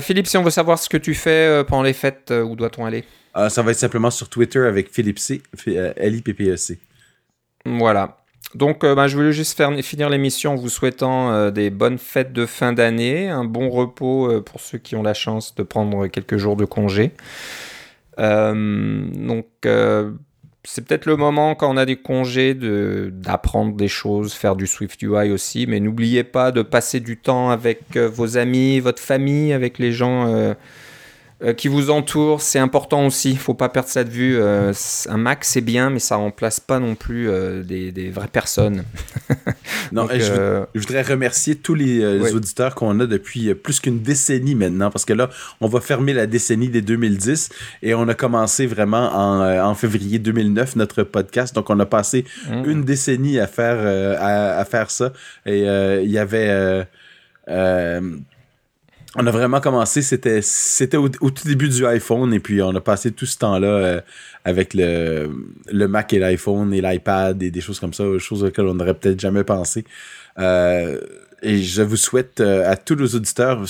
Philippe, 0.00 0.26
si 0.26 0.36
on 0.36 0.42
veut 0.42 0.50
savoir 0.50 0.78
ce 0.78 0.88
que 0.88 0.96
tu 0.96 1.14
fais 1.14 1.64
pendant 1.66 1.82
les 1.82 1.92
fêtes, 1.92 2.32
où 2.32 2.56
doit-on 2.56 2.84
aller? 2.84 3.04
Ça 3.48 3.62
va 3.62 3.70
être 3.70 3.78
simplement 3.78 4.10
sur 4.10 4.28
Twitter 4.28 4.66
avec 4.66 4.92
Philippe 4.92 5.18
C, 5.18 5.42
L-I-P-P-E-C. 5.66 6.78
Voilà. 7.64 8.20
Donc, 8.54 8.82
euh, 8.82 8.94
bah, 8.94 9.06
je 9.06 9.16
voulais 9.16 9.32
juste 9.32 9.56
faire, 9.56 9.72
finir 9.82 10.08
l'émission 10.08 10.52
en 10.52 10.56
vous 10.56 10.68
souhaitant 10.68 11.32
euh, 11.32 11.50
des 11.50 11.70
bonnes 11.70 11.98
fêtes 11.98 12.32
de 12.32 12.46
fin 12.46 12.72
d'année, 12.72 13.28
un 13.28 13.44
bon 13.44 13.70
repos 13.70 14.28
euh, 14.28 14.40
pour 14.40 14.60
ceux 14.60 14.78
qui 14.78 14.96
ont 14.96 15.02
la 15.02 15.14
chance 15.14 15.54
de 15.54 15.62
prendre 15.62 16.08
quelques 16.08 16.36
jours 16.36 16.56
de 16.56 16.64
congé. 16.64 17.12
donc, 18.18 19.46
c'est 20.64 20.84
peut-être 20.84 21.06
le 21.06 21.16
moment 21.16 21.54
quand 21.54 21.72
on 21.72 21.76
a 21.76 21.86
des 21.86 21.96
congés 21.96 22.54
d'apprendre 22.54 23.74
des 23.74 23.88
choses, 23.88 24.34
faire 24.34 24.56
du 24.56 24.66
Swift 24.66 25.00
UI 25.02 25.30
aussi, 25.30 25.66
mais 25.66 25.80
n'oubliez 25.80 26.24
pas 26.24 26.52
de 26.52 26.62
passer 26.62 27.00
du 27.00 27.16
temps 27.16 27.50
avec 27.50 27.96
vos 27.96 28.36
amis, 28.36 28.80
votre 28.80 29.02
famille, 29.02 29.52
avec 29.52 29.78
les 29.78 29.92
gens 29.92 30.26
euh, 30.26 30.54
qui 31.56 31.68
vous 31.68 31.88
entoure, 31.88 32.42
c'est 32.42 32.58
important 32.58 33.06
aussi. 33.06 33.30
Il 33.30 33.38
faut 33.38 33.54
pas 33.54 33.70
perdre 33.70 33.88
ça 33.88 34.04
de 34.04 34.10
vue. 34.10 34.38
Euh, 34.38 34.72
un 35.08 35.16
Mac, 35.16 35.44
c'est 35.44 35.62
bien, 35.62 35.88
mais 35.88 35.98
ça 35.98 36.16
remplace 36.16 36.60
pas 36.60 36.78
non 36.78 36.94
plus 36.94 37.30
euh, 37.30 37.62
des, 37.62 37.92
des, 37.92 38.10
vraies 38.10 38.28
personnes. 38.28 38.84
non, 39.92 40.06
je, 40.12 40.64
voudrais 40.78 41.00
remercier 41.00 41.56
tous 41.56 41.74
les, 41.74 42.04
auditeurs 42.32 42.74
qu'on 42.74 43.00
a 43.00 43.06
depuis 43.06 43.54
plus 43.54 43.80
qu'une 43.80 44.00
décennie 44.00 44.54
maintenant, 44.54 44.90
parce 44.90 45.06
que 45.06 45.14
là, 45.14 45.30
on 45.62 45.68
va 45.68 45.80
fermer 45.80 46.12
la 46.12 46.26
décennie 46.26 46.68
des 46.68 46.82
2010 46.82 47.48
et 47.82 47.94
on 47.94 48.06
a 48.08 48.14
commencé 48.14 48.66
vraiment 48.66 49.10
en, 49.14 49.70
en 49.70 49.74
février 49.74 50.18
2009 50.18 50.76
notre 50.76 51.04
podcast. 51.04 51.54
Donc, 51.54 51.70
on 51.70 51.80
a 51.80 51.86
passé 51.86 52.26
mmh. 52.50 52.70
une 52.70 52.84
décennie 52.84 53.38
à 53.38 53.46
faire, 53.46 53.78
à, 54.20 54.58
à, 54.58 54.64
faire 54.66 54.90
ça. 54.90 55.14
Et 55.46 55.60
il 55.60 56.10
y 56.10 56.18
avait 56.18 56.86
on 59.16 59.26
a 59.26 59.30
vraiment 59.30 59.60
commencé, 59.60 60.02
c'était 60.02 60.96
au, 60.96 61.08
tout 61.08 61.46
début 61.46 61.68
du 61.68 61.84
iPhone 61.84 62.32
et 62.32 62.38
puis 62.38 62.62
on 62.62 62.74
a 62.74 62.80
passé 62.80 63.10
tout 63.10 63.26
ce 63.26 63.38
temps-là 63.38 63.66
euh, 63.66 64.00
avec 64.44 64.72
le, 64.74 65.28
Mac 65.72 66.12
et 66.12 66.20
l'iPhone 66.20 66.72
et 66.72 66.80
l'iPad 66.80 67.42
et 67.42 67.50
des 67.50 67.60
choses 67.60 67.80
comme 67.80 67.92
ça, 67.92 68.04
choses 68.18 68.44
auxquelles 68.44 68.66
on 68.66 68.74
n'aurait 68.74 68.94
peut-être 68.94 69.18
jamais 69.18 69.42
pensé. 69.42 69.84
Euh, 70.38 71.00
et 71.42 71.60
je 71.60 71.82
vous 71.82 71.96
souhaite 71.96 72.40
euh, 72.40 72.70
à 72.70 72.76
tous 72.76 72.94
nos 72.94 73.08
auditeurs, 73.08 73.64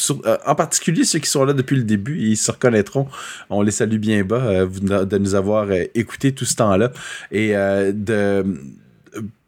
en 0.46 0.54
particulier 0.54 1.04
ceux 1.04 1.20
qui 1.20 1.30
sont 1.30 1.44
là 1.44 1.54
depuis 1.54 1.76
le 1.76 1.84
début, 1.84 2.18
ils 2.20 2.36
se 2.36 2.50
reconnaîtront. 2.50 3.08
On 3.48 3.62
les 3.62 3.70
salue 3.70 3.96
bien 3.96 4.24
bas 4.24 4.66
de 4.66 5.18
nous 5.18 5.34
avoir 5.34 5.68
écouté 5.94 6.32
tout 6.32 6.44
ce 6.44 6.56
temps-là 6.56 6.92
et 7.30 7.52
de 7.52 8.44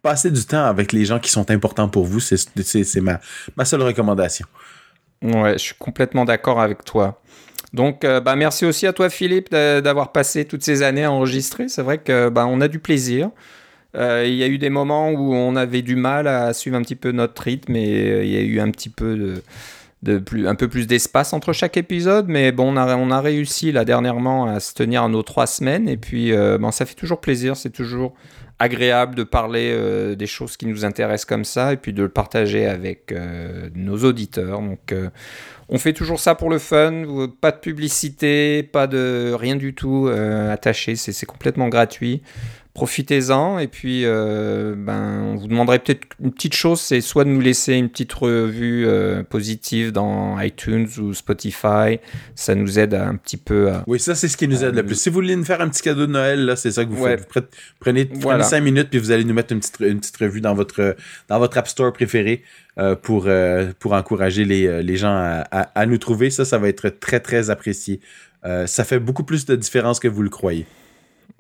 passer 0.01 0.31
du 0.31 0.45
temps 0.45 0.65
avec 0.65 0.93
les 0.93 1.05
gens 1.05 1.19
qui 1.19 1.31
sont 1.31 1.51
importants 1.51 1.89
pour 1.89 2.07
vous. 2.07 2.21
C'est 2.21 3.01
ma 3.57 3.65
seule 3.65 3.83
recommandation. 3.83 4.47
Ouais, 5.23 5.53
je 5.53 5.59
suis 5.59 5.75
complètement 5.79 6.25
d'accord 6.25 6.61
avec 6.61 6.85
toi. 6.85 7.23
Donc, 7.73 8.05
euh, 8.05 8.21
bah, 8.21 8.37
merci 8.37 8.67
aussi 8.67 8.87
à 8.87 8.93
toi, 8.93 9.09
Philippe, 9.09 9.51
d'avoir 9.51 10.13
passé 10.13 10.45
toutes 10.45 10.63
ces 10.63 10.83
années 10.83 11.05
à 11.05 11.13
enregistrer. 11.13 11.69
C'est 11.69 11.83
vrai 11.83 11.99
que 11.99 12.29
bah, 12.29 12.47
on 12.47 12.61
a 12.61 12.69
du 12.69 12.79
plaisir. 12.79 13.31
Euh, 13.95 14.25
il 14.27 14.35
y 14.35 14.43
a 14.43 14.47
eu 14.47 14.59
des 14.59 14.71
moments 14.71 15.11
où 15.11 15.35
on 15.35 15.55
avait 15.55 15.83
du 15.83 15.97
mal 15.97 16.27
à 16.27 16.53
suivre 16.55 16.77
un 16.77 16.83
petit 16.83 16.97
peu 16.97 17.13
notre 17.13 17.43
rythme 17.43 17.77
et 17.77 18.11
euh, 18.11 18.25
il 18.25 18.31
y 18.31 18.37
a 18.39 18.41
eu 18.41 18.59
un 18.59 18.71
petit 18.71 18.89
peu 18.89 19.43
de, 20.03 20.19
plus, 20.19 20.49
un 20.49 20.55
peu 20.55 20.67
plus 20.67 20.87
d'espace 20.87 21.33
entre 21.33 21.53
chaque 21.53 21.77
épisode. 21.77 22.27
Mais 22.29 22.53
bon, 22.53 22.73
on 22.73 22.77
a, 22.77 22.97
on 22.97 23.11
a 23.11 23.21
réussi 23.21 23.71
là 23.73 23.85
dernièrement 23.85 24.47
à 24.47 24.61
se 24.61 24.75
tenir 24.75 25.03
à 25.05 25.09
nos 25.09 25.23
trois 25.23 25.47
semaines 25.47 25.89
et 25.89 25.97
puis 25.97 26.33
bon, 26.59 26.71
ça 26.71 26.87
fait 26.87 26.95
toujours 26.95 27.21
plaisir. 27.21 27.57
C'est 27.57 27.71
toujours 27.71 28.15
agréable 28.59 29.15
de 29.15 29.25
parler 29.25 29.73
euh, 29.73 30.15
des 30.15 30.27
choses 30.27 30.57
qui 30.57 30.67
nous 30.67 30.85
intéressent 30.85 31.25
comme 31.25 31.45
ça 31.45 31.73
et 31.73 31.77
puis 31.77 31.93
de 31.93 32.03
le 32.03 32.09
partager 32.09 32.67
avec 32.67 33.13
euh, 33.13 33.69
nos 33.75 33.99
auditeurs. 34.05 34.61
Donc, 34.61 34.93
euh, 34.93 35.11
on 35.69 35.79
fait 35.79 35.93
toujours 35.93 36.21
ça 36.21 36.35
pour 36.35 36.51
le 36.51 36.59
fun, 36.59 37.05
pas 37.41 37.51
de 37.51 37.59
publicité, 37.59 38.63
pas 38.63 38.87
de 38.87 39.35
rien 39.39 39.57
du 39.57 39.75
tout 39.75 40.07
attaché, 40.07 40.97
c'est 40.97 41.25
complètement 41.25 41.69
gratuit 41.69 42.23
profitez-en. 42.75 43.59
Et 43.59 43.69
puis, 43.69 44.05
euh, 44.05 44.75
ben, 44.77 45.23
on 45.23 45.37
vous 45.37 45.47
demanderait 45.47 45.79
peut-être 45.79 46.07
une 46.21 46.33
petite 46.33 46.55
chose, 46.55 46.81
c'est 46.81 47.01
soit 47.01 47.25
de 47.25 47.29
nous 47.29 47.41
laisser 47.41 47.75
une 47.75 47.89
petite 47.89 48.13
revue 48.13 48.87
euh, 48.87 49.23
positive 49.23 49.93
dans 49.93 50.41
iTunes 50.41 50.89
ou 50.99 51.13
Spotify. 51.13 51.99
Ça 52.35 52.55
nous 52.55 52.79
aide 52.79 52.95
un 52.95 53.17
petit 53.17 53.37
peu 53.37 53.71
à... 53.71 53.85
Oui, 53.87 54.01
ça, 54.01 54.15
c'est 54.15 54.29
ce 54.29 54.37
qui 54.37 54.49
nous 54.49 54.65
aide 54.65 54.75
le 54.75 54.85
plus. 54.85 54.95
Si 54.95 55.11
vous 55.11 55.15
voulez 55.17 55.37
nous 55.37 55.45
faire 55.45 55.61
un 55.61 55.69
petit 55.69 55.83
cadeau 55.83 56.07
de 56.07 56.13
Noël, 56.13 56.45
là, 56.45 56.57
c'est 56.57 56.71
ça 56.71 56.85
que 56.85 56.91
vous 56.91 57.05
faites. 57.05 57.29
Vous 57.35 57.41
prenez, 57.81 58.07
prenez 58.07 58.43
5 58.43 58.61
minutes, 58.61 58.89
puis 58.91 58.99
vous 58.99 59.11
allez 59.11 59.25
nous 59.25 59.35
mettre 59.35 59.53
une 59.53 59.61
petite, 59.61 59.81
une 59.81 60.01
petite 60.01 60.17
revue 60.17 60.41
dans 60.41 60.55
votre, 60.55 60.97
dans 61.29 61.39
votre 61.39 61.59
App 61.59 61.69
Store 61.69 61.93
préféré. 61.93 62.43
Euh, 62.79 62.97
pour, 62.97 63.29
pour 63.81 63.93
encourager 63.93 64.47
les, 64.47 64.83
les 64.83 64.97
gens 64.97 65.13
à, 65.13 65.43
à, 65.51 65.85
nous 65.85 65.99
trouver. 65.99 66.31
Ça, 66.31 66.47
ça 66.47 66.57
va 66.57 66.71
être 66.71 66.89
très, 66.89 67.21
très 67.21 67.51
apprécié. 67.51 68.01
ça 68.43 68.85
fait 68.85 68.99
beaucoup 68.99 69.25
plus 69.25 69.45
de 69.45 69.57
différence 69.57 70.01
que 70.01 70.09
vous 70.09 70.23
le 70.23 70.31
croyez. 70.31 70.65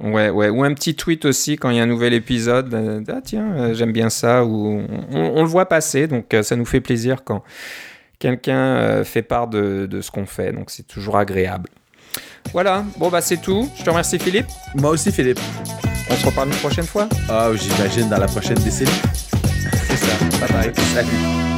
Ouais, 0.02 0.30
ouais. 0.30 0.48
Ou 0.48 0.64
un 0.64 0.74
petit 0.74 0.96
tweet 0.96 1.24
aussi 1.24 1.56
quand 1.56 1.70
il 1.70 1.76
y 1.76 1.80
a 1.80 1.84
un 1.84 1.86
nouvel 1.86 2.12
épisode. 2.12 2.74
Euh, 2.74 3.00
ah 3.08 3.20
tiens, 3.24 3.52
euh, 3.52 3.74
j'aime 3.74 3.92
bien 3.92 4.10
ça. 4.10 4.44
Ou 4.44 4.84
on, 5.12 5.42
le 5.42 5.48
voit 5.48 5.66
passer, 5.66 6.08
donc 6.08 6.34
euh, 6.34 6.42
ça 6.42 6.56
nous 6.56 6.64
fait 6.64 6.80
plaisir 6.80 7.22
quand 7.24 7.42
quelqu'un 8.18 9.02
fait 9.04 9.22
part 9.22 9.48
de, 9.48 9.86
de 9.86 10.00
ce 10.00 10.10
qu'on 10.10 10.26
fait. 10.26 10.52
Donc 10.52 10.70
c'est 10.70 10.86
toujours 10.86 11.16
agréable. 11.16 11.68
Voilà, 12.52 12.84
bon 12.98 13.08
bah 13.08 13.20
c'est 13.20 13.40
tout. 13.40 13.68
Je 13.78 13.84
te 13.84 13.90
remercie 13.90 14.18
Philippe. 14.18 14.46
Moi 14.74 14.90
aussi 14.90 15.12
Philippe. 15.12 15.40
On 16.10 16.14
se 16.14 16.26
reparle 16.26 16.48
une 16.48 16.56
prochaine 16.56 16.84
fois. 16.84 17.08
Ah, 17.28 17.50
j'imagine 17.54 18.08
dans 18.08 18.18
la 18.18 18.26
prochaine 18.26 18.58
décennie. 18.58 18.90
c'est 19.88 19.96
ça. 19.96 20.46
Bye 20.46 20.72
bye. 20.72 20.84
Salut. 20.94 21.51